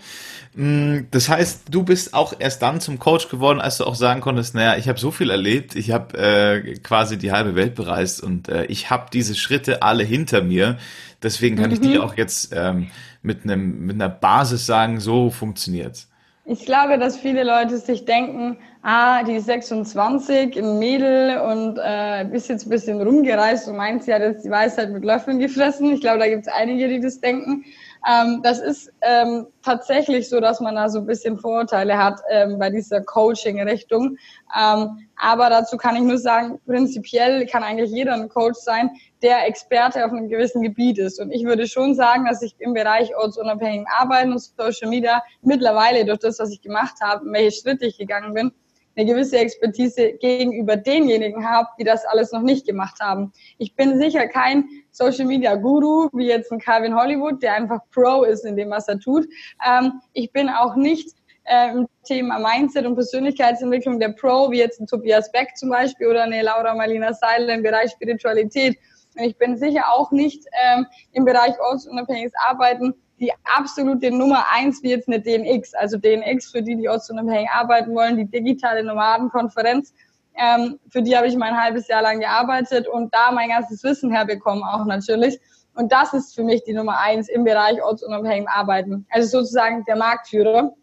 Mm, 0.54 1.06
das 1.12 1.30
heißt, 1.30 1.64
du 1.70 1.84
bist 1.84 2.14
auch 2.14 2.34
erst 2.38 2.62
dann 2.62 2.82
zum 2.82 3.00
Coach 3.00 3.30
geworden, 3.30 3.62
als 3.62 3.78
du 3.78 3.86
auch 3.86 3.96
sagen 3.96 4.22
konntest, 4.22 4.54
naja, 4.54 4.78
ich 4.78 4.90
habe 4.90 5.00
so 5.00 5.12
viel 5.12 5.30
erlebt, 5.30 5.76
ich 5.76 5.92
habe 5.92 6.18
äh, 6.18 6.74
quasi 6.80 7.18
die 7.18 7.32
halbe 7.32 7.56
Welt 7.56 7.76
bereist 7.76 8.22
und 8.22 8.50
äh, 8.50 8.66
ich 8.66 8.90
habe 8.90 9.06
diese 9.14 9.36
Schritte 9.36 9.82
alle 9.82 10.04
hinter 10.04 10.42
mir. 10.42 10.78
Deswegen 11.24 11.56
kann 11.56 11.68
mhm. 11.68 11.74
ich 11.74 11.80
die 11.80 12.00
auch 12.00 12.18
jetzt 12.18 12.54
ähm, 12.56 12.88
mit 13.22 13.44
einem 13.44 13.86
mit 13.86 13.96
einer 13.96 14.10
Basis 14.10 14.66
sagen, 14.66 15.00
so 15.00 15.30
funktioniert's. 15.30 16.10
Ich 16.44 16.66
glaube, 16.66 16.98
dass 16.98 17.18
viele 17.18 17.44
Leute 17.44 17.78
sich 17.78 18.04
denken, 18.06 18.58
ah, 18.82 19.24
die 19.24 19.36
ist 19.36 19.46
26, 19.46 20.58
ein 20.58 20.80
Mädel 20.80 21.40
und 21.40 21.78
äh, 21.78 22.26
bist 22.26 22.50
jetzt 22.50 22.66
ein 22.66 22.70
bisschen 22.72 23.00
rumgereist 23.00 23.68
und 23.68 23.78
meint, 23.78 24.04
sie 24.04 24.14
hat 24.14 24.22
jetzt 24.22 24.44
die 24.44 24.50
Weisheit 24.50 24.92
mit 24.92 25.06
Löffeln 25.06 25.38
gefressen. 25.38 25.94
Ich 25.94 26.02
glaube, 26.02 26.18
da 26.18 26.28
gibt 26.28 26.48
es 26.48 26.52
einige, 26.52 26.88
die 26.88 27.00
das 27.00 27.22
denken. 27.22 27.64
Ähm, 28.10 28.42
das 28.42 28.60
ist 28.60 28.92
ähm, 29.02 29.48
tatsächlich 29.62 30.28
so, 30.28 30.40
dass 30.40 30.60
man 30.60 30.76
da 30.76 30.90
so 30.90 31.00
ein 31.00 31.06
bisschen 31.06 31.38
Vorurteile 31.38 31.98
hat 31.98 32.20
ähm, 32.30 32.58
bei 32.58 32.70
dieser 32.70 33.02
Coaching-Richtung. 33.02 34.18
Ähm, 34.60 35.08
aber 35.16 35.50
dazu 35.50 35.78
kann 35.78 35.96
ich 35.96 36.02
nur 36.02 36.18
sagen, 36.18 36.60
prinzipiell 36.66 37.46
kann 37.46 37.64
eigentlich 37.64 37.92
jeder 37.92 38.14
ein 38.14 38.30
Coach 38.30 38.58
sein, 38.60 38.90
der 39.22 39.48
Experte 39.48 40.04
auf 40.04 40.12
einem 40.12 40.30
gewissen 40.30 40.64
Gebiet 40.64 40.98
ist. 40.98 41.20
Und 41.20 41.32
ich 41.32 41.44
würde 41.44 41.68
schon 41.68 41.94
sagen, 41.94 42.26
dass 42.26 42.42
ich 42.42 42.56
im 42.60 42.74
Bereich 42.74 43.16
ortsunabhängigen 43.16 43.86
Arbeiten 44.00 44.32
und 44.32 44.40
Social 44.40 44.90
Media 44.90 45.22
mittlerweile 45.44 46.04
durch 46.06 46.20
das, 46.20 46.40
was 46.40 46.52
ich 46.52 46.62
gemacht 46.62 46.96
habe, 47.02 47.24
welche 47.32 47.62
Schritte 47.62 47.86
ich 47.86 48.00
gegangen 48.00 48.34
bin, 48.34 48.52
eine 49.02 49.12
gewisse 49.12 49.38
Expertise 49.38 50.14
gegenüber 50.14 50.78
denjenigen 50.78 51.48
habe, 51.48 51.68
die 51.80 51.84
das 51.84 52.06
alles 52.06 52.32
noch 52.32 52.42
nicht 52.42 52.68
gemacht 52.68 53.00
haben. 53.02 53.34
Ich 53.58 53.76
bin 53.76 53.98
sicher 53.98 54.28
kein 54.28 54.66
Social 54.92 55.26
Media 55.26 55.56
Guru, 55.56 56.10
wie 56.14 56.28
jetzt 56.28 56.52
ein 56.52 56.60
Calvin 56.60 56.96
Hollywood, 56.96 57.42
der 57.42 57.56
einfach 57.56 57.80
Pro 57.92 58.24
ist 58.24 58.46
in 58.46 58.56
dem, 58.56 58.70
was 58.70 58.88
er 58.88 59.00
tut. 59.00 59.28
Ähm, 59.68 59.94
ich 60.14 60.32
bin 60.32 60.50
auch 60.50 60.76
nicht 60.76 61.10
äh, 61.46 61.72
im 61.72 61.88
Thema 62.04 62.38
Mindset 62.40 62.86
und 62.86 62.96
Persönlichkeitsentwicklung 62.96 64.00
der 64.00 64.10
Pro, 64.10 64.52
wie 64.52 64.60
jetzt 64.60 64.80
ein 64.80 64.88
Tobias 64.88 65.32
Beck 65.32 65.58
zum 65.58 65.70
Beispiel 65.70 66.08
oder 66.08 66.24
eine 66.24 66.44
Laura 66.44 66.76
Marlina 66.76 67.14
Seiler 67.14 67.54
im 67.56 67.64
Bereich 67.64 67.92
Spiritualität. 67.92 68.78
Und 69.18 69.24
ich 69.24 69.38
bin 69.38 69.58
sicher 69.58 69.86
auch 69.92 70.12
nicht 70.12 70.46
ähm, 70.64 70.86
im 71.12 71.26
Bereich 71.26 71.60
ortsunabhängiges 71.60 72.34
Arbeiten 72.48 72.94
die 73.22 73.32
absolute 73.56 74.12
Nummer 74.12 74.46
eins 74.52 74.82
wie 74.84 74.90
jetzt 74.90 75.08
eine 75.08 75.22
DNX. 75.22 75.74
Also 75.76 75.98
DNX 75.98 76.52
für 76.52 76.62
die, 76.62 76.76
die 76.76 76.90
ortsunabhängig 76.90 77.50
arbeiten 77.50 77.94
wollen, 77.96 78.18
die 78.18 78.26
digitale 78.26 78.84
Nomadenkonferenz. 78.84 79.94
Ähm, 80.36 80.80
für 80.90 81.04
die 81.04 81.16
habe 81.16 81.28
ich 81.28 81.36
mein 81.36 81.56
halbes 81.56 81.88
Jahr 81.88 82.02
lang 82.02 82.20
gearbeitet 82.20 82.88
und 82.88 83.14
da 83.14 83.32
mein 83.32 83.50
ganzes 83.50 83.84
Wissen 83.84 84.12
herbekommen 84.12 84.64
auch 84.64 84.86
natürlich. 84.86 85.40
Und 85.76 85.92
das 85.92 86.14
ist 86.14 86.36
für 86.36 86.44
mich 86.44 86.64
die 86.64 86.74
Nummer 86.74 87.00
eins 87.00 87.30
im 87.30 87.44
Bereich 87.44 87.82
ortsunabhängig 87.82 88.50
Arbeiten. 88.50 89.06
Also 89.10 89.40
sozusagen 89.40 89.86
der 89.86 89.96
Marktführer. 89.96 90.74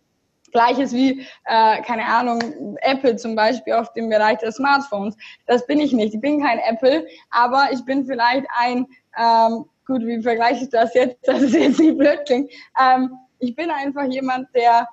Gleiches 0.51 0.95
wie, 0.95 1.27
äh, 1.45 1.83
keine 1.83 2.07
Ahnung, 2.07 2.77
Apple 2.81 3.17
zum 3.17 3.35
Beispiel 3.35 3.75
auf 3.75 3.93
dem 3.93 4.09
Bereich 4.09 4.39
der 4.39 4.51
Smartphones. 4.51 5.15
Das 5.47 5.67
bin 5.67 5.79
ich 5.79 5.93
nicht. 5.93 6.15
Ich 6.15 6.21
bin 6.23 6.43
kein 6.43 6.59
Apple, 6.59 7.07
aber 7.29 7.69
ich 7.71 7.85
bin 7.85 8.07
vielleicht 8.07 8.47
ein, 8.57 8.87
ähm, 9.19 9.67
gut, 9.89 10.07
wie 10.07 10.23
vergleiche 10.23 10.65
ich 10.65 10.71
das 10.71 10.95
jetzt, 10.95 11.27
dass 11.27 11.41
es 11.41 11.53
jetzt 11.53 11.81
nicht 11.81 11.99
blöd 11.99 12.21
klingt. 12.27 12.53
Ähm, 12.81 13.11
ich 13.41 13.57
bin 13.57 13.71
einfach 13.71 14.05
jemand, 14.05 14.55
der 14.55 14.87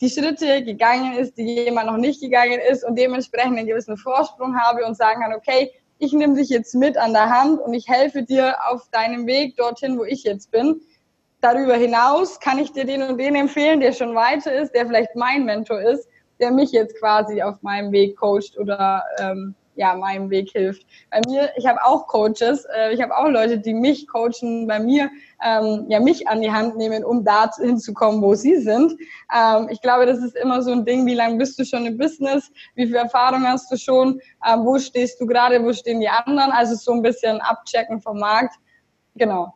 die 0.00 0.10
Schritte 0.10 0.62
gegangen 0.62 1.14
ist, 1.14 1.38
die 1.38 1.64
jemand 1.64 1.86
noch 1.86 1.96
nicht 1.96 2.20
gegangen 2.20 2.60
ist 2.70 2.84
und 2.84 2.98
dementsprechend 2.98 3.56
einen 3.56 3.66
gewissen 3.66 3.96
Vorsprung 3.96 4.56
habe 4.60 4.84
und 4.84 4.96
sagen 4.96 5.22
kann, 5.22 5.32
okay, 5.32 5.72
ich 5.98 6.12
nehme 6.12 6.34
dich 6.34 6.48
jetzt 6.48 6.74
mit 6.74 6.96
an 6.96 7.12
der 7.12 7.30
Hand 7.30 7.60
und 7.60 7.72
ich 7.74 7.88
helfe 7.88 8.24
dir 8.24 8.56
auf 8.68 8.88
deinem 8.90 9.26
Weg 9.26 9.56
dorthin, 9.56 9.98
wo 9.98 10.04
ich 10.04 10.24
jetzt 10.24 10.50
bin. 10.50 10.80
Darüber 11.40 11.74
hinaus 11.74 12.40
kann 12.40 12.58
ich 12.58 12.72
dir 12.72 12.84
den 12.84 13.02
und 13.02 13.18
den 13.18 13.36
empfehlen, 13.36 13.80
der 13.80 13.92
schon 13.92 14.14
weiter 14.14 14.52
ist, 14.52 14.74
der 14.74 14.86
vielleicht 14.86 15.14
mein 15.14 15.44
Mentor 15.44 15.80
ist, 15.80 16.08
der 16.40 16.50
mich 16.50 16.72
jetzt 16.72 16.98
quasi 16.98 17.40
auf 17.40 17.62
meinem 17.62 17.92
Weg 17.92 18.16
coacht 18.16 18.58
oder 18.58 19.04
ähm, 19.20 19.54
ja, 19.74 19.94
meinem 19.94 20.30
Weg 20.30 20.50
hilft. 20.50 20.86
Bei 21.10 21.20
mir, 21.26 21.50
ich 21.56 21.66
habe 21.66 21.84
auch 21.84 22.06
Coaches, 22.06 22.66
äh, 22.74 22.92
ich 22.92 23.02
habe 23.02 23.16
auch 23.16 23.28
Leute, 23.28 23.58
die 23.58 23.74
mich 23.74 24.06
coachen, 24.06 24.66
bei 24.66 24.78
mir 24.78 25.10
ähm, 25.42 25.86
ja 25.88 26.00
mich 26.00 26.28
an 26.28 26.40
die 26.40 26.50
Hand 26.50 26.76
nehmen, 26.76 27.04
um 27.04 27.24
da 27.24 27.50
hinzukommen, 27.56 28.22
wo 28.22 28.34
sie 28.34 28.56
sind. 28.56 28.92
Ähm, 29.34 29.68
ich 29.70 29.80
glaube, 29.80 30.06
das 30.06 30.18
ist 30.18 30.36
immer 30.36 30.62
so 30.62 30.72
ein 30.72 30.84
Ding, 30.84 31.06
wie 31.06 31.14
lange 31.14 31.38
bist 31.38 31.58
du 31.58 31.64
schon 31.64 31.86
im 31.86 31.96
Business, 31.96 32.50
wie 32.74 32.86
viel 32.86 32.96
Erfahrung 32.96 33.44
hast 33.46 33.70
du 33.70 33.76
schon, 33.76 34.20
ähm, 34.46 34.64
wo 34.64 34.78
stehst 34.78 35.20
du 35.20 35.26
gerade, 35.26 35.62
wo 35.62 35.72
stehen 35.72 36.00
die 36.00 36.08
anderen, 36.08 36.50
also 36.52 36.74
so 36.74 36.92
ein 36.92 37.02
bisschen 37.02 37.40
abchecken 37.40 38.00
vom 38.00 38.18
Markt. 38.18 38.56
Genau. 39.14 39.54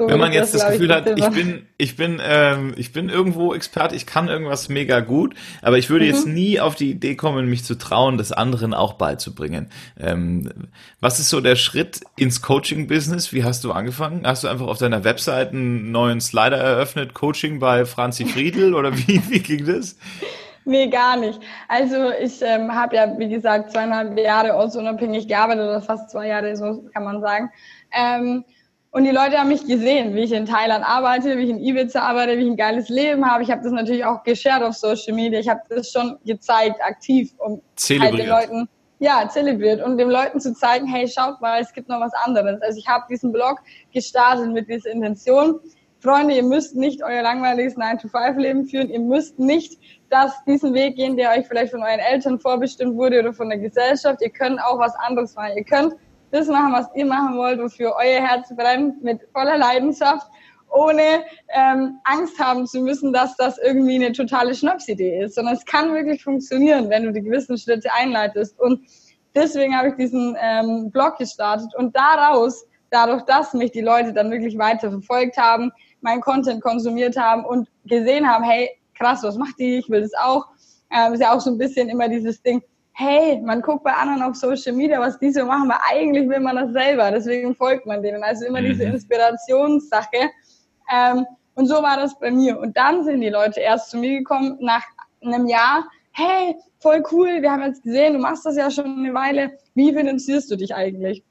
So 0.00 0.08
Wenn 0.08 0.18
man 0.18 0.32
jetzt 0.32 0.54
das, 0.54 0.62
das 0.62 0.72
Gefühl 0.72 0.94
hat, 0.94 1.06
ich 1.06 1.28
bin, 1.28 1.66
ich 1.76 1.94
bin, 1.94 2.22
ähm, 2.24 2.72
ich 2.78 2.94
bin 2.94 3.10
irgendwo 3.10 3.52
Experte, 3.52 3.94
ich 3.94 4.06
kann 4.06 4.28
irgendwas 4.28 4.70
mega 4.70 5.00
gut, 5.00 5.34
aber 5.60 5.76
ich 5.76 5.90
würde 5.90 6.06
mhm. 6.06 6.10
jetzt 6.10 6.26
nie 6.26 6.58
auf 6.58 6.74
die 6.74 6.90
Idee 6.90 7.16
kommen, 7.16 7.50
mich 7.50 7.66
zu 7.66 7.76
trauen, 7.76 8.16
das 8.16 8.32
anderen 8.32 8.72
auch 8.72 8.94
beizubringen. 8.94 9.68
Ähm, 10.00 10.70
was 11.00 11.20
ist 11.20 11.28
so 11.28 11.42
der 11.42 11.54
Schritt 11.54 12.00
ins 12.16 12.40
Coaching-Business? 12.40 13.34
Wie 13.34 13.44
hast 13.44 13.62
du 13.62 13.72
angefangen? 13.72 14.22
Hast 14.24 14.42
du 14.42 14.48
einfach 14.48 14.68
auf 14.68 14.78
deiner 14.78 15.04
Website 15.04 15.50
einen 15.50 15.92
neuen 15.92 16.22
Slider 16.22 16.56
eröffnet, 16.56 17.12
Coaching 17.12 17.58
bei 17.58 17.84
Franzi 17.84 18.24
Friedl 18.24 18.72
oder 18.72 18.96
wie, 18.96 19.20
wie 19.28 19.40
ging 19.40 19.66
das? 19.66 19.98
Nee, 20.64 20.88
gar 20.88 21.18
nicht. 21.18 21.38
Also 21.68 22.10
ich 22.18 22.40
ähm, 22.40 22.74
habe 22.74 22.96
ja, 22.96 23.18
wie 23.18 23.28
gesagt, 23.28 23.72
zweieinhalb 23.72 24.18
Jahre 24.18 24.54
ortsunabhängig 24.54 25.28
gearbeitet 25.28 25.64
oder 25.64 25.82
fast 25.82 26.08
zwei 26.08 26.28
Jahre, 26.28 26.56
so 26.56 26.88
kann 26.94 27.04
man 27.04 27.20
sagen. 27.20 27.50
Ähm, 27.92 28.44
und 28.92 29.04
die 29.04 29.10
Leute 29.10 29.38
haben 29.38 29.48
mich 29.48 29.66
gesehen, 29.66 30.16
wie 30.16 30.22
ich 30.22 30.32
in 30.32 30.46
Thailand 30.46 30.84
arbeite, 30.84 31.38
wie 31.38 31.44
ich 31.44 31.50
in 31.50 31.60
Ibiza 31.60 32.00
arbeite, 32.00 32.36
wie 32.36 32.42
ich 32.42 32.50
ein 32.50 32.56
geiles 32.56 32.88
Leben 32.88 33.24
habe. 33.24 33.44
Ich 33.44 33.50
habe 33.50 33.62
das 33.62 33.70
natürlich 33.70 34.04
auch 34.04 34.24
geshared 34.24 34.64
auf 34.64 34.74
Social 34.74 35.14
Media. 35.14 35.38
Ich 35.38 35.48
habe 35.48 35.60
das 35.68 35.92
schon 35.92 36.18
gezeigt, 36.24 36.80
aktiv, 36.82 37.32
um 37.38 37.62
halt 37.88 38.18
den 38.18 38.28
Leuten, 38.28 38.68
ja, 38.98 39.28
zelebriert 39.28 39.82
und 39.82 39.96
den 39.96 40.10
Leuten 40.10 40.40
zu 40.40 40.52
zeigen, 40.54 40.86
hey, 40.86 41.06
schaut 41.06 41.40
mal, 41.40 41.60
es 41.60 41.72
gibt 41.72 41.88
noch 41.88 42.00
was 42.00 42.12
anderes. 42.24 42.60
Also 42.62 42.78
ich 42.78 42.88
habe 42.88 43.04
diesen 43.08 43.32
Blog 43.32 43.60
gestartet 43.94 44.50
mit 44.50 44.68
dieser 44.68 44.90
Intention. 44.90 45.60
Freunde, 46.00 46.34
ihr 46.34 46.42
müsst 46.42 46.74
nicht 46.74 47.02
euer 47.02 47.22
langweiliges 47.22 47.76
9-to-5-Leben 47.76 48.66
führen. 48.66 48.90
Ihr 48.90 49.00
müsst 49.00 49.38
nicht 49.38 49.78
das, 50.08 50.32
diesen 50.46 50.74
Weg 50.74 50.96
gehen, 50.96 51.16
der 51.16 51.30
euch 51.30 51.46
vielleicht 51.46 51.70
von 51.70 51.82
euren 51.82 52.00
Eltern 52.00 52.40
vorbestimmt 52.40 52.96
wurde 52.96 53.20
oder 53.20 53.32
von 53.32 53.50
der 53.50 53.58
Gesellschaft. 53.58 54.20
Ihr 54.20 54.30
könnt 54.30 54.60
auch 54.60 54.78
was 54.78 54.94
anderes 54.96 55.34
machen. 55.36 55.52
Ihr 55.56 55.64
könnt 55.64 55.94
das 56.30 56.48
machen, 56.48 56.72
was 56.72 56.86
ihr 56.94 57.06
machen 57.06 57.36
wollt, 57.36 57.60
wofür 57.60 57.94
euer 57.96 58.20
Herz 58.20 58.54
brennt, 58.54 59.02
mit 59.02 59.20
voller 59.32 59.58
Leidenschaft, 59.58 60.26
ohne 60.70 61.24
ähm, 61.48 61.98
Angst 62.04 62.38
haben 62.38 62.66
zu 62.66 62.80
müssen, 62.80 63.12
dass 63.12 63.36
das 63.36 63.58
irgendwie 63.58 63.96
eine 63.96 64.12
totale 64.12 64.54
Schnapsidee 64.54 65.24
ist, 65.24 65.34
sondern 65.34 65.54
es 65.54 65.64
kann 65.64 65.92
wirklich 65.92 66.22
funktionieren, 66.22 66.88
wenn 66.90 67.04
du 67.04 67.12
die 67.12 67.22
gewissen 67.22 67.58
Schritte 67.58 67.92
einleitest. 67.92 68.58
Und 68.60 68.80
deswegen 69.34 69.76
habe 69.76 69.88
ich 69.88 69.94
diesen 69.94 70.36
ähm, 70.40 70.90
Blog 70.90 71.18
gestartet 71.18 71.74
und 71.76 71.96
daraus, 71.96 72.64
dadurch, 72.90 73.22
dass 73.22 73.52
mich 73.52 73.72
die 73.72 73.80
Leute 73.80 74.12
dann 74.12 74.30
wirklich 74.30 74.56
weiter 74.58 74.90
verfolgt 74.90 75.36
haben, 75.36 75.72
mein 76.00 76.20
Content 76.20 76.62
konsumiert 76.62 77.16
haben 77.16 77.44
und 77.44 77.68
gesehen 77.84 78.28
haben, 78.28 78.44
hey, 78.44 78.70
krass, 78.94 79.22
was 79.22 79.36
macht 79.36 79.58
die? 79.58 79.78
Ich 79.78 79.88
will 79.90 80.02
das 80.02 80.12
auch. 80.14 80.46
Ähm, 80.92 81.14
ist 81.14 81.20
ja 81.20 81.34
auch 81.34 81.40
so 81.40 81.50
ein 81.50 81.58
bisschen 81.58 81.88
immer 81.88 82.08
dieses 82.08 82.42
Ding, 82.42 82.62
hey, 82.92 83.40
man 83.40 83.62
guckt 83.62 83.84
bei 83.84 83.92
anderen 83.92 84.22
auf 84.22 84.36
Social 84.36 84.72
Media, 84.72 85.00
was 85.00 85.18
die 85.18 85.32
so 85.32 85.44
machen, 85.44 85.70
aber 85.70 85.80
eigentlich 85.90 86.28
will 86.28 86.40
man 86.40 86.56
das 86.56 86.72
selber, 86.72 87.10
deswegen 87.10 87.54
folgt 87.54 87.86
man 87.86 88.02
denen. 88.02 88.22
Also 88.22 88.46
immer 88.46 88.60
mhm. 88.60 88.66
diese 88.66 88.84
Inspirationssache. 88.84 90.30
Ähm, 90.92 91.26
und 91.54 91.66
so 91.66 91.82
war 91.82 91.96
das 91.96 92.18
bei 92.18 92.30
mir. 92.30 92.58
Und 92.58 92.76
dann 92.76 93.04
sind 93.04 93.20
die 93.20 93.28
Leute 93.28 93.60
erst 93.60 93.90
zu 93.90 93.98
mir 93.98 94.18
gekommen 94.18 94.58
nach 94.60 94.84
einem 95.22 95.46
Jahr, 95.46 95.84
hey, 96.12 96.56
voll 96.78 97.02
cool, 97.12 97.42
wir 97.42 97.50
haben 97.50 97.62
jetzt 97.62 97.82
gesehen, 97.82 98.14
du 98.14 98.18
machst 98.18 98.44
das 98.44 98.56
ja 98.56 98.70
schon 98.70 98.98
eine 98.98 99.14
Weile, 99.14 99.58
wie 99.74 99.92
finanzierst 99.92 100.50
du 100.50 100.56
dich 100.56 100.74
eigentlich? 100.74 101.24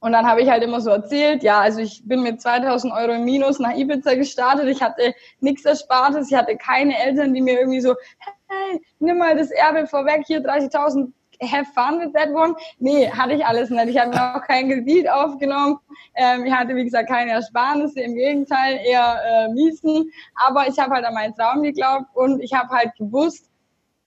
Und 0.00 0.12
dann 0.12 0.26
habe 0.26 0.42
ich 0.42 0.48
halt 0.48 0.62
immer 0.62 0.80
so 0.80 0.90
erzählt, 0.90 1.42
ja, 1.42 1.60
also 1.60 1.80
ich 1.80 2.02
bin 2.06 2.22
mit 2.22 2.40
2000 2.40 2.92
Euro 2.92 3.12
im 3.12 3.24
Minus 3.24 3.58
nach 3.58 3.74
Ibiza 3.74 4.14
gestartet, 4.14 4.68
ich 4.68 4.82
hatte 4.82 5.14
nichts 5.40 5.64
Erspartes, 5.64 6.30
ich 6.30 6.36
hatte 6.36 6.56
keine 6.56 6.96
Eltern, 6.98 7.32
die 7.32 7.40
mir 7.40 7.58
irgendwie 7.58 7.80
so, 7.80 7.94
hey, 8.48 8.80
nimm 8.98 9.18
mal 9.18 9.36
das 9.36 9.50
Erbe 9.50 9.86
vorweg, 9.86 10.24
hier 10.26 10.40
30.000, 10.40 11.12
have 11.42 11.66
fun 11.74 12.00
with 12.00 12.12
that 12.12 12.30
one. 12.30 12.54
Nee, 12.78 13.10
hatte 13.10 13.34
ich 13.34 13.44
alles 13.44 13.70
nicht. 13.70 13.88
Ich 13.88 13.98
habe 13.98 14.10
mir 14.10 14.36
auch 14.36 14.42
kein 14.42 14.68
Kredit 14.70 15.08
aufgenommen. 15.10 15.78
Ähm, 16.14 16.44
ich 16.46 16.52
hatte, 16.52 16.74
wie 16.74 16.84
gesagt, 16.84 17.08
keine 17.08 17.32
Ersparnisse, 17.32 18.00
im 18.00 18.14
Gegenteil, 18.14 18.80
eher 18.84 19.20
äh, 19.24 19.52
Miesen. 19.52 20.10
Aber 20.34 20.66
ich 20.68 20.78
habe 20.78 20.94
halt 20.94 21.04
an 21.04 21.14
meinen 21.14 21.34
Traum 21.34 21.62
geglaubt 21.62 22.06
und 22.14 22.40
ich 22.40 22.54
habe 22.54 22.68
halt 22.70 22.94
gewusst, 22.96 23.50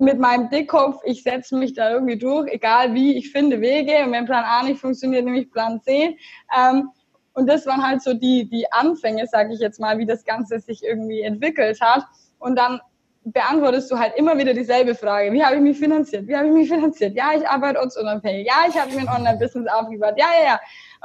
mit 0.01 0.17
meinem 0.17 0.49
Dickkopf, 0.49 1.01
ich 1.03 1.23
setze 1.23 1.57
mich 1.57 1.73
da 1.73 1.91
irgendwie 1.91 2.17
durch, 2.17 2.49
egal 2.53 2.93
wie, 2.93 3.17
ich 3.17 3.33
finde 3.33 3.59
Wege 3.59 4.05
und 4.05 4.13
wenn 4.13 4.25
Plan 4.25 4.45
A 4.45 4.63
nicht 4.63 4.79
funktioniert, 4.79 5.25
nehme 5.25 5.41
ich 5.41 5.51
Plan 5.51 5.81
C. 5.81 6.17
Ähm, 6.57 6.89
und 7.33 7.47
das 7.47 7.65
waren 7.65 7.85
halt 7.85 8.01
so 8.01 8.13
die, 8.13 8.49
die 8.49 8.71
Anfänge, 8.71 9.27
sage 9.27 9.53
ich 9.53 9.59
jetzt 9.59 9.79
mal, 9.79 9.97
wie 9.97 10.05
das 10.05 10.23
Ganze 10.23 10.59
sich 10.59 10.83
irgendwie 10.83 11.21
entwickelt 11.21 11.81
hat. 11.81 12.05
Und 12.39 12.57
dann 12.57 12.79
beantwortest 13.25 13.91
du 13.91 13.99
halt 13.99 14.15
immer 14.15 14.37
wieder 14.37 14.53
dieselbe 14.53 14.95
Frage. 14.95 15.31
Wie 15.31 15.43
habe 15.43 15.55
ich 15.55 15.61
mich 15.61 15.77
finanziert? 15.77 16.27
Wie 16.27 16.35
habe 16.35 16.47
ich 16.47 16.53
mich 16.53 16.69
finanziert? 16.69 17.15
Ja, 17.15 17.31
ich 17.37 17.47
arbeite 17.47 17.79
ortsunabhängig. 17.79 18.47
Ja, 18.47 18.65
ich 18.67 18.79
habe 18.79 18.91
mir 18.93 19.01
ein 19.01 19.09
Online-Business 19.09 19.67
aufgebaut. 19.71 20.13
Ja, 20.17 20.27
ja, 20.41 20.45
ja. 20.53 20.59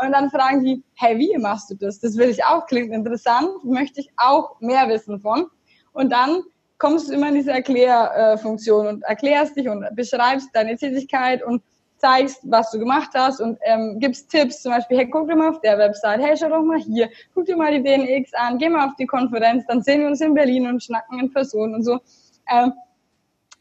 Und 0.05 0.12
dann 0.12 0.31
fragen 0.31 0.65
die, 0.65 0.83
hey, 0.95 1.19
wie 1.19 1.37
machst 1.39 1.71
du 1.71 1.75
das? 1.75 2.01
Das 2.01 2.17
will 2.17 2.29
ich 2.29 2.45
auch, 2.45 2.67
klingt 2.67 2.93
interessant, 2.93 3.49
möchte 3.65 4.01
ich 4.01 4.11
auch 4.17 4.61
mehr 4.61 4.89
wissen 4.89 5.21
von. 5.21 5.47
Und 5.93 6.11
dann 6.11 6.43
kommst 6.79 7.09
du 7.09 7.15
immer 7.15 7.29
in 7.29 7.35
diese 7.35 7.53
Erklärfunktion 7.53 8.87
und 8.87 9.03
erklärst 9.05 9.57
dich 9.57 9.69
und 9.69 9.85
beschreibst 9.95 10.49
deine 10.53 10.77
Tätigkeit 10.77 11.43
und 11.43 11.62
zeigst, 12.05 12.40
was 12.42 12.70
du 12.70 12.78
gemacht 12.78 13.11
hast 13.14 13.40
und 13.40 13.59
ähm, 13.64 13.98
gibst 13.98 14.30
Tipps, 14.30 14.62
zum 14.62 14.72
Beispiel, 14.72 14.98
hey, 14.98 15.09
guck 15.09 15.26
dir 15.26 15.36
mal 15.36 15.48
auf 15.48 15.61
der 15.62 15.78
Website, 15.78 16.20
hey, 16.20 16.36
schau 16.36 16.50
doch 16.50 16.62
mal 16.62 16.78
hier, 16.78 17.09
guck 17.34 17.46
dir 17.46 17.57
mal 17.57 17.72
die 17.72 17.82
DNX 17.82 18.34
an, 18.34 18.59
geh 18.59 18.68
mal 18.68 18.86
auf 18.86 18.94
die 18.96 19.07
Konferenz, 19.07 19.64
dann 19.68 19.82
sehen 19.82 20.02
wir 20.02 20.09
uns 20.09 20.20
in 20.20 20.34
Berlin 20.34 20.66
und 20.66 20.82
schnacken 20.82 21.18
in 21.18 21.32
Person 21.32 21.74
und 21.74 21.82
so. 21.82 21.98
Ähm, 22.50 22.74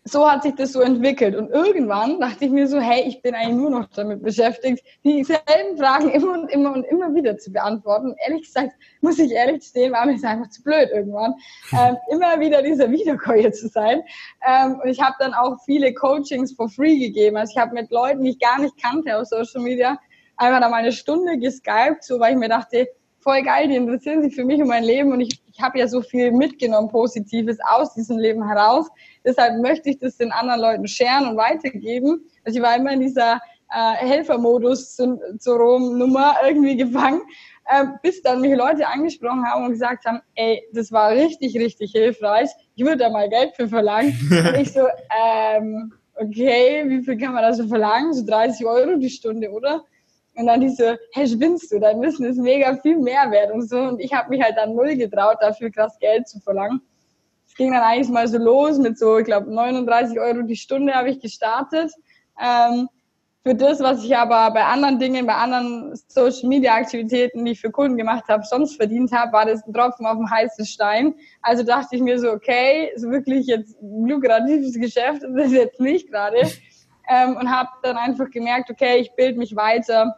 so 0.06 0.30
hat 0.30 0.44
sich 0.44 0.56
das 0.56 0.74
so 0.74 0.82
entwickelt. 0.82 1.36
Und 1.36 1.50
irgendwann 1.50 2.20
dachte 2.20 2.46
ich 2.46 2.52
mir 2.52 2.68
so, 2.68 2.80
hey, 2.80 3.04
ich 3.08 3.22
bin 3.22 3.34
eigentlich 3.34 3.56
nur 3.56 3.70
noch 3.70 3.88
damit 3.96 4.22
beschäftigt, 4.22 4.84
dieselben 5.04 5.78
Fragen 5.78 6.10
immer 6.10 6.34
und 6.34 6.50
immer 6.50 6.74
und 6.74 6.84
immer 6.84 7.14
wieder 7.16 7.38
zu 7.38 7.52
beantworten. 7.52 8.08
Und 8.08 8.18
ehrlich 8.28 8.44
gesagt, 8.44 8.74
muss 9.02 9.18
ich 9.20 9.32
ehrlich 9.32 9.64
stehen, 9.64 9.94
war 9.94 10.06
mir 10.06 10.14
das 10.14 10.24
einfach 10.24 10.50
zu 10.50 10.62
blöd 10.62 10.90
irgendwann, 10.94 11.34
ähm, 11.72 11.96
immer 12.12 12.40
wieder 12.40 12.62
dieser 12.62 12.92
Wiederkäuer 12.92 13.52
zu 13.54 13.70
sein. 13.70 14.02
Ähm, 14.46 14.80
und 14.84 14.90
ich 14.90 15.02
habe 15.02 15.16
dann 15.20 15.34
auch 15.34 15.58
viele 15.64 15.94
Coachings 15.94 16.54
for 16.54 16.68
free 16.70 17.00
gegeben. 17.00 17.38
Also 17.38 17.52
ich 17.56 17.58
habe 17.58 17.74
mit 17.74 17.90
Leuten, 17.90 18.24
die 18.24 18.32
ich 18.32 18.40
gar 18.40 18.60
nicht 18.60 18.82
kannte 18.82 19.18
aus 19.18 19.30
Social 19.30 19.62
Media, 19.62 19.98
einfach 20.36 20.60
da 20.60 20.68
mal 20.68 20.78
eine 20.78 20.92
Stunde 20.92 21.38
geskypt, 21.38 22.04
so 22.04 22.20
weil 22.20 22.34
ich 22.34 22.40
mir 22.40 22.50
dachte, 22.50 22.90
voll 23.24 23.42
geil, 23.42 23.70
die 23.70 23.76
interessieren 23.76 24.22
sich 24.22 24.36
für 24.36 24.44
mich 24.44 24.62
und 24.62 24.68
mein 24.68 24.84
Leben 24.84 25.12
und 25.12 25.22
ich, 25.22 25.42
ich 25.52 25.60
habe 25.62 25.80
ja 25.80 25.88
so 25.88 26.02
viel 26.02 26.32
mitgenommen, 26.32 26.90
Positives 26.90 27.58
aus 27.66 27.94
diesem 27.94 28.20
Leben 28.20 28.46
heraus. 28.48 28.88
Deshalb 29.26 29.60
möchte 29.62 29.90
ich 29.90 29.98
das 30.00 30.18
den 30.18 30.32
anderen 30.32 30.60
Leuten 30.60 30.88
scheren 30.88 31.30
und 31.30 31.38
weitergeben. 31.38 32.26
Also 32.44 32.60
ich 32.60 32.64
war 32.64 32.76
immer 32.76 32.92
in 32.92 33.00
dieser 33.00 33.42
äh, 33.72 33.94
Helfermodus-Syndrom-Nummer 34.06 36.36
irgendwie 36.46 36.78
gefangen, 36.78 37.22
äh, 37.66 37.86
bis 38.04 38.22
dann 38.22 38.42
mich 38.42 38.56
Leute 38.56 38.88
angesprochen 38.88 39.44
haben 39.46 39.66
und 39.66 39.72
gesagt 39.72 40.06
haben, 40.06 40.22
ey, 40.36 40.62
das 40.74 40.92
war 40.92 41.10
richtig, 41.12 41.58
richtig 41.58 41.92
hilfreich. 41.92 42.52
Ich 42.76 42.84
würde 42.84 42.98
da 42.98 43.10
mal 43.10 43.28
Geld 43.30 43.56
für 43.56 43.68
verlangen. 43.68 44.16
und 44.30 44.56
ich 44.62 44.72
so, 44.74 44.86
ähm, 45.26 45.92
okay, 46.16 46.84
wie 46.88 47.02
viel 47.04 47.18
kann 47.18 47.34
man 47.34 47.42
da 47.44 47.54
so 47.54 47.68
verlangen? 47.68 48.14
So 48.14 48.26
30 48.26 48.66
Euro 48.66 48.96
die 48.98 49.10
Stunde, 49.10 49.50
oder? 49.50 49.84
Und 50.36 50.48
dann 50.48 50.62
die 50.62 50.70
so, 50.70 50.96
hey, 51.14 51.28
spinnst 51.28 51.72
du, 51.72 51.80
dein 51.80 52.02
Wissen 52.02 52.26
ist 52.26 52.38
mega 52.38 52.76
viel 52.78 52.98
mehr 52.98 53.30
wert 53.30 53.52
und 53.52 53.68
so. 53.70 53.78
Und 53.78 54.00
ich 54.00 54.14
habe 54.14 54.30
mich 54.30 54.42
halt 54.42 54.58
dann 54.58 54.76
null 54.76 54.96
getraut, 54.96 55.38
dafür 55.42 55.70
krass 55.70 55.98
Geld 56.00 56.28
zu 56.28 56.40
verlangen. 56.40 56.82
Es 57.46 57.56
ging 57.56 57.72
dann 57.72 57.84
eigentlich 57.84 58.10
mal 58.10 58.28
so 58.28 58.40
los 58.40 58.80
mit 58.80 58.98
so, 58.98 59.20
ich 59.20 59.26
glaube, 59.26 59.54
39 59.54 60.20
Euro 60.20 60.42
die 60.42 60.56
Stunde 60.56 60.94
habe 60.94 61.12
ich 61.12 61.20
gestartet. 61.20 61.92
Ähm, 62.42 62.90
für 63.46 63.54
das, 63.54 63.82
was 63.82 64.04
ich 64.04 64.16
aber 64.16 64.52
bei 64.54 64.64
anderen 64.64 65.00
Dingen, 65.00 65.28
bei 65.28 65.36
anderen 65.36 65.94
Social 66.08 66.48
Media 66.48 66.76
Aktivitäten, 66.76 67.44
die 67.44 67.52
ich 67.52 67.60
für 67.60 67.72
Kunden 67.72 67.98
gemacht 67.98 68.24
habe, 68.30 68.44
sonst 68.44 68.78
verdient 68.78 69.12
habe, 69.12 69.34
war 69.34 69.46
das 69.46 69.68
ein 69.68 69.74
Tropfen 69.74 70.06
auf 70.06 70.16
dem 70.16 70.32
heißen 70.32 70.66
Stein. 70.66 71.14
Also 71.42 71.64
dachte 71.64 71.96
ich 71.96 72.02
mir 72.02 72.18
so, 72.18 72.32
okay, 72.32 72.92
so 72.96 73.12
wirklich 73.12 73.48
jetzt 73.48 73.76
lukratives 73.82 74.76
Geschäft 74.76 75.24
ist 75.24 75.36
das 75.36 75.52
jetzt 75.52 75.80
nicht 75.80 76.10
gerade. 76.10 76.38
Ähm, 77.10 77.36
und 77.36 77.52
habe 77.52 77.68
dann 77.82 77.98
einfach 77.98 78.30
gemerkt, 78.30 78.70
okay, 78.72 78.96
ich 79.02 79.12
bilde 79.12 79.38
mich 79.38 79.58
weiter 79.58 80.16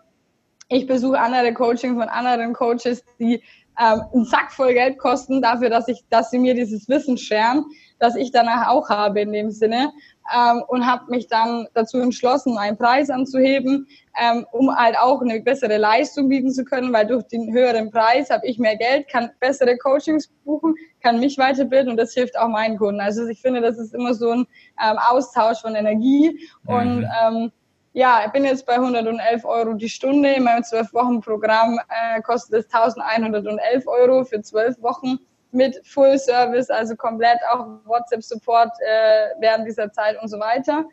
ich 0.69 0.87
besuche 0.87 1.19
andere 1.19 1.53
Coachings 1.53 1.97
von 1.99 2.09
anderen 2.09 2.53
Coaches, 2.53 3.03
die 3.19 3.41
ähm, 3.79 4.01
einen 4.13 4.25
Sack 4.25 4.51
voll 4.51 4.73
Geld 4.73 4.97
kosten 4.97 5.41
dafür, 5.41 5.69
dass 5.69 5.87
ich, 5.87 6.03
dass 6.09 6.31
sie 6.31 6.39
mir 6.39 6.55
dieses 6.55 6.87
Wissen 6.87 7.17
scheren, 7.17 7.65
das 7.99 8.15
ich 8.15 8.31
danach 8.31 8.67
auch 8.67 8.89
habe 8.89 9.21
in 9.21 9.33
dem 9.33 9.51
Sinne 9.51 9.91
ähm, 10.33 10.63
und 10.67 10.85
habe 10.85 11.11
mich 11.11 11.27
dann 11.27 11.67
dazu 11.73 11.99
entschlossen, 11.99 12.57
einen 12.57 12.77
Preis 12.77 13.09
anzuheben, 13.09 13.87
ähm, 14.17 14.45
um 14.51 14.73
halt 14.73 14.97
auch 14.97 15.21
eine 15.21 15.41
bessere 15.41 15.77
Leistung 15.77 16.29
bieten 16.29 16.51
zu 16.51 16.63
können, 16.63 16.93
weil 16.93 17.05
durch 17.05 17.23
den 17.27 17.51
höheren 17.53 17.91
Preis 17.91 18.29
habe 18.29 18.47
ich 18.47 18.59
mehr 18.59 18.77
Geld, 18.77 19.09
kann 19.09 19.29
bessere 19.39 19.77
Coachings 19.77 20.29
buchen, 20.45 20.75
kann 21.01 21.19
mich 21.19 21.37
weiterbilden 21.37 21.91
und 21.91 21.97
das 21.97 22.13
hilft 22.13 22.37
auch 22.37 22.47
meinen 22.47 22.77
Kunden. 22.77 23.01
Also 23.01 23.27
ich 23.27 23.41
finde, 23.41 23.61
das 23.61 23.77
ist 23.77 23.93
immer 23.93 24.13
so 24.13 24.31
ein 24.31 24.47
ähm, 24.81 24.97
Austausch 25.09 25.59
von 25.61 25.75
Energie 25.75 26.39
mhm. 26.63 26.73
und 26.73 27.07
ähm, 27.23 27.51
ja, 27.95 28.23
ich 28.25 28.31
bin 28.33 28.43
jetzt 28.43 28.65
bei 28.65 28.73
111 28.73 29.45
Euro 29.45 29.73
die 29.73 29.87
Stunde. 29.87 30.33
In 30.33 30.43
meinem 30.43 30.63
12-Wochen-Programm 30.63 31.79
äh, 31.87 32.21
kostet 32.21 32.65
es 32.65 32.73
1111 32.73 33.87
Euro 33.87 34.25
für 34.25 34.41
12 34.41 34.81
Wochen 34.81 35.17
mit 35.51 35.79
Full 35.87 36.19
Service, 36.19 36.69
also 36.69 36.97
komplett 36.97 37.39
auch 37.49 37.65
WhatsApp-Support 37.85 38.71
äh, 38.81 39.39
während 39.39 39.65
dieser 39.65 39.93
Zeit 39.93 40.21
und 40.21 40.27
so 40.27 40.37
weiter. 40.37 40.83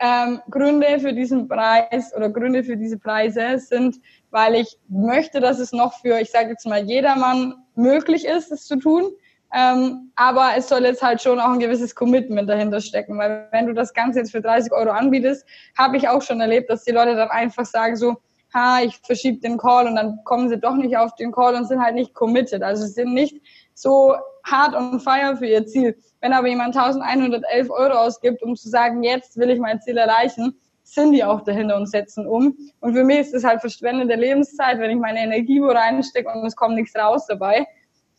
Ähm, 0.00 0.42
Gründe 0.50 0.98
für 0.98 1.12
diesen 1.12 1.46
Preis 1.46 2.12
oder 2.16 2.28
Gründe 2.28 2.64
für 2.64 2.76
diese 2.76 2.98
Preise 2.98 3.60
sind, 3.60 4.00
weil 4.32 4.56
ich 4.56 4.76
möchte, 4.88 5.38
dass 5.38 5.60
es 5.60 5.70
noch 5.70 6.00
für, 6.00 6.18
ich 6.18 6.32
sage 6.32 6.50
jetzt 6.50 6.66
mal, 6.66 6.82
jedermann 6.82 7.54
möglich 7.76 8.24
ist, 8.24 8.50
es 8.50 8.66
zu 8.66 8.76
tun. 8.76 9.12
Ähm, 9.56 10.10
aber 10.16 10.50
es 10.56 10.68
soll 10.68 10.82
jetzt 10.84 11.00
halt 11.00 11.22
schon 11.22 11.38
auch 11.38 11.50
ein 11.50 11.60
gewisses 11.60 11.94
Commitment 11.94 12.50
dahinter 12.50 12.80
stecken, 12.80 13.16
weil 13.18 13.46
wenn 13.52 13.66
du 13.66 13.72
das 13.72 13.94
Ganze 13.94 14.18
jetzt 14.18 14.32
für 14.32 14.40
30 14.40 14.72
Euro 14.72 14.90
anbietest, 14.90 15.46
habe 15.78 15.96
ich 15.96 16.08
auch 16.08 16.22
schon 16.22 16.40
erlebt, 16.40 16.68
dass 16.70 16.82
die 16.82 16.90
Leute 16.90 17.14
dann 17.14 17.30
einfach 17.30 17.64
sagen 17.64 17.94
so, 17.94 18.16
ha, 18.52 18.80
ich 18.82 18.98
verschiebe 18.98 19.38
den 19.40 19.56
Call 19.56 19.86
und 19.86 19.94
dann 19.94 20.18
kommen 20.24 20.48
sie 20.48 20.58
doch 20.58 20.74
nicht 20.74 20.96
auf 20.96 21.14
den 21.14 21.30
Call 21.30 21.54
und 21.54 21.68
sind 21.68 21.80
halt 21.80 21.94
nicht 21.94 22.14
committed. 22.14 22.64
Also 22.64 22.84
sind 22.86 23.14
nicht 23.14 23.40
so 23.74 24.16
hart 24.44 24.74
on 24.74 24.98
fire 24.98 25.36
für 25.36 25.46
ihr 25.46 25.64
Ziel. 25.66 25.96
Wenn 26.20 26.32
aber 26.32 26.48
jemand 26.48 26.76
1111 26.76 27.70
Euro 27.70 27.94
ausgibt, 27.94 28.42
um 28.42 28.56
zu 28.56 28.68
sagen, 28.68 29.04
jetzt 29.04 29.36
will 29.36 29.50
ich 29.50 29.60
mein 29.60 29.80
Ziel 29.80 29.98
erreichen, 29.98 30.56
sind 30.82 31.12
die 31.12 31.22
auch 31.22 31.42
dahinter 31.42 31.76
und 31.76 31.86
setzen 31.86 32.26
um. 32.26 32.56
Und 32.80 32.94
für 32.94 33.04
mich 33.04 33.20
ist 33.20 33.34
es 33.34 33.44
halt 33.44 33.60
verschwendete 33.60 34.18
Lebenszeit, 34.18 34.80
wenn 34.80 34.90
ich 34.90 34.98
meine 34.98 35.20
Energie 35.20 35.60
wo 35.60 35.68
reinstecke 35.68 36.28
und 36.28 36.44
es 36.44 36.56
kommt 36.56 36.74
nichts 36.74 36.96
raus 36.96 37.26
dabei. 37.28 37.66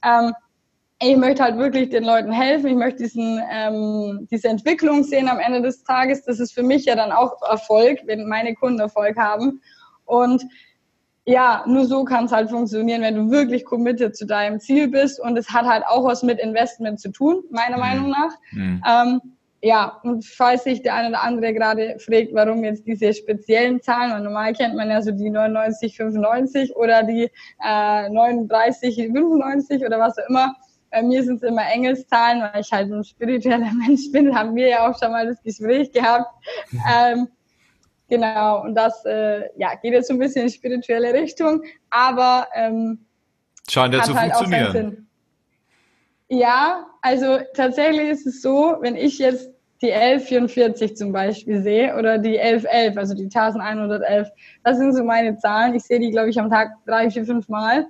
Ähm, 0.04 0.34
ich 1.02 1.18
möchte 1.18 1.44
halt 1.44 1.58
wirklich 1.58 1.90
den 1.90 2.06
Leuten 2.06 2.32
helfen. 2.32 2.68
Ich 2.68 2.76
möchte 2.76 3.04
diesen, 3.04 3.42
ähm, 3.52 4.28
diese 4.32 4.48
Entwicklung 4.48 5.04
sehen 5.04 5.28
am 5.28 5.40
Ende 5.40 5.62
des 5.62 5.84
Tages. 5.84 6.24
Das 6.24 6.40
ist 6.40 6.54
für 6.54 6.64
mich 6.64 6.86
ja 6.86 6.96
dann 6.96 7.12
auch 7.12 7.42
Erfolg, 7.42 8.00
wenn 8.06 8.28
meine 8.28 8.56
Kunden 8.56 8.80
Erfolg 8.80 9.18
haben. 9.18 9.62
Und 10.06 10.44
ja, 11.26 11.64
nur 11.68 11.86
so 11.86 12.06
kann 12.06 12.26
es 12.26 12.32
halt 12.32 12.50
funktionieren, 12.50 13.02
wenn 13.02 13.16
du 13.16 13.32
wirklich 13.32 13.66
committed 13.66 14.16
zu 14.16 14.26
deinem 14.26 14.60
Ziel 14.60 14.88
bist. 14.88 15.20
Und 15.20 15.38
es 15.38 15.50
hat 15.50 15.66
halt 15.66 15.84
auch 15.86 16.06
was 16.06 16.24
mit 16.24 16.40
Investment 16.40 17.00
zu 17.00 17.12
tun, 17.12 17.44
meiner 17.50 17.78
mhm. 17.78 17.82
Meinung 17.82 18.10
nach. 18.10 18.32
Mhm. 18.52 18.84
Ähm, 18.88 19.22
ja, 19.62 20.00
und 20.04 20.24
falls 20.24 20.64
sich 20.64 20.84
der 20.84 20.94
eine 20.94 21.10
oder 21.10 21.24
andere 21.24 21.52
gerade 21.52 21.98
fragt, 21.98 22.30
warum 22.34 22.64
jetzt 22.64 22.86
diese 22.86 23.12
speziellen 23.14 23.82
Zahlen, 23.82 24.12
weil 24.12 24.22
normal 24.22 24.54
kennt 24.54 24.76
man 24.76 24.92
ja 24.92 25.02
so 25.02 25.12
die 25.12 25.32
99, 25.32 25.98
95 25.98 26.76
oder 26.76 27.02
die 27.02 27.32
äh, 27.66 28.10
39, 28.10 28.96
95 28.96 29.84
oder 29.84 30.00
was 30.00 30.20
auch 30.20 30.30
immer, 30.30 30.56
bei 30.96 31.04
mir 31.04 31.24
sind 31.24 31.38
es 31.38 31.44
immer 31.44 31.70
Engelszahlen, 31.70 32.42
weil 32.42 32.62
ich 32.62 32.72
halt 32.72 32.90
ein 32.90 33.04
spiritueller 33.04 33.72
Mensch 33.86 34.12
bin. 34.14 34.34
Haben 34.34 34.56
wir 34.56 34.70
ja 34.70 34.90
auch 34.90 34.98
schon 34.98 35.12
mal 35.12 35.28
das 35.28 35.42
Gespräch 35.44 35.92
gehabt. 35.92 36.32
Ähm, 36.90 37.28
genau, 38.08 38.64
und 38.64 38.76
das 38.76 39.04
äh, 39.06 39.50
ja, 39.58 39.76
geht 39.82 39.92
jetzt 39.92 40.08
so 40.08 40.14
ein 40.14 40.20
bisschen 40.20 40.44
in 40.44 40.50
spirituelle 40.50 41.14
Richtung, 41.14 41.64
aber 41.90 42.48
ähm, 42.56 43.06
scheint 43.70 43.94
ja 43.94 44.04
zu 44.04 44.16
halt 44.16 44.34
funktionieren. 44.36 45.08
Ja, 46.30 46.88
also 47.02 47.40
tatsächlich 47.54 48.10
ist 48.10 48.26
es 48.26 48.42
so, 48.42 48.78
wenn 48.80 48.96
ich 48.96 49.20
jetzt 49.20 49.52
die 49.82 49.92
1144 49.92 50.96
zum 50.96 51.12
Beispiel 51.12 51.62
sehe 51.62 51.96
oder 51.98 52.18
die 52.18 52.40
1111, 52.40 52.98
also 52.98 53.14
die 53.14 53.26
1111, 53.26 54.30
das 54.64 54.78
sind 54.78 54.94
so 54.94 55.04
meine 55.04 55.38
Zahlen. 55.38 55.76
Ich 55.76 55.84
sehe 55.84 56.00
die, 56.00 56.10
glaube 56.10 56.30
ich, 56.30 56.40
am 56.40 56.50
Tag 56.50 56.70
drei, 56.86 57.10
vier, 57.10 57.26
fünf 57.26 57.50
Mal. 57.50 57.86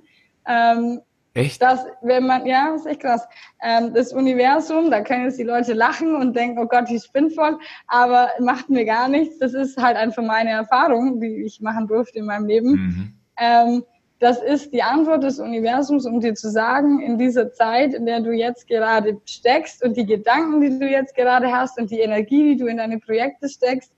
Ähm, 0.46 1.00
Echt? 1.36 1.60
Das, 1.60 1.84
wenn 2.00 2.26
man, 2.26 2.46
ja, 2.46 2.74
ist 2.74 2.86
echt 2.86 3.00
krass. 3.00 3.28
Ähm, 3.62 3.92
das 3.92 4.14
Universum, 4.14 4.90
da 4.90 5.02
können 5.02 5.24
jetzt 5.24 5.38
die 5.38 5.44
Leute 5.44 5.74
lachen 5.74 6.14
und 6.16 6.34
denken, 6.34 6.58
oh 6.58 6.66
Gott, 6.66 6.90
ich 6.90 7.12
bin 7.12 7.30
voll, 7.30 7.58
aber 7.88 8.30
macht 8.40 8.70
mir 8.70 8.86
gar 8.86 9.06
nichts. 9.08 9.38
Das 9.38 9.52
ist 9.52 9.76
halt 9.76 9.98
einfach 9.98 10.22
meine 10.22 10.50
Erfahrung, 10.50 11.20
die 11.20 11.44
ich 11.44 11.60
machen 11.60 11.86
durfte 11.88 12.20
in 12.20 12.24
meinem 12.24 12.46
Leben. 12.46 12.70
Mhm. 12.70 13.14
Ähm, 13.38 13.84
das 14.18 14.42
ist 14.42 14.72
die 14.72 14.82
Antwort 14.82 15.24
des 15.24 15.38
Universums, 15.38 16.06
um 16.06 16.20
dir 16.20 16.34
zu 16.34 16.50
sagen, 16.50 17.02
in 17.02 17.18
dieser 17.18 17.52
Zeit, 17.52 17.92
in 17.92 18.06
der 18.06 18.20
du 18.20 18.32
jetzt 18.32 18.66
gerade 18.66 19.20
steckst 19.26 19.84
und 19.84 19.94
die 19.94 20.06
Gedanken, 20.06 20.62
die 20.62 20.78
du 20.78 20.88
jetzt 20.88 21.14
gerade 21.14 21.52
hast 21.52 21.78
und 21.78 21.90
die 21.90 22.00
Energie, 22.00 22.54
die 22.54 22.56
du 22.56 22.66
in 22.66 22.78
deine 22.78 22.98
Projekte 22.98 23.50
steckst, 23.50 23.92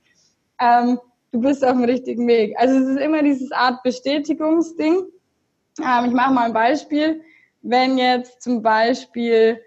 ähm, 0.60 0.98
du 1.30 1.40
bist 1.40 1.64
auf 1.64 1.70
dem 1.70 1.84
richtigen 1.84 2.26
Weg. 2.26 2.56
Also 2.58 2.80
es 2.80 2.88
ist 2.88 3.00
immer 3.00 3.22
dieses 3.22 3.52
Art 3.52 3.80
Bestätigungsding. 3.84 5.04
Ähm, 5.80 6.04
ich 6.06 6.12
mache 6.12 6.34
mal 6.34 6.46
ein 6.46 6.52
Beispiel 6.52 7.20
wenn 7.62 7.98
jetzt 7.98 8.42
zum 8.42 8.62
Beispiel 8.62 9.60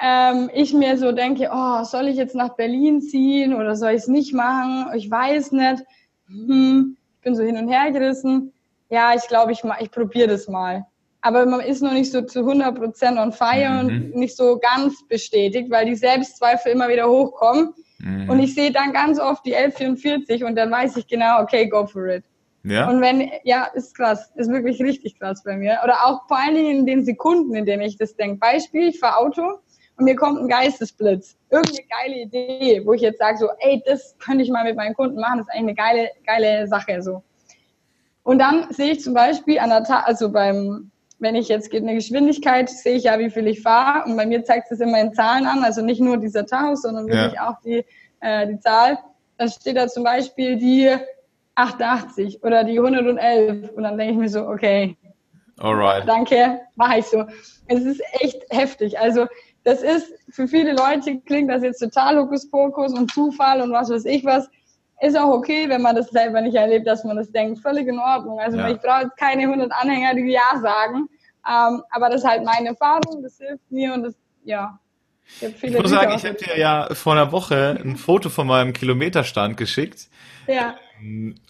ähm, 0.00 0.50
ich 0.54 0.72
mir 0.72 0.96
so 0.96 1.12
denke, 1.12 1.50
oh, 1.52 1.82
soll 1.84 2.08
ich 2.08 2.16
jetzt 2.16 2.34
nach 2.34 2.54
Berlin 2.56 3.02
ziehen 3.02 3.54
oder 3.54 3.74
soll 3.74 3.90
ich 3.90 4.02
es 4.02 4.08
nicht 4.08 4.32
machen? 4.32 4.86
Ich 4.94 5.10
weiß 5.10 5.52
nicht. 5.52 5.84
Hm, 6.26 6.96
ich 7.14 7.20
bin 7.22 7.34
so 7.34 7.42
hin 7.42 7.56
und 7.56 7.68
her 7.68 7.90
gerissen. 7.90 8.52
Ja, 8.90 9.12
ich 9.14 9.26
glaube, 9.28 9.52
ich, 9.52 9.62
ich 9.80 9.90
probiere 9.90 10.28
das 10.28 10.48
mal. 10.48 10.86
Aber 11.20 11.44
man 11.46 11.60
ist 11.60 11.82
noch 11.82 11.92
nicht 11.92 12.12
so 12.12 12.22
zu 12.22 12.40
100% 12.40 13.20
on 13.20 13.32
fire 13.32 13.82
mhm. 13.82 13.88
und 13.88 14.16
nicht 14.16 14.36
so 14.36 14.58
ganz 14.58 15.06
bestätigt, 15.08 15.68
weil 15.70 15.86
die 15.86 15.96
Selbstzweifel 15.96 16.72
immer 16.72 16.88
wieder 16.88 17.08
hochkommen. 17.08 17.74
Mhm. 17.98 18.30
Und 18.30 18.38
ich 18.38 18.54
sehe 18.54 18.70
dann 18.70 18.92
ganz 18.92 19.18
oft 19.18 19.44
die 19.44 19.54
1144 19.54 20.44
und 20.44 20.54
dann 20.54 20.70
weiß 20.70 20.96
ich 20.96 21.08
genau, 21.08 21.42
okay, 21.42 21.68
go 21.68 21.86
for 21.86 22.06
it. 22.06 22.24
Ja. 22.64 22.88
Und 22.88 23.00
wenn, 23.00 23.30
ja, 23.44 23.66
ist 23.74 23.96
krass, 23.96 24.30
ist 24.34 24.50
wirklich 24.50 24.80
richtig 24.82 25.18
krass 25.18 25.42
bei 25.44 25.56
mir. 25.56 25.78
Oder 25.84 26.06
auch 26.06 26.26
vor 26.26 26.38
allen 26.38 26.54
Dingen 26.54 26.80
in 26.80 26.86
den 26.86 27.04
Sekunden, 27.04 27.54
in 27.54 27.64
denen 27.64 27.82
ich 27.82 27.96
das 27.96 28.16
denke. 28.16 28.38
Beispiel, 28.38 28.88
ich 28.88 28.98
fahre 28.98 29.18
Auto 29.18 29.60
und 29.96 30.04
mir 30.04 30.16
kommt 30.16 30.40
ein 30.40 30.48
Geistesblitz. 30.48 31.36
Irgendeine 31.50 31.86
geile 31.88 32.22
Idee, 32.22 32.82
wo 32.84 32.92
ich 32.92 33.02
jetzt 33.02 33.18
sage 33.18 33.38
so, 33.38 33.48
ey, 33.60 33.82
das 33.86 34.16
könnte 34.18 34.44
ich 34.44 34.50
mal 34.50 34.64
mit 34.64 34.76
meinen 34.76 34.94
Kunden 34.94 35.20
machen, 35.20 35.38
das 35.38 35.48
ist 35.48 35.54
eigentlich 35.54 35.80
eine 35.80 35.96
geile, 35.96 36.10
geile 36.26 36.66
Sache 36.68 37.02
so. 37.02 37.22
Und 38.22 38.38
dann 38.38 38.70
sehe 38.70 38.92
ich 38.92 39.00
zum 39.00 39.14
Beispiel 39.14 39.58
an 39.58 39.70
der 39.70 39.84
Ta 39.84 40.00
also 40.00 40.30
beim, 40.30 40.90
wenn 41.18 41.34
ich 41.34 41.48
jetzt 41.48 41.72
eine 41.74 41.94
Geschwindigkeit, 41.94 42.68
sehe 42.68 42.96
ich 42.96 43.04
ja, 43.04 43.18
wie 43.18 43.30
viel 43.30 43.46
ich 43.46 43.62
fahre 43.62 44.04
und 44.04 44.16
bei 44.16 44.26
mir 44.26 44.44
zeigt 44.44 44.70
es 44.70 44.80
immer 44.80 45.00
in 45.00 45.14
Zahlen 45.14 45.46
an, 45.46 45.64
also 45.64 45.82
nicht 45.82 46.00
nur 46.00 46.18
dieser 46.18 46.44
Tacho, 46.44 46.74
sondern 46.74 47.06
wirklich 47.06 47.32
ja. 47.32 47.48
auch 47.48 47.60
die, 47.64 47.84
äh, 48.20 48.46
die 48.46 48.60
Zahl. 48.60 48.98
Dann 49.38 49.48
steht 49.48 49.76
da 49.76 49.88
zum 49.88 50.04
Beispiel 50.04 50.56
die 50.56 50.94
88 51.58 52.42
oder 52.44 52.62
die 52.62 52.78
111 52.78 53.70
und 53.70 53.82
dann 53.82 53.98
denke 53.98 54.12
ich 54.12 54.18
mir 54.18 54.28
so, 54.28 54.46
okay, 54.46 54.96
Alright. 55.58 56.06
danke, 56.06 56.60
mache 56.76 56.98
ich 57.00 57.06
so. 57.06 57.24
Es 57.66 57.84
ist 57.84 58.00
echt 58.20 58.42
heftig. 58.50 58.98
Also 58.98 59.26
das 59.64 59.82
ist 59.82 60.12
für 60.30 60.46
viele 60.46 60.72
Leute 60.72 61.18
klingt 61.26 61.50
das 61.50 61.62
jetzt 61.62 61.80
total 61.80 62.16
Hokuspokus 62.18 62.92
und 62.92 63.10
Zufall 63.12 63.60
und 63.60 63.72
was 63.72 63.90
weiß 63.90 64.04
ich 64.04 64.24
was. 64.24 64.48
Ist 65.00 65.16
auch 65.16 65.32
okay, 65.32 65.68
wenn 65.68 65.82
man 65.82 65.94
das 65.94 66.08
selber 66.08 66.40
nicht 66.40 66.56
erlebt, 66.56 66.86
dass 66.86 67.04
man 67.04 67.16
das 67.16 67.30
denkt. 67.30 67.60
Völlig 67.60 67.86
in 67.86 67.98
Ordnung. 67.98 68.40
Also 68.40 68.58
ja. 68.58 68.68
ich 68.68 68.80
brauche 68.80 69.02
jetzt 69.02 69.16
keine 69.16 69.42
100 69.42 69.70
Anhänger, 69.72 70.14
die 70.14 70.32
Ja 70.32 70.60
sagen. 70.60 71.08
Ähm, 71.48 71.82
aber 71.90 72.08
das 72.08 72.22
ist 72.22 72.28
halt 72.28 72.44
meine 72.44 72.68
Erfahrung, 72.68 73.22
das 73.22 73.38
hilft 73.38 73.70
mir 73.70 73.94
und 73.94 74.02
das, 74.02 74.14
ja. 74.44 74.78
Ich, 75.40 75.62
ich 75.62 75.78
muss 75.78 75.90
sagen, 75.90 76.14
ich 76.16 76.24
habe 76.24 76.34
dir 76.34 76.58
ja 76.58 76.88
vor 76.94 77.12
einer 77.12 77.30
Woche 77.30 77.78
ein 77.82 77.96
Foto 77.96 78.28
von 78.28 78.46
meinem 78.46 78.72
Kilometerstand 78.72 79.56
geschickt. 79.56 80.08
Ja. 80.46 80.74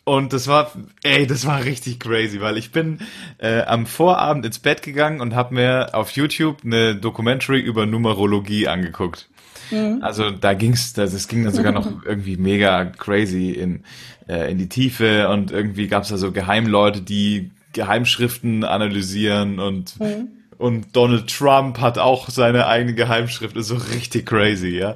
Und 0.05 0.33
das 0.33 0.47
war, 0.47 0.73
ey, 1.03 1.27
das 1.27 1.47
war 1.47 1.65
richtig 1.65 2.01
crazy, 2.01 2.41
weil 2.41 2.57
ich 2.57 2.73
bin 2.73 2.99
äh, 3.39 3.63
am 3.63 3.87
Vorabend 3.87 4.45
ins 4.47 4.59
Bett 4.59 4.83
gegangen 4.83 5.21
und 5.21 5.35
habe 5.35 5.55
mir 5.55 5.95
auf 5.95 6.11
YouTube 6.13 6.59
eine 6.65 6.97
Documentary 6.97 7.61
über 7.61 7.87
Numerologie 7.87 8.69
angeguckt. 8.69 9.29
Mhm. 9.71 9.99
Also 10.03 10.31
da 10.31 10.55
ging's, 10.55 10.93
das, 10.93 11.13
das 11.13 11.29
ging 11.29 11.45
dann 11.45 11.55
sogar 11.55 11.73
noch 11.73 11.87
irgendwie 12.05 12.37
mega 12.37 12.85
crazy 12.87 13.51
in 13.51 13.85
äh, 14.29 14.51
in 14.51 14.59
die 14.59 14.69
Tiefe 14.69 15.29
und 15.29 15.51
irgendwie 15.51 15.89
gab's 15.89 16.09
da 16.09 16.17
so 16.17 16.33
Geheimleute, 16.33 17.01
die 17.01 17.51
Geheimschriften 17.73 18.65
analysieren 18.65 19.59
und 19.59 19.99
mhm. 20.01 20.29
und 20.59 20.97
Donald 20.97 21.29
Trump 21.29 21.81
hat 21.81 21.99
auch 21.99 22.29
seine 22.29 22.67
eigene 22.67 22.95
Geheimschrift, 22.95 23.57
ist 23.57 23.69
so 23.69 23.77
richtig 23.77 24.27
crazy, 24.27 24.79
ja. 24.79 24.95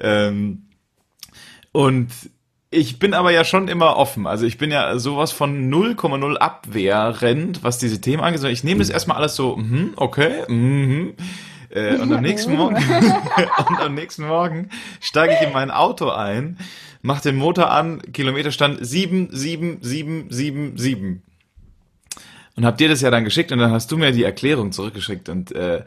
Ähm, 0.00 0.64
und 1.72 2.10
ich 2.74 2.98
bin 2.98 3.14
aber 3.14 3.30
ja 3.30 3.44
schon 3.44 3.68
immer 3.68 3.96
offen. 3.96 4.26
Also 4.26 4.44
ich 4.46 4.58
bin 4.58 4.70
ja 4.70 4.98
sowas 4.98 5.32
von 5.32 5.72
0,0 5.72 6.36
abwehrend, 6.36 7.62
was 7.62 7.78
diese 7.78 7.98
Themen 8.00 8.22
angeht. 8.22 8.42
Ich 8.44 8.64
nehme 8.64 8.80
das 8.80 8.88
erstmal 8.90 9.18
alles 9.18 9.36
so, 9.36 9.56
mm, 9.56 9.92
okay, 9.96 10.42
mm, 10.48 11.14
äh, 11.70 11.96
und 11.96 12.12
am 12.12 12.20
nächsten 12.22 12.54
Morgen 12.54 12.76
und 13.68 13.80
am 13.80 13.94
nächsten 13.94 14.26
Morgen 14.26 14.70
steige 15.00 15.34
ich 15.34 15.42
in 15.46 15.52
mein 15.52 15.70
Auto 15.70 16.08
ein, 16.10 16.58
mache 17.02 17.22
den 17.22 17.36
Motor 17.36 17.70
an, 17.70 18.02
Kilometerstand 18.12 18.84
77777 18.84 21.20
und 22.56 22.64
hab 22.64 22.78
dir 22.78 22.88
das 22.88 23.00
ja 23.00 23.10
dann 23.10 23.24
geschickt 23.24 23.50
und 23.52 23.58
dann 23.58 23.72
hast 23.72 23.90
du 23.90 23.96
mir 23.96 24.12
die 24.12 24.22
Erklärung 24.24 24.70
zurückgeschickt 24.72 25.28
und 25.28 25.52
äh, 25.52 25.82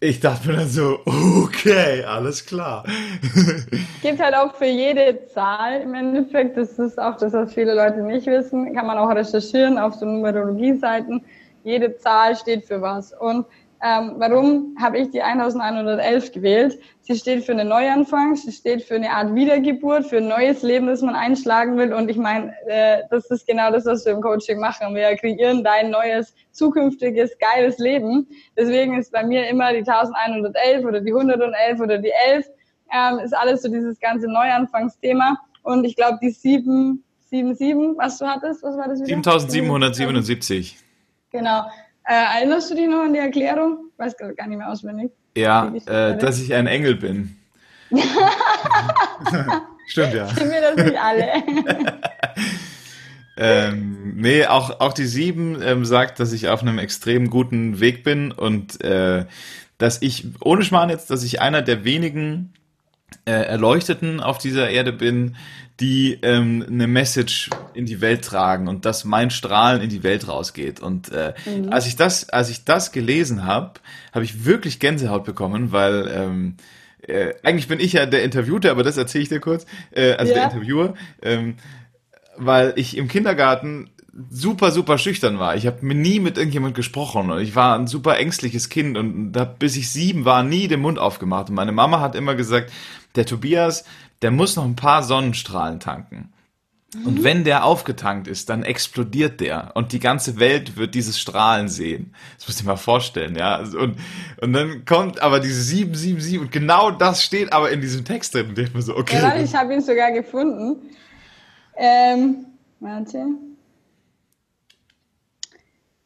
ich 0.00 0.18
dachte 0.18 0.48
mir 0.48 0.56
dann 0.56 0.68
so, 0.68 1.00
okay, 1.04 2.02
alles 2.04 2.44
klar. 2.46 2.84
Gibt 4.02 4.18
halt 4.18 4.34
auch 4.34 4.54
für 4.54 4.66
jede 4.66 5.26
Zahl 5.26 5.82
im 5.82 5.92
Endeffekt, 5.94 6.56
das 6.56 6.78
ist 6.78 6.98
auch 6.98 7.18
das, 7.18 7.34
was 7.34 7.52
viele 7.52 7.74
Leute 7.74 8.00
nicht 8.00 8.26
wissen, 8.26 8.74
kann 8.74 8.86
man 8.86 8.96
auch 8.96 9.10
recherchieren 9.10 9.78
auf 9.78 9.94
so 9.94 10.06
Numerologie-Seiten. 10.06 11.22
Jede 11.64 11.98
Zahl 11.98 12.34
steht 12.34 12.64
für 12.64 12.80
was. 12.80 13.12
Und 13.12 13.44
ähm, 13.82 14.16
warum 14.18 14.76
habe 14.78 14.98
ich 14.98 15.10
die 15.10 15.22
1111 15.22 16.32
gewählt? 16.32 16.78
Sie 17.00 17.16
steht 17.16 17.44
für 17.44 17.52
einen 17.52 17.68
Neuanfang, 17.68 18.36
sie 18.36 18.52
steht 18.52 18.82
für 18.82 18.94
eine 18.94 19.10
Art 19.10 19.34
Wiedergeburt, 19.34 20.06
für 20.06 20.18
ein 20.18 20.28
neues 20.28 20.62
Leben, 20.62 20.86
das 20.86 21.00
man 21.00 21.14
einschlagen 21.14 21.78
will. 21.78 21.94
Und 21.94 22.10
ich 22.10 22.18
meine, 22.18 22.52
äh, 22.66 23.02
das 23.08 23.30
ist 23.30 23.46
genau 23.46 23.70
das, 23.70 23.86
was 23.86 24.04
wir 24.04 24.12
im 24.12 24.20
Coaching 24.20 24.60
machen. 24.60 24.94
Wir 24.94 25.16
kreieren 25.16 25.64
dein 25.64 25.90
neues, 25.90 26.34
zukünftiges, 26.52 27.38
geiles 27.38 27.78
Leben. 27.78 28.28
Deswegen 28.54 28.98
ist 28.98 29.12
bei 29.12 29.24
mir 29.24 29.48
immer 29.48 29.72
die 29.72 29.78
1111 29.78 30.84
oder 30.84 31.00
die 31.00 31.14
111 31.14 31.80
oder 31.80 31.96
die 31.96 32.12
11, 32.28 32.46
ähm, 32.92 33.18
ist 33.20 33.34
alles 33.34 33.62
so 33.62 33.68
dieses 33.70 33.98
ganze 33.98 34.26
Neuanfangsthema. 34.30 35.38
Und 35.62 35.84
ich 35.84 35.96
glaube, 35.96 36.18
die 36.20 36.30
777, 36.30 37.96
was 37.96 38.18
du 38.18 38.26
hattest, 38.26 38.62
was 38.62 38.76
war 38.76 38.88
das 38.88 39.00
wieder? 39.00 39.06
7777. 39.06 40.76
Genau. 41.30 41.62
Äh, 42.10 42.38
erinnerst 42.38 42.68
du 42.68 42.74
dich 42.74 42.88
noch 42.88 43.04
an 43.04 43.12
die 43.12 43.20
Erklärung? 43.20 43.92
Weiß 43.96 44.16
gar 44.16 44.48
nicht 44.48 44.58
mehr 44.58 44.68
auswendig. 44.68 45.12
Ja, 45.36 45.72
äh, 45.86 46.18
dass 46.18 46.40
ich 46.40 46.52
ein 46.52 46.66
Engel 46.66 46.96
bin. 46.96 47.36
Stimmt 49.86 50.14
ja. 50.14 50.26
Sind 50.26 50.50
wir 50.50 50.60
das 50.60 50.84
nicht 50.84 50.98
alle? 50.98 51.28
ähm, 53.36 54.14
nee, 54.16 54.44
auch, 54.44 54.80
auch 54.80 54.92
die 54.92 55.06
sieben 55.06 55.62
ähm, 55.62 55.84
sagt, 55.84 56.18
dass 56.18 56.32
ich 56.32 56.48
auf 56.48 56.62
einem 56.62 56.80
extrem 56.80 57.30
guten 57.30 57.78
Weg 57.78 58.02
bin 58.02 58.32
und 58.32 58.82
äh, 58.82 59.26
dass 59.78 60.02
ich, 60.02 60.26
ohne 60.40 60.64
Schmarrn 60.64 60.90
jetzt, 60.90 61.10
dass 61.10 61.22
ich 61.22 61.40
einer 61.40 61.62
der 61.62 61.84
wenigen 61.84 62.52
äh, 63.24 63.32
Erleuchteten 63.32 64.20
auf 64.20 64.38
dieser 64.38 64.70
Erde 64.70 64.92
bin, 64.92 65.36
die 65.80 66.18
ähm, 66.22 66.64
eine 66.68 66.86
Message 66.86 67.48
in 67.72 67.86
die 67.86 68.00
Welt 68.00 68.24
tragen 68.24 68.68
und 68.68 68.84
dass 68.84 69.04
mein 69.04 69.30
Strahlen 69.30 69.80
in 69.80 69.88
die 69.88 70.02
Welt 70.02 70.28
rausgeht. 70.28 70.80
Und 70.80 71.10
äh, 71.10 71.32
mhm. 71.46 71.72
als 71.72 71.86
ich 71.86 71.96
das, 71.96 72.28
als 72.28 72.50
ich 72.50 72.64
das 72.64 72.92
gelesen 72.92 73.44
habe, 73.44 73.80
habe 74.12 74.24
ich 74.24 74.44
wirklich 74.44 74.78
Gänsehaut 74.78 75.24
bekommen, 75.24 75.72
weil 75.72 76.10
ähm, 76.14 76.56
äh, 77.06 77.32
eigentlich 77.42 77.68
bin 77.68 77.80
ich 77.80 77.94
ja 77.94 78.04
der 78.04 78.22
Interviewte, 78.22 78.70
aber 78.70 78.82
das 78.82 78.98
erzähle 78.98 79.22
ich 79.22 79.28
dir 79.30 79.40
kurz, 79.40 79.64
äh, 79.90 80.12
also 80.12 80.32
ja. 80.32 80.40
der 80.40 80.52
Interviewer, 80.52 80.94
ähm, 81.22 81.54
weil 82.36 82.74
ich 82.76 82.96
im 82.96 83.08
Kindergarten 83.08 83.90
super, 84.28 84.70
super 84.70 84.98
schüchtern 84.98 85.38
war. 85.38 85.56
Ich 85.56 85.66
habe 85.66 85.86
nie 85.86 86.20
mit 86.20 86.36
irgendjemand 86.36 86.74
gesprochen 86.74 87.30
und 87.30 87.40
ich 87.40 87.54
war 87.54 87.78
ein 87.78 87.86
super 87.86 88.18
ängstliches 88.18 88.68
Kind 88.68 88.98
und 88.98 89.32
da, 89.32 89.44
bis 89.44 89.76
ich 89.76 89.90
sieben 89.90 90.24
war, 90.24 90.42
nie 90.42 90.68
den 90.68 90.80
Mund 90.80 90.98
aufgemacht. 90.98 91.48
Und 91.48 91.54
meine 91.54 91.72
Mama 91.72 92.00
hat 92.00 92.14
immer 92.14 92.34
gesagt, 92.34 92.72
der 93.16 93.26
Tobias, 93.26 93.84
der 94.22 94.30
muss 94.30 94.56
noch 94.56 94.64
ein 94.64 94.76
paar 94.76 95.02
Sonnenstrahlen 95.02 95.80
tanken. 95.80 96.32
Und 96.92 97.18
mhm. 97.18 97.24
wenn 97.24 97.44
der 97.44 97.64
aufgetankt 97.64 98.26
ist, 98.26 98.48
dann 98.48 98.64
explodiert 98.64 99.40
der 99.40 99.70
und 99.74 99.92
die 99.92 100.00
ganze 100.00 100.40
Welt 100.40 100.76
wird 100.76 100.96
dieses 100.96 101.20
Strahlen 101.20 101.68
sehen. 101.68 102.16
Das 102.36 102.48
muss 102.48 102.58
ich 102.58 102.66
mal 102.66 102.74
vorstellen, 102.74 103.36
ja. 103.36 103.60
Und, 103.60 103.96
und 104.40 104.52
dann 104.52 104.84
kommt 104.84 105.22
aber 105.22 105.38
diese 105.38 105.62
777 105.62 106.40
und 106.40 106.50
genau 106.50 106.90
das 106.90 107.22
steht 107.22 107.52
aber 107.52 107.70
in 107.70 107.80
diesem 107.80 108.04
Text 108.04 108.34
drin. 108.34 108.48
Und 108.48 108.58
ich 108.58 108.74
mir 108.74 108.82
so, 108.82 108.96
okay. 108.96 109.22
Ja, 109.22 109.36
ich 109.36 109.54
habe 109.54 109.72
ihn 109.72 109.82
sogar 109.82 110.10
gefunden. 110.10 110.82
Ähm, 111.76 112.46
warte. 112.80 113.24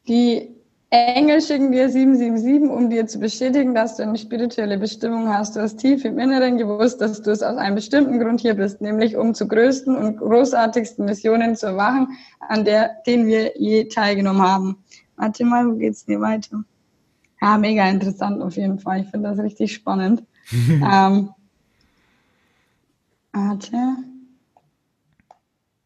Die 0.07 0.54
Engel 0.95 1.41
schicken 1.41 1.73
dir 1.73 1.89
777, 1.89 2.69
um 2.69 2.89
dir 2.89 3.05
zu 3.05 3.19
bestätigen, 3.19 3.75
dass 3.75 3.97
du 3.97 4.03
eine 4.03 4.17
spirituelle 4.17 4.77
Bestimmung 4.77 5.27
hast. 5.27 5.57
Du 5.57 5.59
hast 5.59 5.75
tief 5.75 6.05
im 6.05 6.17
Inneren 6.19 6.57
gewusst, 6.57 7.01
dass 7.01 7.21
du 7.21 7.31
es 7.31 7.43
aus 7.43 7.57
einem 7.57 7.75
bestimmten 7.75 8.17
Grund 8.17 8.39
hier 8.39 8.53
bist, 8.53 8.79
nämlich 8.79 9.17
um 9.17 9.33
zu 9.33 9.45
größten 9.45 9.93
und 9.93 10.17
großartigsten 10.17 11.03
Missionen 11.03 11.57
zu 11.57 11.65
erwachen, 11.65 12.17
an 12.39 12.63
der, 12.63 12.91
denen 13.05 13.25
wir 13.25 13.59
je 13.59 13.89
teilgenommen 13.89 14.41
haben. 14.41 14.77
Warte 15.17 15.43
mal, 15.43 15.67
wo 15.67 15.75
geht's 15.75 16.05
dir 16.05 16.21
weiter? 16.21 16.63
Ja, 17.41 17.57
mega 17.57 17.89
interessant 17.89 18.41
auf 18.41 18.55
jeden 18.55 18.79
Fall. 18.79 19.01
Ich 19.01 19.09
finde 19.09 19.29
das 19.29 19.39
richtig 19.39 19.73
spannend. 19.73 20.23
ähm, 20.69 21.29
warte. 23.33 23.97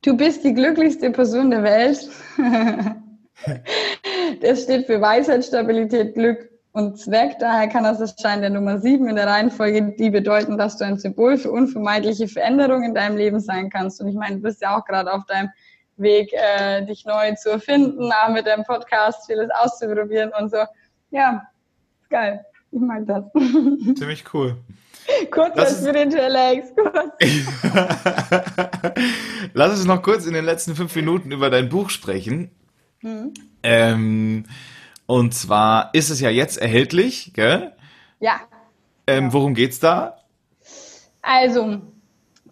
Du 0.03 0.16
bist 0.16 0.43
die 0.43 0.53
glücklichste 0.53 1.10
Person 1.10 1.49
der 1.49 1.64
Welt. 1.64 2.10
Das 4.41 4.63
steht 4.63 4.85
für 4.85 5.01
Weisheit, 5.01 5.43
Stabilität, 5.43 6.13
Glück 6.13 6.49
und 6.71 6.97
Zweck. 6.97 7.37
Daher 7.39 7.67
kann 7.67 7.83
das 7.83 7.99
Erscheinen 7.99 8.41
der 8.41 8.51
Nummer 8.51 8.79
sieben 8.79 9.09
in 9.09 9.15
der 9.15 9.27
Reihenfolge 9.27 9.95
die 9.97 10.09
bedeuten, 10.09 10.57
dass 10.57 10.77
du 10.77 10.85
ein 10.85 10.97
Symbol 10.97 11.37
für 11.37 11.51
unvermeidliche 11.51 12.27
Veränderungen 12.27 12.85
in 12.85 12.93
deinem 12.93 13.17
Leben 13.17 13.39
sein 13.39 13.69
kannst. 13.69 14.01
Und 14.01 14.07
ich 14.07 14.15
meine, 14.15 14.37
du 14.37 14.43
bist 14.43 14.61
ja 14.61 14.77
auch 14.77 14.85
gerade 14.85 15.11
auf 15.11 15.25
deinem 15.25 15.49
Weg, 15.97 16.31
äh, 16.33 16.85
dich 16.85 17.05
neu 17.05 17.33
zu 17.35 17.49
erfinden, 17.49 18.11
auch 18.11 18.29
mit 18.29 18.47
deinem 18.47 18.63
Podcast 18.63 19.25
vieles 19.25 19.49
auszuprobieren 19.51 20.31
und 20.39 20.49
so. 20.49 20.63
Ja, 21.11 21.43
geil. 22.09 22.45
Ich 22.71 22.79
mag 22.79 23.05
das. 23.07 23.25
Ziemlich 23.97 24.23
cool. 24.33 24.55
Kurz 25.31 25.57
als 25.57 25.79
spiritueller 25.79 26.51
Exkurs. 26.51 27.09
Lass 29.53 29.71
uns 29.71 29.85
noch 29.85 30.03
kurz 30.03 30.27
in 30.27 30.33
den 30.33 30.45
letzten 30.45 30.75
fünf 30.75 30.95
Minuten 30.95 31.31
über 31.31 31.49
dein 31.49 31.67
Buch 31.67 31.89
sprechen. 31.89 32.51
Mhm. 33.01 33.33
Ähm, 33.64 34.45
und 35.05 35.34
zwar 35.34 35.89
ist 35.93 36.10
es 36.10 36.20
ja 36.20 36.30
jetzt 36.30 36.57
erhältlich, 36.57 37.34
gell? 37.34 37.74
Ja. 38.20 38.41
Ähm. 39.07 39.34
Worum 39.34 39.53
geht's 39.53 39.80
da? 39.80 40.18
Also, 41.22 41.82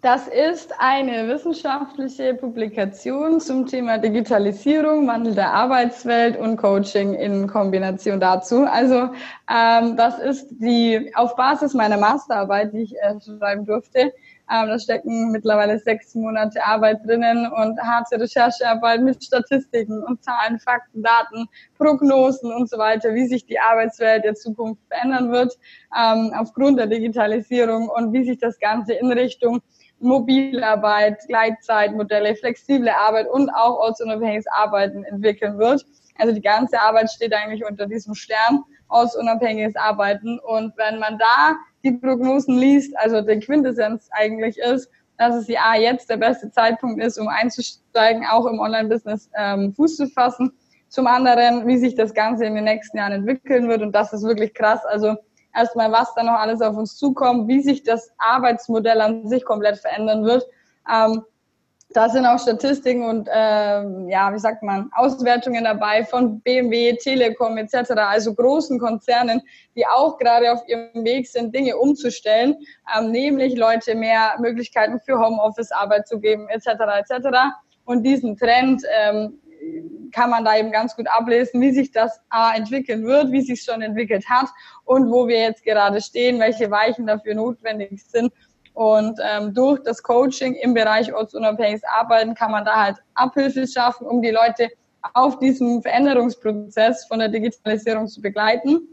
das 0.00 0.28
ist 0.28 0.72
eine 0.78 1.26
wissenschaftliche 1.26 2.34
Publikation 2.34 3.40
zum 3.40 3.66
Thema 3.66 3.98
Digitalisierung, 3.98 5.08
Wandel 5.08 5.34
der 5.34 5.52
Arbeitswelt 5.52 6.36
und 6.38 6.56
Coaching 6.56 7.14
in 7.14 7.48
Kombination 7.48 8.20
dazu. 8.20 8.64
Also 8.64 9.10
ähm, 9.52 9.96
das 9.96 10.20
ist 10.20 10.50
die 10.50 11.10
auf 11.16 11.34
Basis 11.34 11.74
meiner 11.74 11.96
Masterarbeit, 11.96 12.72
die 12.72 12.82
ich 12.82 12.94
äh, 12.96 13.14
schreiben 13.20 13.66
durfte. 13.66 14.12
Ähm, 14.50 14.68
da 14.68 14.78
stecken 14.78 15.30
mittlerweile 15.30 15.78
sechs 15.78 16.14
Monate 16.14 16.64
Arbeit 16.64 17.06
drinnen 17.06 17.50
und 17.52 17.78
harte 17.80 18.20
Recherchearbeit 18.20 19.02
mit 19.02 19.22
Statistiken 19.22 20.02
und 20.04 20.22
Zahlen, 20.24 20.58
Fakten, 20.58 21.02
Daten, 21.02 21.46
Prognosen 21.76 22.52
und 22.52 22.68
so 22.70 22.78
weiter, 22.78 23.14
wie 23.14 23.26
sich 23.26 23.44
die 23.44 23.60
Arbeitswelt 23.60 24.24
der 24.24 24.34
Zukunft 24.34 24.82
verändern 24.88 25.30
wird 25.30 25.58
ähm, 25.96 26.32
aufgrund 26.36 26.78
der 26.78 26.86
Digitalisierung 26.86 27.88
und 27.88 28.12
wie 28.12 28.24
sich 28.24 28.38
das 28.38 28.58
Ganze 28.58 28.94
in 28.94 29.12
Richtung 29.12 29.60
Mobilarbeit, 30.00 31.18
Gleitzeitmodelle, 31.26 32.36
flexible 32.36 32.88
Arbeit 32.88 33.28
und 33.28 33.50
auch 33.50 33.78
ortsunabhängiges 33.78 34.46
Arbeiten 34.46 35.04
entwickeln 35.04 35.58
wird. 35.58 35.84
Also 36.16 36.32
die 36.32 36.40
ganze 36.40 36.80
Arbeit 36.80 37.10
steht 37.10 37.32
eigentlich 37.32 37.64
unter 37.64 37.86
diesem 37.86 38.14
Stern 38.14 38.64
ortsunabhängiges 38.88 39.76
Arbeiten. 39.76 40.38
Und 40.40 40.76
wenn 40.76 40.98
man 40.98 41.18
da 41.18 41.56
die 41.84 41.92
Prognosen 41.92 42.58
liest, 42.58 42.96
also 42.98 43.20
der 43.20 43.40
Quintessenz 43.40 44.08
eigentlich 44.12 44.58
ist, 44.58 44.90
dass 45.18 45.34
es 45.34 45.48
ja 45.48 45.74
jetzt 45.76 46.08
der 46.08 46.16
beste 46.16 46.50
Zeitpunkt 46.50 47.02
ist, 47.02 47.18
um 47.18 47.28
einzusteigen, 47.28 48.24
auch 48.30 48.46
im 48.46 48.60
Online-Business 48.60 49.30
ähm, 49.36 49.74
Fuß 49.74 49.96
zu 49.96 50.06
fassen. 50.06 50.52
Zum 50.88 51.06
anderen, 51.06 51.66
wie 51.66 51.76
sich 51.76 51.96
das 51.96 52.14
Ganze 52.14 52.46
in 52.46 52.54
den 52.54 52.64
nächsten 52.64 52.96
Jahren 52.96 53.12
entwickeln 53.12 53.68
wird. 53.68 53.82
Und 53.82 53.92
das 53.92 54.12
ist 54.12 54.22
wirklich 54.22 54.54
krass. 54.54 54.84
Also 54.86 55.16
erstmal, 55.54 55.92
was 55.92 56.14
da 56.14 56.22
noch 56.22 56.38
alles 56.38 56.62
auf 56.62 56.76
uns 56.76 56.96
zukommt, 56.96 57.48
wie 57.48 57.60
sich 57.60 57.82
das 57.82 58.10
Arbeitsmodell 58.18 59.00
an 59.00 59.28
sich 59.28 59.44
komplett 59.44 59.78
verändern 59.78 60.24
wird. 60.24 60.46
Ähm, 60.90 61.22
da 61.90 62.08
sind 62.10 62.26
auch 62.26 62.38
Statistiken 62.38 63.04
und 63.04 63.28
äh, 63.28 64.10
ja, 64.10 64.32
wie 64.32 64.38
sagt 64.38 64.62
man, 64.62 64.90
Auswertungen 64.94 65.64
dabei 65.64 66.04
von 66.04 66.40
BMW, 66.40 66.94
Telekom 66.96 67.56
etc., 67.56 67.92
also 67.96 68.34
großen 68.34 68.78
Konzernen, 68.78 69.40
die 69.74 69.86
auch 69.86 70.18
gerade 70.18 70.52
auf 70.52 70.60
ihrem 70.68 71.04
Weg 71.04 71.26
sind, 71.26 71.54
Dinge 71.54 71.76
umzustellen, 71.78 72.56
ähm, 72.94 73.10
nämlich 73.10 73.56
Leute 73.56 73.94
mehr 73.94 74.34
Möglichkeiten 74.38 75.00
für 75.00 75.18
Homeoffice-Arbeit 75.18 76.06
zu 76.06 76.20
geben 76.20 76.48
etc. 76.48 76.68
etc. 76.98 77.28
Und 77.86 78.02
diesen 78.02 78.36
Trend 78.36 78.82
ähm, 79.00 79.40
kann 80.12 80.30
man 80.30 80.44
da 80.44 80.56
eben 80.56 80.70
ganz 80.70 80.94
gut 80.94 81.06
ablesen, 81.08 81.60
wie 81.60 81.72
sich 81.72 81.90
das 81.90 82.20
A 82.28 82.54
entwickeln 82.54 83.04
wird, 83.04 83.32
wie 83.32 83.40
sich 83.40 83.62
schon 83.62 83.82
entwickelt 83.82 84.28
hat 84.28 84.48
und 84.84 85.10
wo 85.10 85.26
wir 85.26 85.40
jetzt 85.40 85.64
gerade 85.64 86.00
stehen, 86.00 86.38
welche 86.38 86.70
Weichen 86.70 87.06
dafür 87.06 87.34
notwendig 87.34 88.02
sind. 88.04 88.32
Und 88.78 89.18
ähm, 89.28 89.54
durch 89.54 89.82
das 89.82 90.00
Coaching 90.04 90.54
im 90.54 90.72
Bereich 90.72 91.12
ortsunabhängiges 91.12 91.82
Arbeiten 91.82 92.36
kann 92.36 92.52
man 92.52 92.64
da 92.64 92.76
halt 92.76 92.96
Abhilfe 93.14 93.66
schaffen, 93.66 94.06
um 94.06 94.22
die 94.22 94.30
Leute 94.30 94.68
auf 95.14 95.40
diesem 95.40 95.82
Veränderungsprozess 95.82 97.04
von 97.06 97.18
der 97.18 97.28
Digitalisierung 97.28 98.06
zu 98.06 98.22
begleiten. 98.22 98.86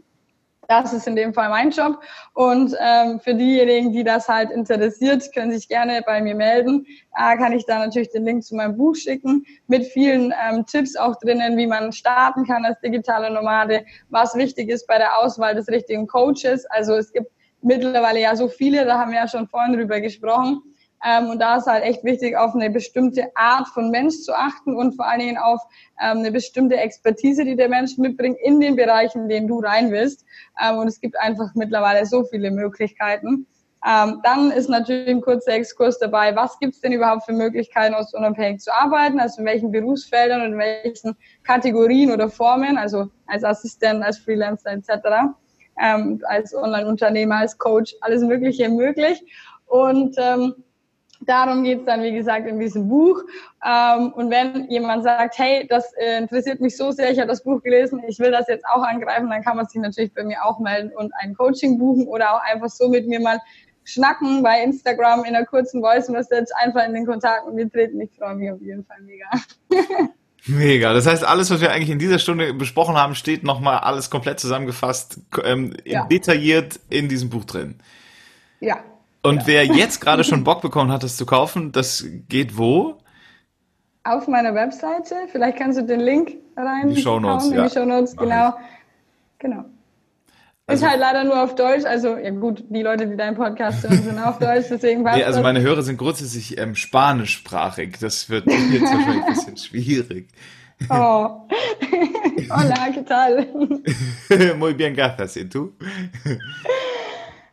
Das 0.66 0.92
ist 0.92 1.06
in 1.06 1.14
dem 1.14 1.32
Fall 1.32 1.50
mein 1.50 1.70
Job. 1.70 2.00
Und 2.34 2.74
ähm, 2.80 3.20
für 3.20 3.36
diejenigen, 3.36 3.92
die 3.92 4.02
das 4.02 4.28
halt 4.28 4.50
interessiert, 4.50 5.32
können 5.32 5.52
sich 5.52 5.68
gerne 5.68 6.02
bei 6.04 6.20
mir 6.20 6.34
melden. 6.34 6.84
Äh, 7.16 7.36
kann 7.36 7.52
ich 7.52 7.64
da 7.64 7.78
natürlich 7.78 8.10
den 8.10 8.24
Link 8.24 8.42
zu 8.42 8.56
meinem 8.56 8.76
Buch 8.76 8.96
schicken 8.96 9.46
mit 9.68 9.86
vielen 9.86 10.34
ähm, 10.50 10.66
Tipps 10.66 10.96
auch 10.96 11.14
drinnen, 11.20 11.56
wie 11.56 11.68
man 11.68 11.92
starten 11.92 12.44
kann 12.44 12.64
als 12.64 12.80
digitale 12.80 13.30
Nomade, 13.30 13.84
was 14.08 14.34
wichtig 14.34 14.68
ist 14.68 14.88
bei 14.88 14.98
der 14.98 15.16
Auswahl 15.16 15.54
des 15.54 15.68
richtigen 15.68 16.08
Coaches. 16.08 16.66
Also 16.70 16.96
es 16.96 17.12
gibt 17.12 17.30
mittlerweile 17.66 18.20
ja 18.20 18.36
so 18.36 18.48
viele, 18.48 18.84
da 18.84 18.98
haben 18.98 19.10
wir 19.10 19.18
ja 19.18 19.28
schon 19.28 19.48
vorhin 19.48 19.74
drüber 19.74 20.00
gesprochen. 20.00 20.62
Ähm, 21.04 21.28
und 21.28 21.40
da 21.40 21.56
ist 21.56 21.66
halt 21.66 21.84
echt 21.84 22.04
wichtig, 22.04 22.36
auf 22.36 22.54
eine 22.54 22.70
bestimmte 22.70 23.30
Art 23.34 23.68
von 23.68 23.90
Mensch 23.90 24.22
zu 24.22 24.34
achten 24.34 24.74
und 24.74 24.94
vor 24.94 25.06
allen 25.06 25.20
Dingen 25.20 25.36
auf 25.36 25.60
ähm, 26.00 26.18
eine 26.18 26.32
bestimmte 26.32 26.76
Expertise, 26.76 27.44
die 27.44 27.56
der 27.56 27.68
Mensch 27.68 27.98
mitbringt 27.98 28.38
in 28.42 28.60
den 28.60 28.76
Bereichen, 28.76 29.22
in 29.22 29.28
denen 29.28 29.48
du 29.48 29.60
rein 29.60 29.90
willst. 29.90 30.24
Ähm, 30.62 30.78
und 30.78 30.88
es 30.88 31.00
gibt 31.00 31.18
einfach 31.20 31.54
mittlerweile 31.54 32.06
so 32.06 32.24
viele 32.24 32.50
Möglichkeiten. 32.50 33.46
Ähm, 33.86 34.20
dann 34.24 34.50
ist 34.50 34.70
natürlich 34.70 35.08
ein 35.08 35.20
kurzer 35.20 35.52
Exkurs 35.52 35.98
dabei, 35.98 36.34
was 36.34 36.58
gibt 36.58 36.74
es 36.74 36.80
denn 36.80 36.92
überhaupt 36.92 37.24
für 37.24 37.32
Möglichkeiten, 37.32 37.94
aus 37.94 38.14
unabhängig 38.14 38.60
zu 38.60 38.74
arbeiten, 38.74 39.20
also 39.20 39.40
in 39.40 39.46
welchen 39.46 39.70
Berufsfeldern 39.70 40.40
und 40.40 40.52
in 40.54 40.58
welchen 40.58 41.16
Kategorien 41.44 42.10
oder 42.10 42.28
Formen, 42.28 42.78
also 42.78 43.10
als 43.26 43.44
Assistent, 43.44 44.02
als 44.02 44.18
Freelancer 44.18 44.70
etc., 44.72 45.36
ähm, 45.80 46.22
als 46.26 46.54
Online-Unternehmer, 46.54 47.36
als 47.36 47.58
Coach, 47.58 47.94
alles 48.00 48.22
Mögliche 48.22 48.68
möglich. 48.68 49.22
Und 49.66 50.16
ähm, 50.18 50.54
Darum 51.20 51.64
es 51.64 51.84
dann, 51.84 52.02
wie 52.02 52.12
gesagt, 52.12 52.46
in 52.46 52.58
diesem 52.58 52.88
Buch. 52.88 53.22
Ähm, 53.64 54.12
und 54.12 54.30
wenn 54.30 54.68
jemand 54.70 55.04
sagt, 55.04 55.38
hey, 55.38 55.66
das 55.66 55.92
äh, 55.94 56.18
interessiert 56.18 56.60
mich 56.60 56.76
so 56.76 56.90
sehr, 56.90 57.10
ich 57.10 57.18
habe 57.18 57.28
das 57.28 57.42
Buch 57.42 57.62
gelesen, 57.62 58.02
ich 58.06 58.18
will 58.18 58.30
das 58.30 58.48
jetzt 58.48 58.66
auch 58.66 58.82
angreifen, 58.82 59.30
dann 59.30 59.42
kann 59.42 59.56
man 59.56 59.66
sich 59.66 59.80
natürlich 59.80 60.12
bei 60.12 60.24
mir 60.24 60.44
auch 60.44 60.58
melden 60.58 60.92
und 60.94 61.12
ein 61.20 61.34
Coaching 61.34 61.78
buchen 61.78 62.06
oder 62.06 62.34
auch 62.34 62.42
einfach 62.42 62.68
so 62.68 62.88
mit 62.88 63.08
mir 63.08 63.20
mal 63.20 63.40
schnacken 63.84 64.42
bei 64.42 64.62
Instagram 64.62 65.24
in 65.24 65.34
einer 65.34 65.46
kurzen 65.46 65.80
Voice 65.80 66.08
Message, 66.08 66.50
einfach 66.60 66.84
in 66.86 66.92
den 66.92 67.06
Kontakt 67.06 67.46
und 67.46 67.56
wir 67.56 67.70
treten. 67.70 68.00
Ich 68.00 68.10
freue 68.16 68.34
mich 68.34 68.50
auf 68.50 68.60
jeden 68.60 68.84
Fall 68.84 69.00
mega. 69.02 69.26
Mega. 70.46 70.92
Das 70.92 71.06
heißt, 71.06 71.24
alles, 71.24 71.50
was 71.50 71.60
wir 71.60 71.72
eigentlich 71.72 71.90
in 71.90 71.98
dieser 71.98 72.18
Stunde 72.18 72.54
besprochen 72.54 72.96
haben, 72.96 73.14
steht 73.14 73.42
nochmal 73.42 73.78
alles 73.78 74.10
komplett 74.10 74.38
zusammengefasst, 74.38 75.20
ähm, 75.44 75.74
ja. 75.84 76.04
detailliert 76.06 76.78
in 76.88 77.08
diesem 77.08 77.30
Buch 77.30 77.44
drin. 77.44 77.76
Ja, 78.60 78.78
und 79.26 79.40
ja. 79.40 79.46
wer 79.46 79.64
jetzt 79.76 80.00
gerade 80.00 80.24
schon 80.24 80.44
Bock 80.44 80.62
bekommen 80.62 80.92
hat, 80.92 81.02
das 81.02 81.16
zu 81.16 81.26
kaufen, 81.26 81.72
das 81.72 82.06
geht 82.28 82.56
wo? 82.56 82.98
Auf 84.04 84.28
meiner 84.28 84.54
Webseite. 84.54 85.16
Vielleicht 85.32 85.58
kannst 85.58 85.78
du 85.78 85.82
den 85.82 86.00
Link 86.00 86.34
rein. 86.56 86.90
Die 86.90 87.02
Show 87.02 87.18
Notes, 87.18 87.50
ja. 87.50 87.64
Die 87.64 87.74
Show 87.74 87.84
Notes, 87.84 88.16
genau. 88.16 88.54
Genau. 89.38 89.64
Also, 90.68 90.84
ist 90.84 90.90
halt 90.90 91.00
leider 91.00 91.22
nur 91.22 91.40
auf 91.40 91.54
Deutsch, 91.54 91.84
also 91.84 92.16
ja 92.16 92.30
gut, 92.30 92.64
die 92.68 92.82
Leute, 92.82 93.06
die 93.06 93.16
deinen 93.16 93.36
Podcast 93.36 93.84
hören, 93.84 94.02
sind 94.02 94.18
auf 94.18 94.38
Deutsch, 94.40 94.66
deswegen 94.68 95.04
passt 95.04 95.18
Nee, 95.18 95.22
also 95.22 95.40
meine 95.40 95.60
Hörer 95.60 95.82
sind 95.82 95.96
grundsätzlich 95.96 96.58
ähm, 96.58 96.74
spanischsprachig, 96.74 97.98
das 98.00 98.28
wird 98.28 98.46
jetzt 98.46 98.82
wahrscheinlich 98.82 99.24
ein 99.24 99.32
bisschen 99.32 99.56
schwierig. 99.58 100.28
Oh. 100.90 100.94
Hola, 102.50 102.90
¿qué 102.92 103.04
tal? 103.04 103.46
Muy 104.58 104.74
bien, 104.74 104.94
gracias. 104.94 105.36
¿Y 105.36 105.48
tú? 105.48 105.72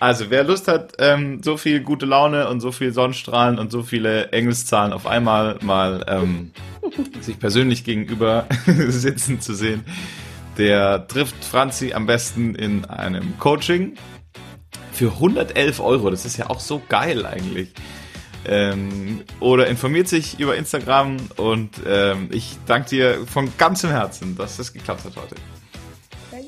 Also, 0.00 0.30
wer 0.30 0.44
Lust 0.44 0.68
hat, 0.68 0.92
ähm, 1.00 1.42
so 1.42 1.56
viel 1.56 1.80
gute 1.80 2.06
Laune 2.06 2.48
und 2.48 2.60
so 2.60 2.70
viel 2.70 2.92
Sonnenstrahlen 2.92 3.58
und 3.58 3.72
so 3.72 3.82
viele 3.82 4.30
Engelszahlen 4.30 4.92
auf 4.92 5.08
einmal 5.08 5.58
mal 5.60 6.06
ähm, 6.06 6.52
sich 7.20 7.40
persönlich 7.40 7.82
gegenüber 7.84 8.46
sitzen 8.66 9.40
zu 9.40 9.54
sehen, 9.54 9.84
der 10.58 11.06
trifft 11.08 11.44
Franzi 11.44 11.92
am 11.94 12.06
besten 12.06 12.54
in 12.54 12.84
einem 12.84 13.38
Coaching 13.38 13.94
für 14.92 15.12
111 15.12 15.80
Euro. 15.80 16.10
Das 16.10 16.24
ist 16.24 16.36
ja 16.36 16.50
auch 16.50 16.60
so 16.60 16.82
geil 16.88 17.24
eigentlich. 17.24 17.72
Ähm, 18.46 19.22
oder 19.40 19.66
informiert 19.66 20.08
sich 20.08 20.38
über 20.38 20.56
Instagram 20.56 21.16
und 21.36 21.70
ähm, 21.86 22.28
ich 22.30 22.56
danke 22.66 22.90
dir 22.90 23.26
von 23.26 23.52
ganzem 23.58 23.90
Herzen, 23.90 24.36
dass 24.36 24.56
das 24.56 24.72
geklappt 24.72 25.04
hat 25.04 25.16
heute 25.16 25.36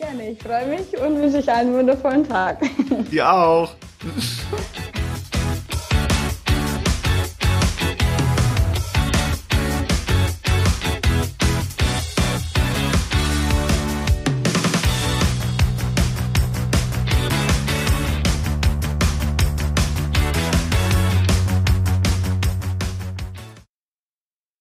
gerne. 0.00 0.30
Ich 0.30 0.42
freue 0.42 0.66
mich 0.66 0.98
und 0.98 1.20
wünsche 1.20 1.38
euch 1.38 1.48
einen 1.48 1.74
wundervollen 1.74 2.26
Tag. 2.26 2.60
Dir 3.10 3.30
auch. 3.32 3.74